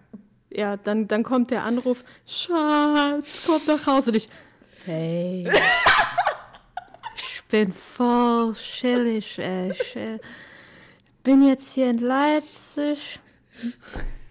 [0.52, 4.12] Ja, dann, dann kommt der Anruf, Schatz, komm nach Hause.
[4.12, 4.30] Und ich,
[4.86, 5.50] hey,
[7.16, 9.72] ich bin voll chillig, ey.
[9.72, 10.20] Ich äh,
[11.24, 13.20] bin jetzt hier in Leipzig.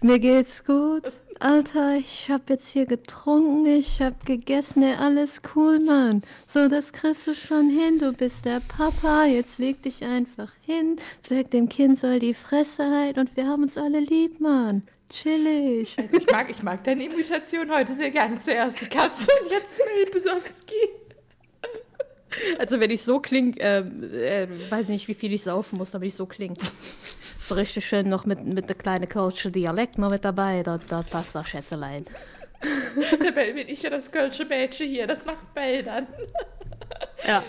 [0.01, 1.11] Mir geht's gut.
[1.41, 6.21] Alter, ich hab jetzt hier getrunken, ich hab gegessen, ey, alles cool, Mann.
[6.47, 10.97] So, das kriegst du schon hin, du bist der Papa, jetzt leg dich einfach hin,
[11.21, 14.83] sag dem Kind soll die Fresse halten und wir haben uns alle lieb, Mann.
[15.09, 15.95] Chillig.
[15.97, 18.37] Also ich mag, ich mag deine Imitation heute sehr gerne.
[18.37, 20.98] Zuerst die Katze und jetzt Mel Besowski.
[22.57, 26.07] Also wenn ich so klinge, äh, äh, weiß nicht, wie viel ich saufen muss, damit
[26.07, 26.55] ich so klinge.
[27.39, 31.01] So richtig schön noch mit, mit der kleinen Kölsche Dialekt noch mit dabei, da, da
[31.01, 32.05] passt das Schätzelein.
[33.23, 36.07] Dabei bin ich ja das Kölsche Mädchen hier, das macht Bell dann.
[37.25, 37.43] Ja.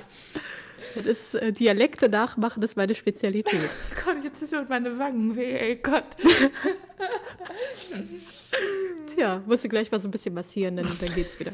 [1.05, 3.61] Das äh, Dialekte nachmachen ist meine Spezialität.
[4.05, 6.05] Gott, jetzt ist mir meine Wangen weh, ey Gott.
[9.07, 11.53] Tja, musst du gleich mal so ein bisschen massieren, dann, dann geht's wieder.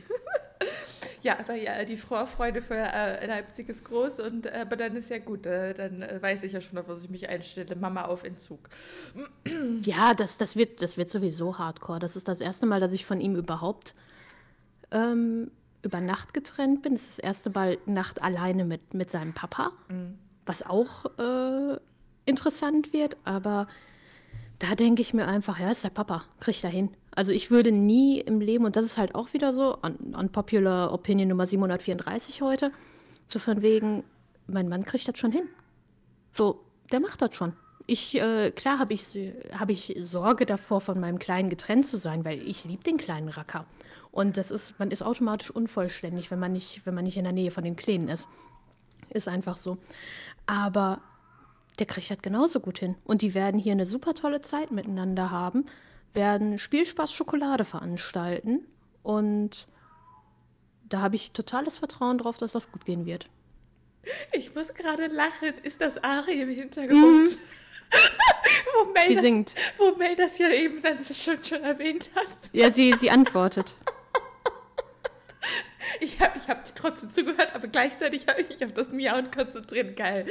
[1.26, 5.10] Ja, aber ja, die Vorfreude für äh, Leipzig ist groß und äh, aber dann ist
[5.10, 7.74] ja gut, äh, dann äh, weiß ich ja schon, auf was ich mich einstelle.
[7.74, 8.68] Mama auf Entzug.
[9.82, 11.98] Ja, das, das, wird, das wird sowieso hardcore.
[11.98, 13.94] Das ist das erste Mal, dass ich von ihm überhaupt
[14.92, 15.50] ähm,
[15.82, 16.92] über Nacht getrennt bin.
[16.92, 20.18] Das ist das erste Mal Nacht alleine mit, mit seinem Papa, Mhm.
[20.44, 21.78] was auch äh,
[22.24, 23.66] interessant wird, aber
[24.60, 26.90] da denke ich mir einfach, ja, ist der Papa, kriegt er hin.
[27.16, 30.92] Also ich würde nie im Leben, und das ist halt auch wieder so, un- unpopular
[30.92, 32.70] Opinion Nummer 734 heute,
[33.26, 34.04] so von wegen,
[34.46, 35.48] mein Mann kriegt das schon hin.
[36.32, 36.60] So,
[36.92, 37.54] der macht das schon.
[37.86, 42.24] Ich, äh, klar habe ich, hab ich Sorge davor, von meinem Kleinen getrennt zu sein,
[42.24, 43.64] weil ich liebe den kleinen Racker.
[44.12, 47.32] Und das ist, man ist automatisch unvollständig, wenn man nicht, wenn man nicht in der
[47.32, 48.28] Nähe von den Kleinen ist.
[49.10, 49.78] Ist einfach so.
[50.46, 51.00] Aber
[51.78, 52.96] der kriegt das genauso gut hin.
[53.04, 55.66] Und die werden hier eine super tolle Zeit miteinander haben,
[56.14, 58.66] werden Spielspaß Schokolade veranstalten.
[59.02, 59.68] Und
[60.88, 63.28] da habe ich totales Vertrauen drauf, dass das gut gehen wird.
[64.32, 65.54] Ich muss gerade lachen.
[65.62, 67.30] Ist das Ari im Hintergrund?
[68.74, 69.54] wo, Mel Die das, singt.
[69.78, 72.26] wo Mel das ja eben dann so schön schon erwähnt hat.
[72.52, 73.74] Ja, sie, sie antwortet.
[76.00, 79.96] Ich habe ich hab trotzdem zugehört, aber gleichzeitig habe ich mich auf das Miauen konzentriert.
[79.96, 80.26] Geil.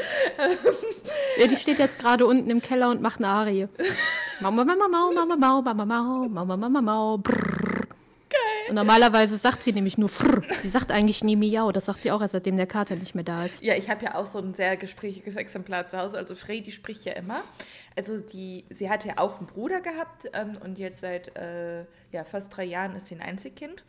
[1.40, 3.68] Ja, die steht jetzt gerade unten im Keller und macht eine Arie.
[4.40, 7.86] Mau, mau, mau, mau, mau, mau, mau, mau, mau, mau, mau, mau, brrr.
[8.68, 10.42] Und normalerweise sagt sie nämlich nur frr.
[10.60, 11.72] Sie sagt eigentlich nie miau.
[11.72, 13.64] Das sagt sie auch erst seitdem der Kater nicht mehr da ist.
[13.64, 16.18] Ja, ich habe ja auch so ein sehr gesprächiges Exemplar zu Hause.
[16.18, 17.42] Also Frey, die spricht ja immer.
[17.96, 22.24] Also die, sie hat ja auch einen Bruder gehabt ähm, und jetzt seit äh, ja,
[22.24, 23.84] fast drei Jahren ist sie ein Einzelkind,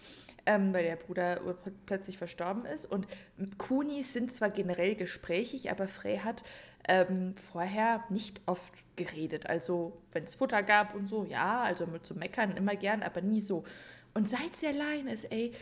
[0.47, 1.41] ähm, weil der Bruder
[1.85, 2.87] plötzlich verstorben ist.
[2.87, 3.07] Und
[3.59, 6.43] Kunis sind zwar generell gesprächig, aber Frey hat
[6.89, 9.47] ähm, vorher nicht oft geredet.
[9.47, 13.21] Also wenn es Futter gab und so, ja, also mit so Meckern immer gern, aber
[13.21, 13.65] nie so.
[14.15, 15.53] Und seit sie allein ist, ey,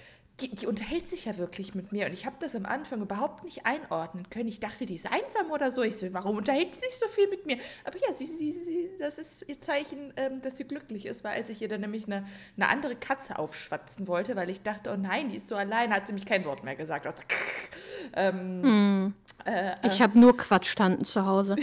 [0.40, 2.06] die, die unterhält sich ja wirklich mit mir.
[2.06, 4.48] Und ich habe das am Anfang überhaupt nicht einordnen können.
[4.48, 5.82] Ich dachte, die ist einsam oder so.
[5.82, 7.58] Ich so, warum unterhält sie sich so viel mit mir?
[7.84, 11.34] Aber ja, sie, sie, sie, das ist ihr Zeichen, ähm, dass sie glücklich ist, weil
[11.34, 12.26] als ich ihr dann nämlich eine,
[12.56, 16.08] eine andere Katze aufschwatzen wollte, weil ich dachte, oh nein, die ist so allein, hat
[16.08, 17.06] sie mich kein Wort mehr gesagt.
[17.06, 17.22] Außer
[18.14, 19.14] ähm,
[19.44, 21.54] äh, Ich habe nur Quatschtanten zu Hause.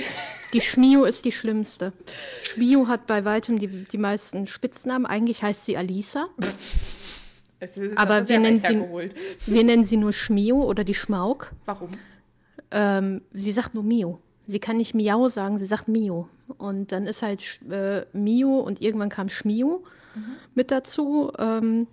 [0.54, 1.92] Die Schmio ist die schlimmste.
[2.44, 5.06] Schmio hat bei weitem die, die meisten Spitznamen.
[5.06, 6.30] Eigentlich heißt sie Alisa.
[7.62, 9.10] es ist Aber wir nennen sie-.
[9.46, 11.52] Wir nennen sie nur Schmio oder die Schmauk.
[11.66, 11.92] Warum?
[12.72, 14.20] Ähm, sie sagt nur Mio.
[14.48, 16.28] Sie kann nicht Miau sagen, sie sagt Mio.
[16.58, 19.84] Und dann ist halt äh, Mio und irgendwann kam Schmio
[20.56, 21.32] mit dazu.
[21.38, 21.88] Ähm,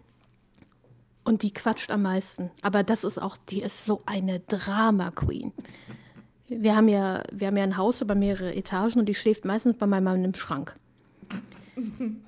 [1.24, 2.50] und die quatscht am meisten.
[2.62, 5.52] Aber das ist auch, die ist so eine Drama-Queen.
[6.48, 9.76] Wir haben, ja, wir haben ja ein Haus über mehrere Etagen und die schläft meistens
[9.76, 10.74] bei meinem Mann im Schrank.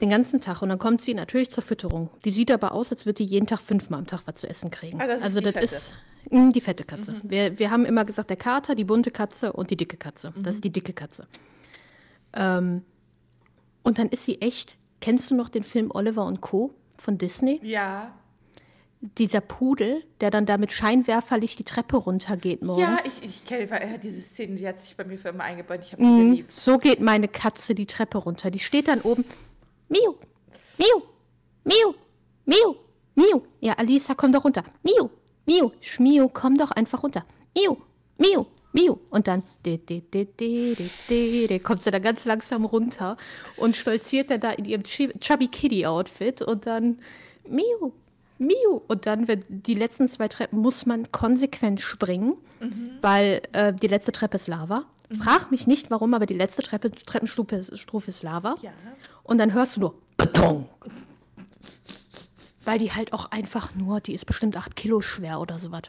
[0.01, 0.63] Den ganzen Tag.
[0.63, 2.11] Und dann kommt sie natürlich zur Fütterung.
[2.25, 4.71] Die sieht aber aus, als würde die jeden Tag fünfmal am Tag was zu essen
[4.71, 5.01] kriegen.
[5.01, 5.95] Ah, das ist also die das ist
[6.31, 7.21] mh, die fette Katze.
[7.23, 10.33] Wir, wir haben immer gesagt, der Kater, die bunte Katze und die dicke Katze.
[10.37, 11.27] Das ist die dicke Katze.
[12.33, 12.83] Ähm,
[13.83, 14.77] und dann ist sie echt.
[15.01, 16.75] Kennst du noch den Film Oliver und Co?
[17.01, 17.61] von Disney?
[17.63, 18.13] Ja.
[19.03, 22.87] Dieser Pudel, der dann da mit Scheinwerferlicht die Treppe runtergeht morgens.
[22.87, 25.81] Ja, ich, ich kenne diese Szene, die hat sich bei mir für immer eingebaut.
[25.83, 26.53] Ich habe die Mm, geliebt.
[26.53, 28.51] so geht meine Katze die Treppe runter.
[28.51, 29.25] Die steht dann oben.
[29.89, 30.15] Miu,
[30.77, 31.03] Miu,
[31.65, 31.95] Miu,
[32.45, 32.75] Miu,
[33.15, 33.41] Miu.
[33.61, 34.65] Ja, Alisa, komm doch runter.
[34.83, 35.09] Miu,
[35.47, 37.25] Miu, Schmiu, komm doch einfach runter.
[37.57, 37.77] Miu,
[38.19, 38.45] Miu,
[38.75, 38.99] Miu.
[39.09, 43.17] Und dann de, de, de, de, de, de, de, kommt sie da ganz langsam runter
[43.57, 47.01] und stolziert dann da in ihrem Chubby Kitty Outfit und dann
[47.49, 47.93] Miu,
[48.41, 48.81] Miu.
[48.89, 52.37] Und dann, wenn die letzten zwei Treppen, muss man konsequent springen,
[53.01, 54.85] weil äh, die letzte Treppe ist Lava.
[55.17, 58.57] Frag mich nicht, warum, aber die letzte Treppe, Treppenstufe ist, Lava.
[58.63, 58.71] Ja.
[59.25, 60.69] Und dann hörst du nur Beton.
[62.65, 65.83] Weil die halt auch einfach nur, die ist bestimmt acht Kilo schwer oder sowas.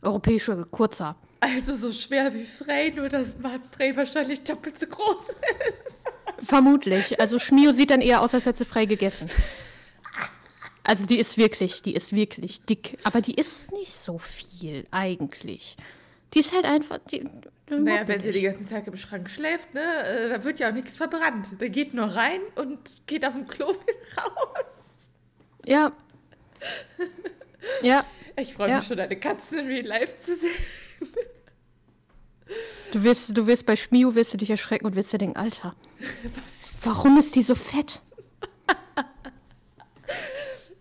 [0.00, 1.16] Europäische Kurzer.
[1.40, 3.34] Also so schwer wie Frey, nur dass
[3.72, 6.46] Frey wahrscheinlich doppelt so groß ist.
[6.46, 7.20] Vermutlich.
[7.20, 9.28] Also Schmio sieht dann eher aus, als hätte sie frei gegessen.
[10.84, 12.98] Also die ist wirklich, die ist wirklich dick.
[13.04, 15.76] Aber die ist nicht so viel eigentlich.
[16.34, 16.98] Die ist halt einfach.
[17.10, 17.24] Die,
[17.68, 20.74] Naja, wenn sie den ganzen Tag im Schrank schläft, ne, äh, da wird ja auch
[20.74, 21.46] nichts verbrannt.
[21.60, 25.08] Der geht nur rein und geht auf dem Klo wieder raus.
[25.64, 25.92] Ja.
[27.82, 28.04] Ja.
[28.40, 28.76] Ich freue Ja.
[28.78, 30.50] mich schon, deine Katzen in Real Life zu sehen.
[32.92, 35.74] Du wirst, du wirst bei Schmio wirst du dich erschrecken und wirst dir denken, Alter,
[36.44, 36.78] Was?
[36.82, 38.02] warum ist die so fett?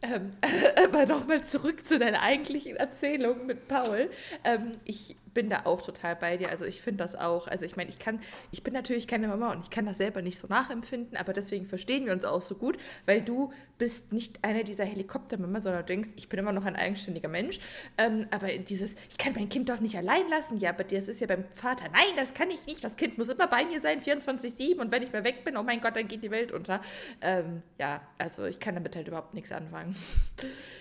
[0.01, 0.33] Ähm,
[0.83, 4.09] aber nochmal zurück zu deiner eigentlichen Erzählung mit Paul.
[4.43, 6.49] Ähm, ich bin da auch total bei dir.
[6.49, 7.47] Also ich finde das auch.
[7.47, 8.19] Also ich meine, ich kann,
[8.51, 11.65] ich bin natürlich keine Mama und ich kann das selber nicht so nachempfinden, aber deswegen
[11.65, 15.87] verstehen wir uns auch so gut, weil du bist nicht eine dieser Helikoptermama, sondern du
[15.87, 17.59] denkst, ich bin immer noch ein eigenständiger Mensch.
[17.97, 20.57] Ähm, aber dieses, ich kann mein Kind doch nicht allein lassen.
[20.57, 21.85] Ja, aber das ist ja beim Vater.
[21.85, 22.83] Nein, das kann ich nicht.
[22.83, 24.79] Das Kind muss immer bei mir sein, 24-7.
[24.79, 26.81] Und wenn ich mal weg bin, oh mein Gott, dann geht die Welt unter.
[27.21, 29.95] Ähm, ja, also ich kann damit halt überhaupt nichts anfangen.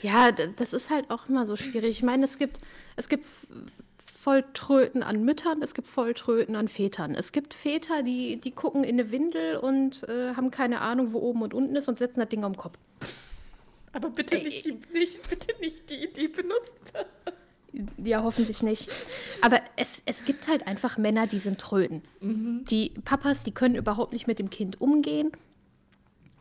[0.02, 1.90] Ja, das, ist halt auch immer so schwierig.
[1.90, 2.60] Ich meine, es gibt,
[2.97, 3.24] es gibt
[4.20, 7.14] Volltröten an Müttern, es gibt Volltröten an Vätern.
[7.14, 11.20] Es gibt Väter, die, die gucken in eine Windel und äh, haben keine Ahnung, wo
[11.20, 12.76] oben und unten ist und setzen das Ding am Kopf.
[13.94, 16.92] Aber bitte nicht die, nicht, bitte nicht die, die benutzt.
[17.97, 18.90] Ja, hoffentlich nicht.
[19.40, 22.02] Aber es, es gibt halt einfach Männer, die sind Tröten.
[22.70, 25.32] Die Papas, die können überhaupt nicht mit dem Kind umgehen.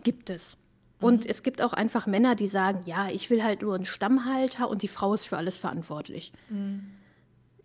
[0.03, 0.57] Gibt es.
[0.99, 4.69] Und es gibt auch einfach Männer, die sagen, ja, ich will halt nur einen Stammhalter
[4.69, 6.33] und die Frau ist für alles verantwortlich.
[6.51, 6.98] Äh,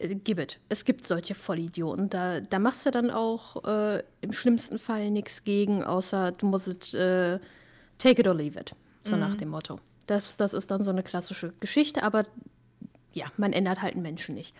[0.08, 0.60] Gib it.
[0.68, 2.10] Es gibt solche Vollidioten.
[2.10, 6.68] Da, da machst du dann auch äh, im schlimmsten Fall nichts gegen, außer du musst
[6.68, 7.38] es äh,
[7.98, 8.74] take it or leave it.
[9.04, 9.78] So nach dem Motto.
[10.06, 12.24] Das, das ist dann so eine klassische Geschichte, aber
[13.12, 14.54] ja, man ändert halt einen Menschen nicht.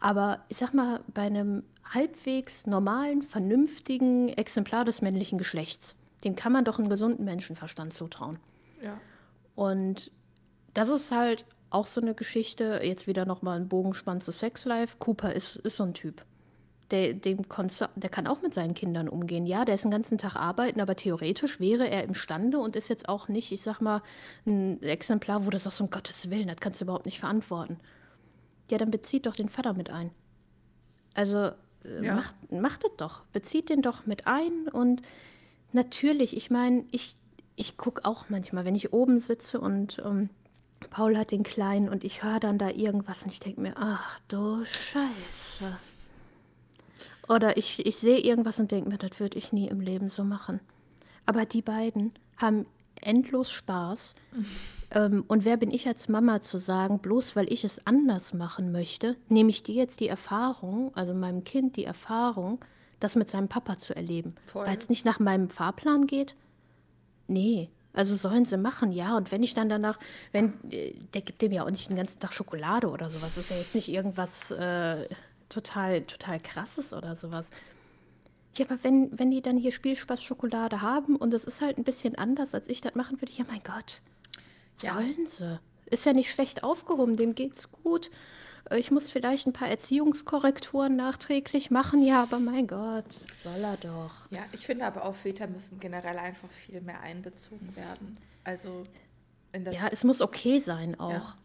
[0.00, 6.52] Aber ich sag mal, bei einem halbwegs normalen, vernünftigen Exemplar des männlichen Geschlechts, dem kann
[6.52, 8.38] man doch einen gesunden Menschenverstand zutrauen.
[8.82, 9.00] Ja.
[9.54, 10.10] Und
[10.74, 14.96] das ist halt auch so eine Geschichte, jetzt wieder nochmal ein Bogenspann zu Sex Life.
[14.98, 16.24] Cooper ist, ist so ein Typ.
[16.90, 17.44] Der, dem
[17.96, 19.44] der kann auch mit seinen Kindern umgehen.
[19.44, 23.10] Ja, der ist den ganzen Tag arbeiten, aber theoretisch wäre er imstande und ist jetzt
[23.10, 24.00] auch nicht, ich sag mal,
[24.46, 27.78] ein Exemplar, wo du sagst, um Gottes Willen, das kannst du überhaupt nicht verantworten.
[28.70, 30.10] Ja, dann bezieht doch den Vater mit ein.
[31.12, 31.50] Also
[31.84, 32.14] äh, Ja.
[32.14, 33.22] macht, macht es doch.
[33.32, 35.02] Bezieht den doch mit ein und
[35.72, 37.16] natürlich, ich meine, ich,
[37.56, 40.30] ich gucke auch manchmal, wenn ich oben sitze und ähm,
[40.90, 44.20] Paul hat den Kleinen und ich höre dann da irgendwas und ich denke mir, ach
[44.28, 45.76] du Scheiße.
[47.28, 50.24] Oder ich, ich sehe irgendwas und denke mir, das würde ich nie im Leben so
[50.24, 50.60] machen.
[51.26, 52.66] Aber die beiden haben
[53.02, 54.14] endlos Spaß.
[54.92, 58.72] ähm, und wer bin ich als Mama zu sagen, bloß weil ich es anders machen
[58.72, 62.64] möchte, nehme ich dir jetzt die Erfahrung, also meinem Kind die Erfahrung,
[63.00, 64.34] das mit seinem Papa zu erleben.
[64.52, 66.34] Weil es nicht nach meinem Fahrplan geht?
[67.26, 67.68] Nee.
[67.98, 69.16] Also sollen sie machen, ja.
[69.16, 69.98] Und wenn ich dann danach,
[70.30, 73.34] wenn, äh, der gibt dem ja auch nicht den ganzen Tag Schokolade oder sowas.
[73.34, 75.08] Das ist ja jetzt nicht irgendwas äh,
[75.48, 77.50] total, total krasses oder sowas.
[78.56, 81.82] Ja, aber wenn, wenn die dann hier Spielspaß Schokolade haben und es ist halt ein
[81.82, 84.00] bisschen anders, als ich das machen würde, ja mein Gott,
[84.80, 84.94] Ja.
[84.94, 85.58] sollen sie.
[85.86, 88.10] Ist ja nicht schlecht aufgehoben, dem geht's gut.
[88.76, 94.30] Ich muss vielleicht ein paar Erziehungskorrekturen nachträglich machen, ja, aber mein Gott, soll er doch.
[94.30, 98.18] Ja, ich finde aber auch Väter müssen generell einfach viel mehr einbezogen werden.
[98.44, 98.84] Also
[99.52, 99.74] in das.
[99.74, 101.10] Ja, es muss okay sein auch.
[101.10, 101.38] Ja.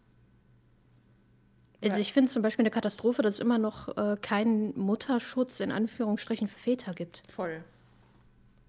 [1.84, 5.60] Also ich finde es zum Beispiel eine Katastrophe, dass es immer noch äh, keinen Mutterschutz
[5.60, 7.24] in Anführungsstrichen für Väter gibt.
[7.28, 7.64] voll.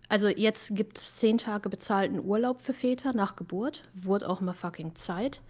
[0.08, 3.84] Also jetzt gibt es zehn Tage bezahlten Urlaub für Väter nach Geburt.
[3.94, 5.40] Wurde auch mal fucking Zeit.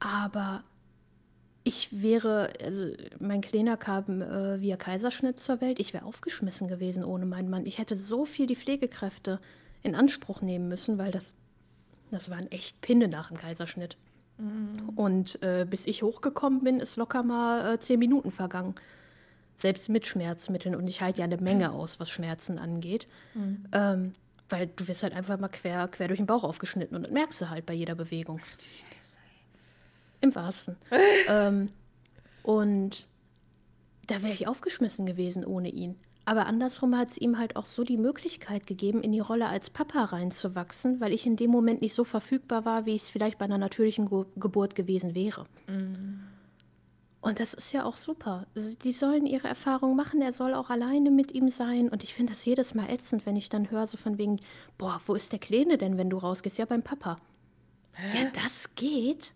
[0.00, 0.64] Aber
[1.64, 5.80] ich wäre, also mein Kleiner kam äh, via Kaiserschnitt zur Welt.
[5.80, 7.64] Ich wäre aufgeschmissen gewesen ohne meinen Mann.
[7.64, 9.40] Ich hätte so viel die Pflegekräfte
[9.82, 11.32] in Anspruch nehmen müssen, weil das
[12.10, 13.96] Das waren echt Pinne nach dem Kaiserschnitt.
[14.36, 14.90] Mhm.
[14.94, 18.74] Und äh, bis ich hochgekommen bin, ist locker mal äh, zehn Minuten vergangen.
[19.56, 20.76] Selbst mit Schmerzmitteln.
[20.76, 23.08] Und ich halte ja eine Menge aus, was Schmerzen angeht.
[23.34, 23.64] Mhm.
[23.72, 24.12] Ähm,
[24.50, 27.40] weil du wirst halt einfach mal quer, quer durch den Bauch aufgeschnitten und das merkst
[27.40, 28.40] du halt bei jeder Bewegung.
[28.44, 29.03] Ach.
[30.24, 30.76] Im wahrsten.
[31.28, 31.68] ähm,
[32.42, 33.08] und
[34.06, 35.96] da wäre ich aufgeschmissen gewesen ohne ihn.
[36.24, 39.68] Aber andersrum hat es ihm halt auch so die Möglichkeit gegeben, in die Rolle als
[39.68, 43.36] Papa reinzuwachsen, weil ich in dem Moment nicht so verfügbar war, wie ich es vielleicht
[43.36, 45.44] bei einer natürlichen Ge Geburt gewesen wäre.
[45.66, 46.20] Mhm.
[47.20, 48.46] Und das ist ja auch super.
[48.54, 51.90] Die sollen ihre Erfahrungen machen, er soll auch alleine mit ihm sein.
[51.90, 54.40] Und ich finde das jedes Mal ätzend, wenn ich dann höre, so von wegen,
[54.78, 56.58] boah, wo ist der Kleine denn, wenn du rausgehst?
[56.58, 57.18] Ja, beim Papa.
[57.92, 58.24] Hä?
[58.24, 59.32] Ja, das geht.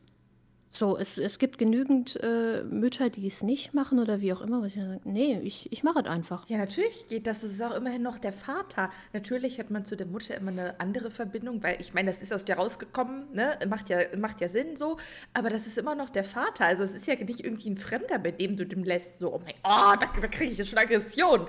[0.79, 4.63] So, es, es gibt genügend äh, Mütter, die es nicht machen oder wie auch immer.
[4.65, 6.49] Ich sage, nee, ich, ich mache es einfach.
[6.49, 7.41] Ja, natürlich geht das.
[7.41, 8.89] Das ist auch immerhin noch der Vater.
[9.13, 12.33] Natürlich hat man zu der Mutter immer eine andere Verbindung, weil ich meine, das ist
[12.33, 13.59] aus dir rausgekommen, ne?
[13.69, 14.99] Macht ja, macht ja Sinn so.
[15.35, 16.67] Aber das ist immer noch der Vater.
[16.67, 19.41] Also es ist ja nicht irgendwie ein Fremder, bei dem du dem lässt, so, oh
[19.45, 21.49] mein Gott, da, da kriege ich ja schon Aggression.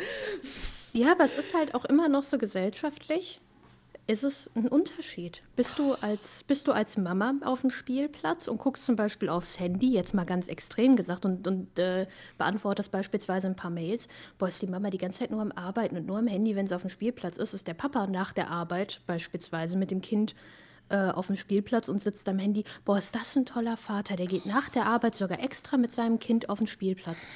[0.91, 3.39] Ja, aber es ist halt auch immer noch so gesellschaftlich
[4.09, 5.43] ist es ein Unterschied.
[5.55, 9.59] Bist du als, bist du als Mama auf dem Spielplatz und guckst zum Beispiel aufs
[9.59, 12.07] Handy, jetzt mal ganz extrem gesagt, und, und äh,
[12.39, 14.07] beantwortest beispielsweise ein paar Mails,
[14.39, 16.65] boah, ist die Mama die ganze Zeit nur am Arbeiten und nur am Handy, wenn
[16.65, 20.33] sie auf dem Spielplatz ist, ist der Papa nach der Arbeit beispielsweise mit dem Kind
[20.89, 24.25] äh, auf dem Spielplatz und sitzt am Handy, boah, ist das ein toller Vater, der
[24.25, 27.27] geht nach der Arbeit sogar extra mit seinem Kind auf den Spielplatz.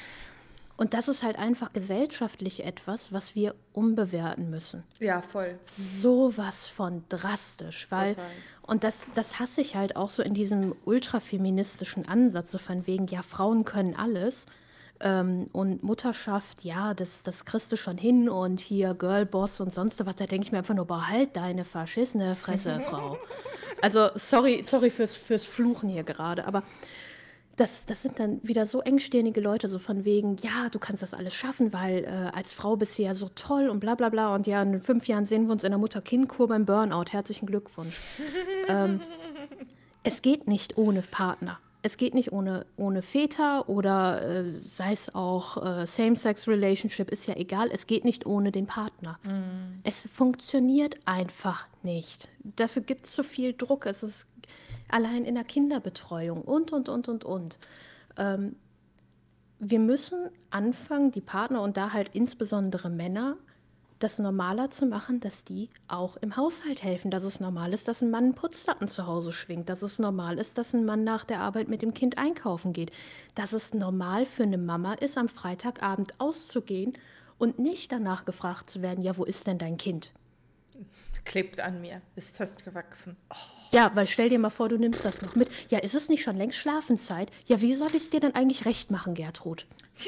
[0.84, 4.84] Und das ist halt einfach gesellschaftlich etwas, was wir umbewerten müssen.
[5.00, 5.58] Ja, voll.
[5.64, 8.32] Sowas von drastisch, weil, Total.
[8.64, 13.08] und das, das hasse ich halt auch so in diesem ultrafeministischen Ansatz, so von wegen,
[13.08, 14.46] ja, Frauen können alles.
[15.00, 20.06] Ähm, und Mutterschaft, ja, das, das kriegst du schon hin und hier Girlboss und sonst
[20.06, 23.18] was, da denke ich mir einfach nur, behalt deine verschissene Fresse, Frau.
[23.82, 26.64] Also, sorry, sorry fürs, fürs Fluchen hier gerade, aber
[27.56, 31.14] das, das sind dann wieder so engstirnige Leute, so von wegen, ja, du kannst das
[31.14, 34.34] alles schaffen, weil äh, als Frau bist du ja so toll und bla bla bla.
[34.34, 37.12] Und ja, in fünf Jahren sehen wir uns in der Mutter-Kind-Kur beim Burnout.
[37.12, 37.96] Herzlichen Glückwunsch.
[38.68, 39.02] ähm,
[40.04, 41.60] es geht nicht ohne Partner.
[41.86, 47.36] Es geht nicht ohne, ohne Väter oder äh, sei es auch äh, Same-Sex-Relationship, ist ja
[47.36, 47.70] egal.
[47.72, 49.20] Es geht nicht ohne den Partner.
[49.26, 49.82] Mm.
[49.84, 52.30] Es funktioniert einfach nicht.
[52.56, 53.86] Dafür gibt es zu viel Druck.
[53.86, 54.28] Es ist
[54.94, 57.58] allein in der Kinderbetreuung und, und, und, und, und.
[58.18, 58.56] Ähm,
[59.60, 63.38] wir müssen anfangen, die Partner und da halt insbesondere Männer,
[64.00, 68.02] das normaler zu machen, dass die auch im Haushalt helfen, dass es normal ist, dass
[68.02, 71.24] ein Mann einen Putzlappen zu Hause schwingt, dass es normal ist, dass ein Mann nach
[71.24, 72.92] der Arbeit mit dem Kind einkaufen geht,
[73.34, 76.94] dass es normal für eine Mama ist, am Freitagabend auszugehen
[77.38, 80.12] und nicht danach gefragt zu werden, ja, wo ist denn dein Kind?
[81.26, 83.18] Klebt an mir, ist festgewachsen.
[83.32, 83.36] Oh.
[83.72, 85.50] Ja, weil stell dir mal vor, du nimmst das noch mit.
[85.70, 87.32] Ja, ist es nicht schon längst Schlafenszeit?
[87.46, 89.66] Ja, wie soll ich es dir denn eigentlich recht machen, Gertrud?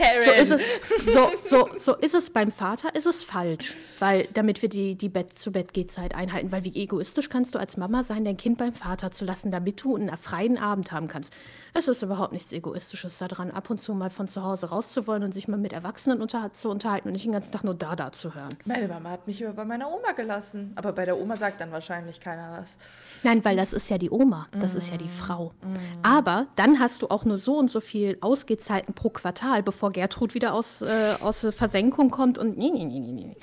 [0.00, 0.22] Karen.
[0.22, 3.74] So ist, es, so, so, so ist es beim Vater, ist es falsch.
[3.98, 8.24] Weil, damit wir die, die Bett-zu-Bett-Gehzeit einhalten, weil wie egoistisch kannst du als Mama sein,
[8.24, 11.32] dein Kind beim Vater zu lassen, damit du einen freien Abend haben kannst.
[11.72, 15.32] Es ist überhaupt nichts Egoistisches daran, ab und zu mal von zu Hause rauszuwollen und
[15.32, 18.34] sich mal mit Erwachsenen unter zu unterhalten und nicht den ganzen Tag nur Dada zu
[18.34, 18.48] hören.
[18.64, 20.72] Meine Mama hat mich immer bei meiner Oma gelassen.
[20.74, 22.78] Aber bei der Oma sagt dann wahrscheinlich keiner was.
[23.22, 24.78] Nein, weil das ist ja die Oma, das mm.
[24.78, 25.08] ist ja die mm.
[25.08, 25.52] Frau.
[25.62, 25.74] Mm.
[26.02, 30.34] Aber dann hast du auch nur so und so viel Ausgehzeiten pro Quartal, bevor Gertrud
[30.34, 33.36] wieder aus, äh, aus Versenkung kommt und nee, nee, nee, nee, nee.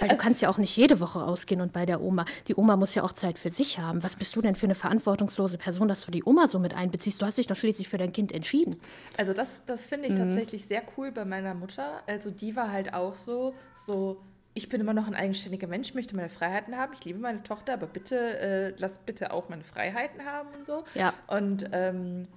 [0.00, 2.24] Weil du kannst ja auch nicht jede Woche rausgehen und bei der Oma.
[2.48, 4.02] Die Oma muss ja auch Zeit für sich haben.
[4.02, 7.22] Was bist du denn für eine verantwortungslose Person, dass du die Oma so mit einbeziehst?
[7.22, 8.80] Du hast dich doch schließlich für dein Kind entschieden.
[9.16, 10.18] Also das, das finde ich mhm.
[10.18, 12.02] tatsächlich sehr cool bei meiner Mutter.
[12.06, 14.20] Also die war halt auch so, so
[14.54, 16.92] ich bin immer noch ein eigenständiger Mensch, ich möchte meine Freiheiten haben.
[16.92, 20.84] Ich liebe meine Tochter, aber bitte äh, lass bitte auch meine Freiheiten haben und so.
[20.94, 21.14] Ja.
[21.26, 22.28] Und ähm,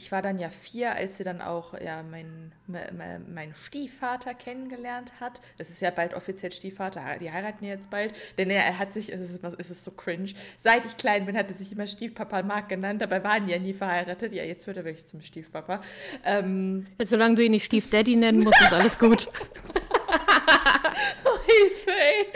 [0.00, 5.42] ich war dann ja vier, als sie dann auch ja, mein, mein Stiefvater kennengelernt hat.
[5.58, 8.14] Das ist ja bald offiziell Stiefvater, die heiraten ja jetzt bald.
[8.38, 11.50] Denn er hat sich, es ist, es ist so cringe, seit ich klein bin, hat
[11.50, 14.32] er sich immer Stiefpapa Mark genannt, dabei waren die ja nie verheiratet.
[14.32, 15.82] Ja, jetzt wird er wirklich zum Stiefpapa.
[16.24, 19.28] Ähm, jetzt, solange du ihn nicht Stiefdaddy nennen musst, ist alles gut.
[21.26, 22.26] oh, Hilfe, ey.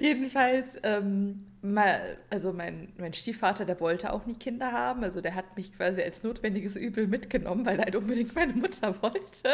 [0.00, 1.46] Jedenfalls, ähm,
[2.30, 5.02] also mein, mein Stiefvater, der wollte auch nie Kinder haben.
[5.02, 9.02] Also der hat mich quasi als notwendiges Übel mitgenommen, weil er halt unbedingt meine Mutter
[9.02, 9.48] wollte.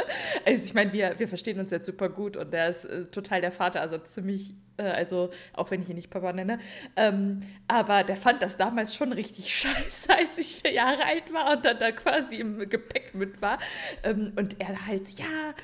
[0.47, 3.41] Also ich meine, wir, wir verstehen uns jetzt super gut und der ist äh, total
[3.41, 6.59] der Vater, also ziemlich, äh, also auch wenn ich ihn nicht Papa nenne.
[6.97, 11.57] Ähm, aber der fand das damals schon richtig scheiße, als ich vier Jahre alt war
[11.57, 13.59] und dann da quasi im Gepäck mit war.
[14.03, 15.55] Ähm, und er halt so, ja,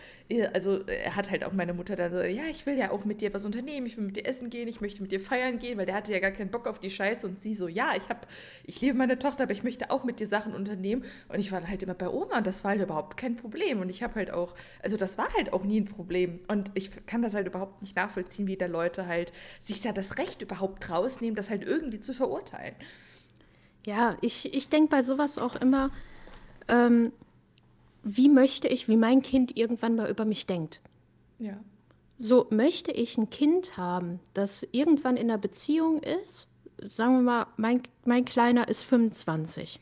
[0.54, 3.20] also er hat halt auch meine Mutter dann so, ja, ich will ja auch mit
[3.20, 5.78] dir was unternehmen, ich will mit dir essen gehen, ich möchte mit dir feiern gehen,
[5.78, 8.09] weil der hatte ja gar keinen Bock auf die Scheiße und sie so, ja, ich
[8.09, 8.20] habe,
[8.65, 11.61] ich liebe meine Tochter, aber ich möchte auch mit dir Sachen unternehmen und ich war
[11.61, 14.15] dann halt immer bei Oma und das war halt überhaupt kein Problem und ich habe
[14.15, 17.47] halt auch, also das war halt auch nie ein Problem und ich kann das halt
[17.47, 19.32] überhaupt nicht nachvollziehen, wie da Leute halt
[19.62, 22.74] sich da das Recht überhaupt rausnehmen, das halt irgendwie zu verurteilen.
[23.86, 25.90] Ja, ich, ich denke bei sowas auch immer,
[26.69, 27.12] ähm,
[28.02, 30.81] wie möchte ich, wie mein Kind irgendwann mal über mich denkt.
[31.39, 31.59] Ja.
[32.22, 37.47] So möchte ich ein Kind haben, das irgendwann in einer Beziehung ist, sagen wir mal,
[37.56, 39.80] mein, mein Kleiner ist 25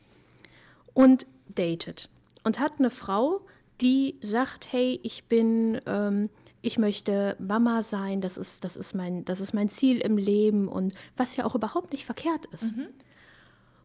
[0.95, 2.09] und datet
[2.45, 3.41] und hat eine Frau,
[3.81, 6.31] die sagt, hey, ich bin, ähm,
[6.63, 10.69] ich möchte Mama sein, das ist, das, ist mein, das ist mein Ziel im Leben
[10.69, 12.77] und was ja auch überhaupt nicht verkehrt ist.
[12.77, 12.87] Mhm.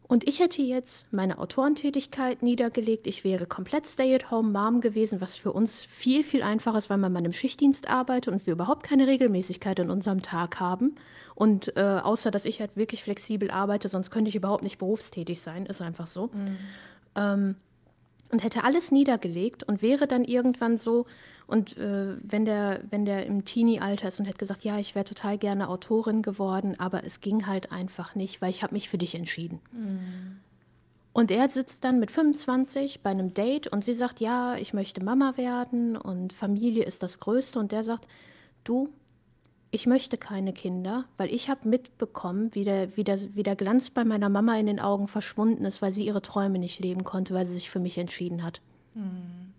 [0.06, 3.06] Und ich hätte jetzt meine Autorentätigkeit niedergelegt.
[3.06, 7.24] Ich wäre komplett Stay-at-home-Mom gewesen, was für uns viel, viel einfacher ist, weil man mal
[7.24, 10.96] im Schichtdienst arbeitet und wir überhaupt keine Regelmäßigkeit in unserem Tag haben.
[11.34, 15.40] Und äh, außer, dass ich halt wirklich flexibel arbeite, sonst könnte ich überhaupt nicht berufstätig
[15.40, 16.26] sein, ist einfach so.
[16.26, 16.58] Mhm.
[17.16, 17.56] Ähm,
[18.30, 21.06] und hätte alles niedergelegt und wäre dann irgendwann so,
[21.46, 25.04] und äh, wenn, der, wenn der im Teenie-Alter ist und hätte gesagt, ja, ich wäre
[25.04, 28.98] total gerne Autorin geworden, aber es ging halt einfach nicht, weil ich habe mich für
[28.98, 29.60] dich entschieden.
[29.72, 30.40] Mhm.
[31.12, 35.04] Und er sitzt dann mit 25 bei einem Date und sie sagt, ja, ich möchte
[35.04, 37.60] Mama werden und Familie ist das Größte.
[37.60, 38.08] Und der sagt,
[38.64, 38.88] du,
[39.70, 43.90] ich möchte keine Kinder, weil ich habe mitbekommen, wie der, wie, der, wie der Glanz
[43.90, 47.32] bei meiner Mama in den Augen verschwunden ist, weil sie ihre Träume nicht leben konnte,
[47.32, 48.60] weil sie sich für mich entschieden hat.
[48.94, 49.53] Mhm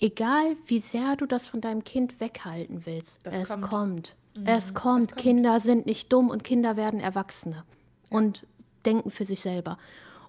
[0.00, 3.62] egal wie sehr du das von deinem Kind weghalten willst, es kommt.
[3.62, 4.16] kommt.
[4.36, 4.46] Mhm.
[4.46, 5.12] Es, kommt.
[5.12, 5.16] kommt.
[5.16, 7.64] Kinder sind nicht dumm und Kinder werden Erwachsene
[8.10, 8.18] ja.
[8.18, 8.46] und
[8.84, 9.78] denken für sich selber.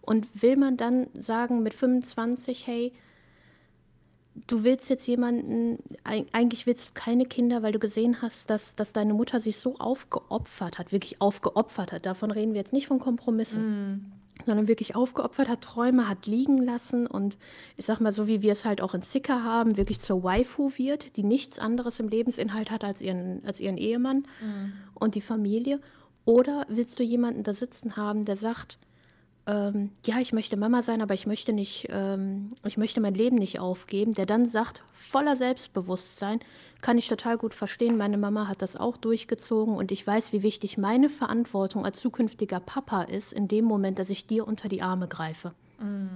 [0.02, 2.94] Und will man dann sagen mit 25, hey,
[4.48, 8.94] du willst jetzt jemanden, eigentlich willst du keine Kinder, weil du gesehen hast, dass, dass
[8.94, 12.06] deine Mutter sich so aufgeopfert hat, wirklich aufgeopfert hat.
[12.06, 14.14] Davon reden wir jetzt nicht von Kompromissen.
[14.46, 17.38] Sondern wirklich aufgeopfert hat, Träume hat liegen lassen und
[17.76, 20.72] ich sag mal so, wie wir es halt auch in Sicker haben, wirklich zur Waifu
[20.78, 24.74] wird, die nichts anderes im Lebensinhalt hat als ihren, als ihren Ehemann mhm.
[24.94, 25.82] und die Familie.
[26.26, 28.80] Oder willst du jemanden da sitzen haben, der sagt,
[29.48, 33.38] ähm, ja, ich möchte Mama sein, aber ich möchte nicht, ähm, ich möchte mein Leben
[33.38, 36.42] nicht aufgeben, der dann sagt, voller Selbstbewusstsein,
[36.82, 37.98] kann ich total gut verstehen.
[37.98, 42.60] Meine Mama hat das auch durchgezogen und ich weiß, wie wichtig meine Verantwortung als zukünftiger
[42.60, 45.54] Papa ist, in dem Moment, dass ich dir unter die Arme greife.
[45.80, 46.08] Mm.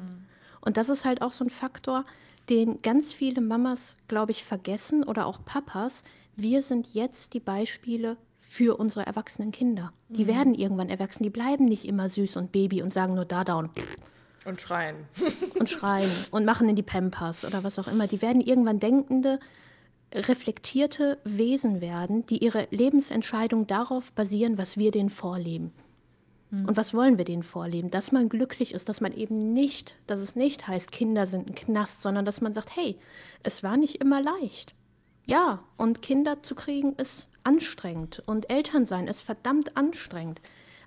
[0.61, 2.05] Und das ist halt auch so ein Faktor,
[2.49, 6.03] den ganz viele Mamas, glaube ich, vergessen oder auch Papas.
[6.35, 9.93] Wir sind jetzt die Beispiele für unsere erwachsenen Kinder.
[10.09, 10.27] Die mhm.
[10.27, 13.69] werden irgendwann erwachsen, die bleiben nicht immer süß und Baby und sagen nur da, und
[14.43, 14.95] und schreien.
[15.59, 18.07] und schreien und machen in die Pampers oder was auch immer.
[18.07, 19.39] Die werden irgendwann denkende,
[20.13, 25.71] reflektierte Wesen werden, die ihre Lebensentscheidung darauf basieren, was wir denen vorleben.
[26.51, 26.65] Mhm.
[26.65, 27.89] Und was wollen wir denen vorleben?
[27.91, 31.55] Dass man glücklich ist, dass man eben nicht, dass es nicht heißt, Kinder sind ein
[31.55, 32.97] Knast, sondern dass man sagt, hey,
[33.43, 34.73] es war nicht immer leicht.
[35.25, 40.41] Ja, und Kinder zu kriegen ist anstrengend und Elternsein ist verdammt anstrengend.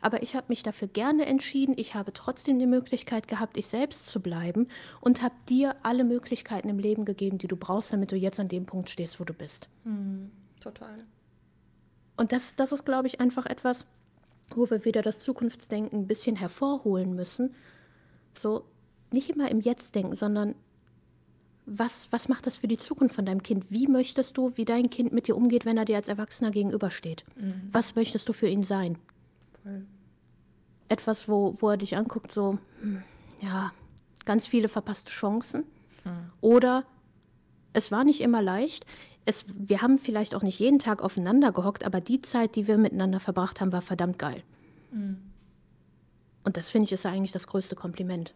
[0.05, 1.74] Aber ich habe mich dafür gerne entschieden.
[1.78, 4.68] Ich habe trotzdem die Möglichkeit gehabt, ich selbst zu bleiben
[5.01, 8.48] und habe dir alle Möglichkeiten im Leben gegeben, die du brauchst, damit du jetzt an
[8.48, 9.70] dem Punkt stehst, wo du bist.
[9.85, 10.98] Mhm, total.
[12.18, 13.86] Und das, das ist, glaube ich, einfach etwas,
[14.55, 17.55] wo wir wieder das Zukunftsdenken ein bisschen hervorholen müssen.
[18.36, 18.66] So
[19.10, 20.55] nicht immer im Jetzt denken, sondern
[21.64, 23.70] was, was macht das für die Zukunft von deinem Kind?
[23.70, 27.24] Wie möchtest du, wie dein Kind mit dir umgeht, wenn er dir als Erwachsener gegenübersteht?
[27.36, 27.70] Mhm.
[27.72, 28.98] Was möchtest du für ihn sein?
[29.62, 29.86] Voll.
[30.95, 33.03] Etwas, wo, wo er dich anguckt, so, hm,
[33.41, 33.73] ja,
[34.25, 35.65] ganz viele verpasste Chancen.
[36.05, 36.31] Mhm.
[36.41, 36.85] Oder
[37.73, 38.87] es war nicht immer leicht.
[39.25, 42.79] Es, wir haben vielleicht auch nicht jeden Tag aufeinander gehockt, aber die Zeit, die wir
[42.79, 44.45] miteinander verbracht haben, war verdammt geil.
[44.93, 45.16] Mhm.
[46.45, 48.35] Und das finde ich ist ja eigentlich das größte Kompliment.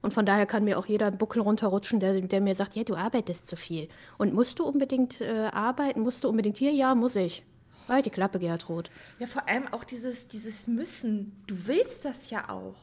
[0.00, 2.94] Und von daher kann mir auch jeder Buckel runterrutschen, der, der mir sagt, ja, du
[2.94, 3.88] arbeitest zu viel.
[4.16, 6.00] Und musst du unbedingt äh, arbeiten?
[6.00, 6.72] Musst du unbedingt hier?
[6.72, 7.44] Ja, muss ich.
[7.88, 8.90] Halt die Klappe, Gertrud.
[9.18, 11.42] Ja, vor allem auch dieses, dieses Müssen.
[11.46, 12.74] Du willst das ja auch.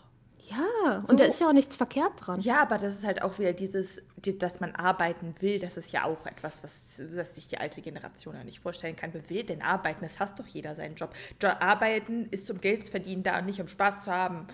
[0.50, 2.42] Ja, so, und da ist ja auch nichts verkehrt dran.
[2.42, 6.04] Ja, aber das ist halt auch wieder dieses, dass man arbeiten will, das ist ja
[6.04, 9.14] auch etwas, was, was sich die alte Generation ja nicht vorstellen kann.
[9.14, 10.02] Wer will denn arbeiten?
[10.02, 11.14] Das hasst doch jeder seinen Job.
[11.42, 14.48] Arbeiten ist zum Geld verdienen da und nicht um Spaß zu haben.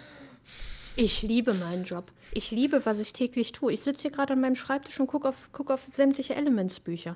[0.96, 2.12] Ich liebe meinen Job.
[2.34, 3.74] Ich liebe, was ich täglich tue.
[3.74, 7.16] Ich sitze hier gerade an meinem Schreibtisch und gucke auf, guck auf sämtliche Elements-Bücher.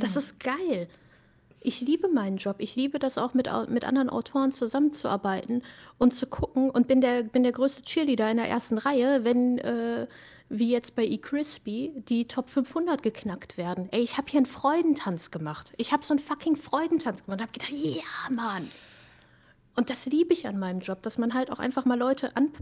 [0.00, 0.88] Das ist geil.
[1.64, 2.56] Ich liebe meinen Job.
[2.58, 5.62] Ich liebe das auch mit, mit anderen Autoren zusammenzuarbeiten
[5.98, 9.58] und zu gucken und bin der, bin der größte Cheerleader in der ersten Reihe, wenn,
[9.58, 10.06] äh,
[10.48, 13.88] wie jetzt bei eCrispy, die Top 500 geknackt werden.
[13.90, 15.72] Ey, ich habe hier einen Freudentanz gemacht.
[15.76, 18.70] Ich habe so einen fucking Freudentanz gemacht und habe gedacht, ja, Mann.
[19.74, 22.52] Und das liebe ich an meinem Job, dass man halt auch einfach mal Leute an,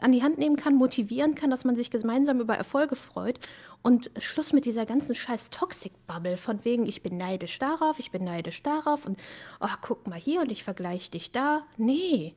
[0.00, 3.40] an die Hand nehmen kann, motivieren kann, dass man sich gemeinsam über Erfolge freut.
[3.82, 8.22] Und Schluss mit dieser ganzen scheiß Toxic-Bubble von wegen, ich bin neidisch darauf, ich bin
[8.22, 9.20] neidisch darauf und
[9.60, 11.64] oh, guck mal hier und ich vergleiche dich da.
[11.76, 12.34] Nee,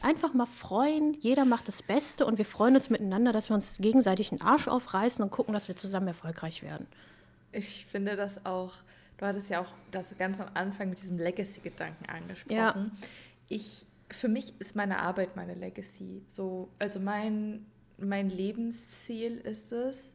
[0.00, 3.76] einfach mal freuen, jeder macht das Beste und wir freuen uns miteinander, dass wir uns
[3.78, 6.86] gegenseitig den Arsch aufreißen und gucken, dass wir zusammen erfolgreich werden.
[7.52, 8.72] Ich finde das auch,
[9.18, 12.56] du hattest ja auch das ganz am Anfang mit diesem Legacy-Gedanken angesprochen.
[12.56, 12.90] Ja
[13.48, 16.22] ich, für mich ist meine Arbeit meine Legacy.
[16.28, 17.66] So, also mein,
[17.98, 20.14] mein Lebensziel ist es,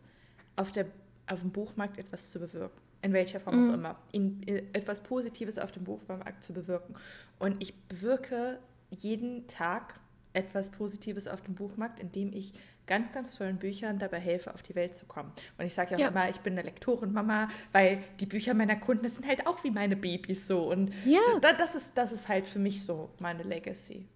[0.56, 0.86] auf, der,
[1.28, 2.80] auf dem Buchmarkt etwas zu bewirken.
[3.02, 3.70] In welcher Form mhm.
[3.70, 4.00] auch immer.
[4.12, 6.96] In, in, etwas Positives auf dem Buchmarkt zu bewirken.
[7.40, 8.60] Und ich bewirke
[8.92, 10.00] jeden Tag
[10.34, 12.54] etwas Positives auf dem Buchmarkt, indem ich
[12.86, 15.32] ganz, ganz tollen Büchern dabei helfe, auf die Welt zu kommen.
[15.58, 16.08] Und ich sage ja auch ja.
[16.10, 19.96] immer, ich bin eine Lektorin-Mama, weil die Bücher meiner Kunden sind halt auch wie meine
[19.96, 20.70] Babys so.
[20.70, 21.22] Und ja.
[21.40, 24.08] das, ist, das ist halt für mich so meine Legacy.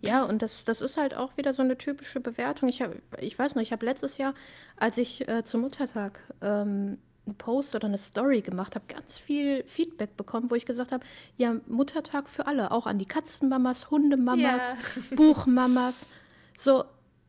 [0.00, 2.68] Ja, und das, das ist halt auch wieder so eine typische Bewertung.
[2.68, 4.34] Ich, hab, ich weiß noch, ich habe letztes Jahr,
[4.76, 9.64] als ich äh, zum Muttertag ähm, einen Post oder eine Story gemacht habe, ganz viel
[9.64, 11.04] Feedback bekommen, wo ich gesagt habe,
[11.36, 14.76] ja, Muttertag für alle, auch an die Katzenmamas, Hundemamas,
[15.10, 15.16] ja.
[15.16, 16.08] Buchmamas.
[16.56, 16.84] So,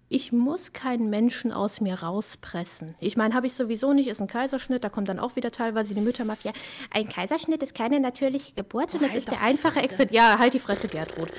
[0.09, 2.95] ich muss keinen Menschen aus mir rauspressen.
[2.99, 5.93] Ich meine, habe ich sowieso nicht, ist ein Kaiserschnitt, da kommt dann auch wieder teilweise
[5.93, 6.53] die Müttermafia.
[6.91, 10.11] Ein Kaiserschnitt ist keine natürliche Geburt und das halt ist der einfache Exit.
[10.11, 11.29] Ja, halt die Fresse, Gertrud.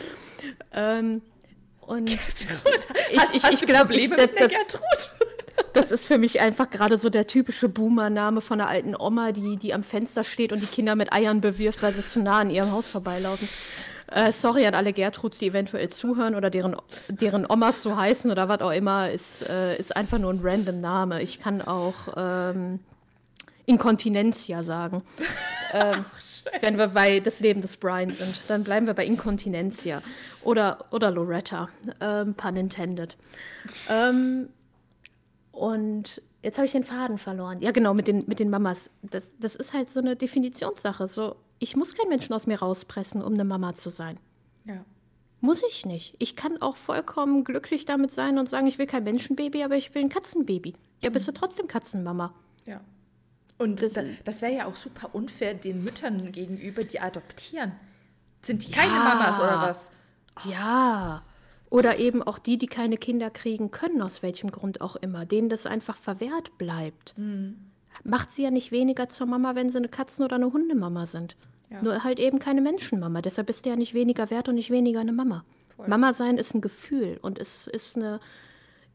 [0.72, 1.22] Ähm,
[1.80, 5.14] und Gertrud, ich, ich, ich, ich glaube, ich, das, das,
[5.78, 9.56] das ist für mich einfach gerade so der typische Boomer-Name von einer alten Oma, die,
[9.56, 12.50] die am Fenster steht und die Kinder mit Eiern bewirft, weil sie zu nah an
[12.50, 13.48] ihrem Haus vorbeilaufen.
[14.10, 16.74] Äh, sorry an alle Gertruds, die eventuell zuhören oder deren,
[17.08, 20.80] deren Omas so heißen oder was auch immer, ist, äh, ist einfach nur ein random
[20.80, 21.22] Name.
[21.22, 22.80] Ich kann auch ähm,
[23.66, 25.02] Inkontinentia sagen.
[25.74, 26.04] ähm,
[26.60, 30.02] wenn wir bei das Leben des Brian sind, dann bleiben wir bei Inkontinentia.
[30.42, 31.68] Oder, oder Loretta,
[32.00, 33.16] ähm, pun intended.
[33.90, 34.48] Ähm,
[35.58, 37.60] und jetzt habe ich den Faden verloren.
[37.60, 38.90] Ja, genau, mit den, mit den Mamas.
[39.02, 41.08] Das, das ist halt so eine Definitionssache.
[41.08, 44.20] So, ich muss keinen Menschen aus mir rauspressen, um eine Mama zu sein.
[44.64, 44.84] Ja.
[45.40, 46.14] Muss ich nicht.
[46.20, 49.92] Ich kann auch vollkommen glücklich damit sein und sagen, ich will kein Menschenbaby, aber ich
[49.96, 50.74] will ein Katzenbaby.
[51.02, 52.32] Ja, bist du trotzdem Katzenmama.
[52.64, 52.80] Ja.
[53.56, 53.94] Und das,
[54.24, 57.72] das wäre ja auch super unfair den Müttern gegenüber, die adoptieren.
[58.42, 58.76] Sind die ja.
[58.76, 59.90] keine Mamas oder was?
[60.36, 60.50] Oh.
[60.50, 61.22] Ja.
[61.70, 65.48] Oder eben auch die, die keine Kinder kriegen können, aus welchem Grund auch immer, denen
[65.48, 67.16] das einfach verwehrt bleibt.
[67.18, 67.56] Mhm.
[68.04, 71.36] Macht sie ja nicht weniger zur Mama, wenn sie eine Katzen- oder eine Hundemama sind.
[71.70, 71.82] Ja.
[71.82, 73.20] Nur halt eben keine Menschenmama.
[73.20, 75.44] Deshalb ist sie ja nicht weniger wert und nicht weniger eine Mama.
[75.76, 75.88] Voll.
[75.88, 78.20] Mama sein ist ein Gefühl und es ist eine,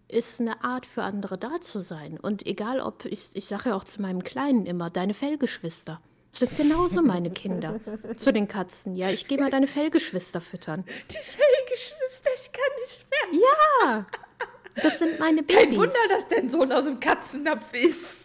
[0.08, 2.20] ist eine Art für andere da zu sein.
[2.20, 6.02] Und egal ob, ich, ich sage ja auch zu meinem Kleinen immer, deine Fellgeschwister
[6.39, 7.80] sind genauso meine Kinder.
[8.18, 8.95] Zu den Katzen.
[8.95, 10.84] Ja, ich gehe mal deine Fellgeschwister füttern.
[11.10, 13.41] Die Fellgeschwister, ich kann nicht mehr.
[13.41, 14.05] Ja,
[14.76, 15.55] das sind meine Babys.
[15.55, 18.23] Kein Wunder, dass dein Sohn aus dem Katzennapf ist.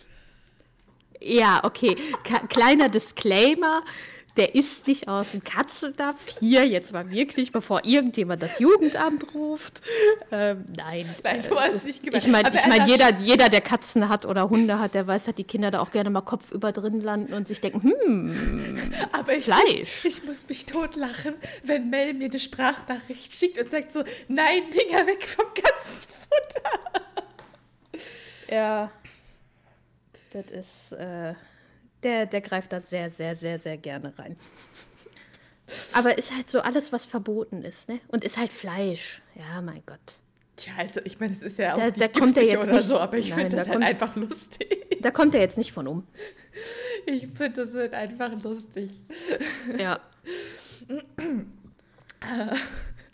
[1.21, 1.97] Ja, okay.
[2.25, 3.83] K kleiner Disclaimer
[4.39, 6.39] der ist nicht aus dem Katzendapf.
[6.39, 9.83] Hier, jetzt mal wirklich, bevor irgendjemand das Jugendamt ruft.
[10.31, 11.05] Ähm, nein.
[11.25, 12.25] Nein, so war es nicht gemeint.
[12.25, 15.35] Ich meine, ich mein, jeder, jeder, der Katzen hat oder Hunde hat, der weiß, dass
[15.35, 19.45] die Kinder da auch gerne mal kopfüber drin landen und sich denken, hm, Aber ich
[19.45, 20.05] Fleisch.
[20.05, 21.35] Muss, ich muss mich totlachen,
[21.65, 27.03] wenn Mel mir eine Sprachnachricht schickt und sagt so, nein, Dinger weg vom Katzenfutter.
[28.51, 28.93] Ja,
[30.33, 30.93] das ist...
[30.93, 31.35] Äh
[32.03, 34.37] der, der greift da sehr, sehr, sehr, sehr gerne rein.
[35.93, 38.01] Aber ist halt so alles, was verboten ist, ne?
[38.09, 39.21] Und ist halt Fleisch.
[39.35, 40.21] Ja, mein Gott.
[40.61, 42.73] Ja, also ich meine, es ist ja auch da, nicht da kommt er jetzt oder
[42.73, 44.87] nicht, so, aber ich finde das halt einfach lustig.
[45.01, 46.07] Da kommt er jetzt nicht von um.
[47.07, 48.91] Ich finde das halt einfach lustig.
[49.79, 50.01] Ja.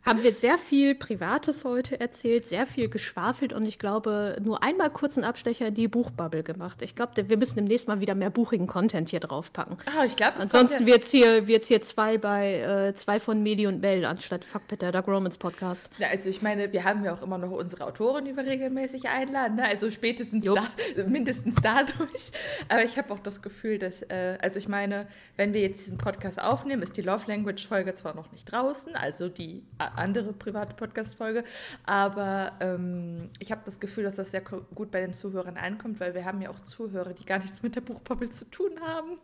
[0.05, 4.91] Haben wir sehr viel Privates heute erzählt, sehr viel geschwafelt und ich glaube, nur einmal
[4.91, 6.83] kurz einen Abstecher in die Buchbubble gemacht.
[6.83, 9.77] Ich glaube, wir müssen demnächst mal wieder mehr buchigen Content hier draufpacken.
[9.87, 13.67] Ah, ich glaube, Ansonsten wird es hier, wird's hier zwei bei äh, zwei von Meli
[13.67, 15.91] und Mel anstatt Fuck Peter, Doug Romans Podcast.
[15.99, 19.09] Ja, also ich meine, wir haben ja auch immer noch unsere Autoren, die wir regelmäßig
[19.09, 19.57] einladen.
[19.57, 19.65] Ne?
[19.65, 20.65] Also spätestens da,
[21.07, 22.33] mindestens dadurch.
[22.69, 25.07] Aber ich habe auch das Gefühl, dass, äh, also ich meine,
[25.37, 28.95] wenn wir jetzt diesen Podcast aufnehmen, ist die Love Language Folge zwar noch nicht draußen,
[28.97, 29.63] also die
[29.97, 31.45] andere private Podcast-Folge.
[31.85, 36.15] Aber ähm, ich habe das Gefühl, dass das sehr gut bei den Zuhörern ankommt, weil
[36.15, 39.19] wir haben ja auch Zuhörer, die gar nichts mit der Buchbubble zu tun haben.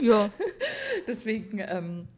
[0.00, 0.30] Ja.
[1.06, 2.08] Deswegen ähm,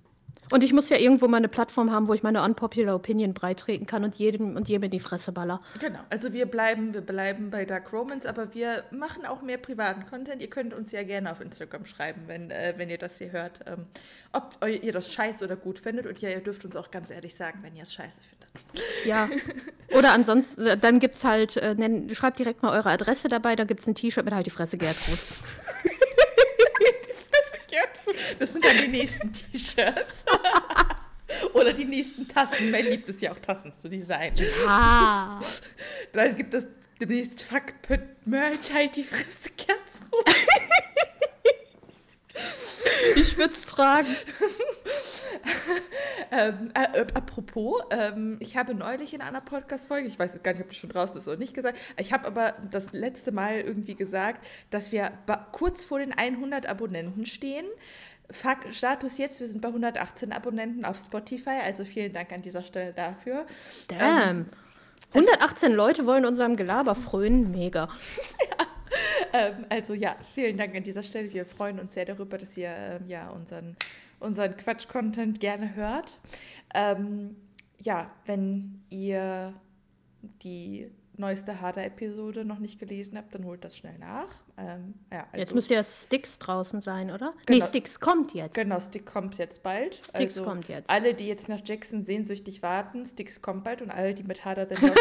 [0.51, 3.87] und ich muss ja irgendwo mal eine Plattform haben, wo ich meine unpopular Opinion breitreten
[3.87, 5.61] kann und jedem und jedem in die Fresse baller.
[5.81, 6.01] Genau.
[6.11, 10.43] Also wir bleiben, wir bleiben bei Dark Romans, aber wir machen auch mehr privaten Content.
[10.43, 13.61] Ihr könnt uns ja gerne auf Instagram schreiben, wenn, äh, wenn ihr das hier hört,
[13.67, 13.87] ähm,
[14.33, 16.07] ob ihr das scheiße oder gut findet.
[16.07, 18.45] Und ja, ihr dürft uns auch ganz ehrlich sagen, wenn ihr es scheiße findet.
[19.05, 19.29] Ja.
[19.97, 23.57] Oder ansonsten, äh, dann gibt es halt, äh, nenn, schreibt direkt mal eure Adresse dabei,
[23.57, 25.19] dann gibt es ein T-Shirt mit halt die Fresse Gertrud.
[28.39, 30.25] Das sind dann die nächsten T-Shirts.
[31.55, 32.71] Oder die nächsten Tassen.
[32.71, 34.47] Mein liebt es ja auch, Tassen zu designen.
[34.67, 35.41] Ah.
[36.13, 36.67] Dann gibt es
[37.01, 37.89] demnächst Fakt
[38.25, 40.07] Merch, halt die Fresse, Kerzen.
[43.17, 44.09] ich würde es tragen.
[46.31, 50.63] ähm, äh, apropos, ähm, ich habe neulich in einer Podcast-Folge, ich weiß jetzt gar nicht,
[50.63, 53.95] ob das schon draußen ist oder nicht gesagt, ich habe aber das letzte Mal irgendwie
[53.95, 55.13] gesagt, dass wir
[55.53, 57.67] kurz vor den 100 Abonnenten stehen.
[58.31, 62.63] Fakt, Status jetzt, wir sind bei 118 Abonnenten auf Spotify, also vielen Dank an dieser
[62.63, 63.47] Stelle dafür.
[63.89, 64.39] Damn.
[64.39, 64.47] Ähm,
[65.15, 67.89] 118 Leute wollen unserem Gelaber frönen, mega.
[68.41, 68.67] ja.
[69.33, 71.33] Ähm, also ja, vielen Dank an dieser Stelle.
[71.33, 73.77] Wir freuen uns sehr darüber, dass ihr ähm, ja unseren,
[74.19, 76.21] unseren Quatsch-Content gerne hört.
[76.75, 77.37] Ähm,
[77.81, 79.55] ja, wenn ihr
[80.43, 84.29] die neueste Harder-Episode noch nicht gelesen habt, dann holt das schnell nach.
[84.57, 87.35] Ähm, ja, also jetzt müsste ja Sticks draußen sein, oder?
[87.47, 88.55] Genau, nee, Sticks kommt jetzt.
[88.55, 89.97] Genau, Sticks kommt jetzt bald.
[89.97, 90.91] Sticks also kommt jetzt.
[90.91, 94.67] Alle, die jetzt nach Jackson sehnsüchtig warten, Sticks kommt bald und alle, die mit Harder
[94.67, 94.93] dann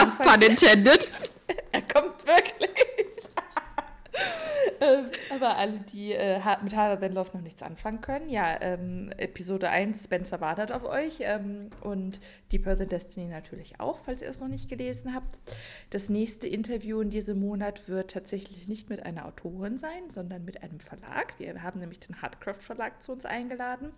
[0.00, 0.40] anfangen.
[0.40, 1.10] Pun intended.
[1.72, 2.70] er kommt wirklich.
[5.34, 9.68] aber alle, die äh, mit Harder Than Love noch nichts anfangen können, ja, ähm, Episode
[9.70, 12.20] 1, Spencer wartet auf euch ähm, und
[12.52, 15.40] Deep Earth Destiny natürlich auch, falls ihr es noch nicht gelesen habt.
[15.90, 20.62] Das nächste Interview in diesem Monat wird tatsächlich nicht mit einer Autorin sein, sondern mit
[20.62, 21.34] einem Verlag.
[21.38, 23.92] Wir haben nämlich den Hardcraft Verlag zu uns eingeladen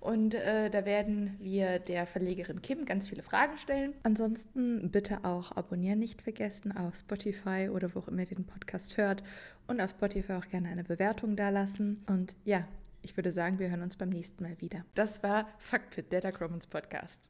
[0.00, 3.94] und äh, da werden wir der Verlegerin Kim ganz viele Fragen stellen.
[4.02, 8.96] Ansonsten bitte auch abonnieren nicht vergessen auf Spotify oder wo auch immer ihr den Podcast
[8.96, 9.22] hört
[9.66, 12.04] und auf Spotify auch gerne eine Bewertung da lassen.
[12.06, 12.62] Und ja,
[13.02, 14.84] ich würde sagen, wir hören uns beim nächsten Mal wieder.
[14.94, 17.28] Das war Fuckpit, der Dark Romans Podcast.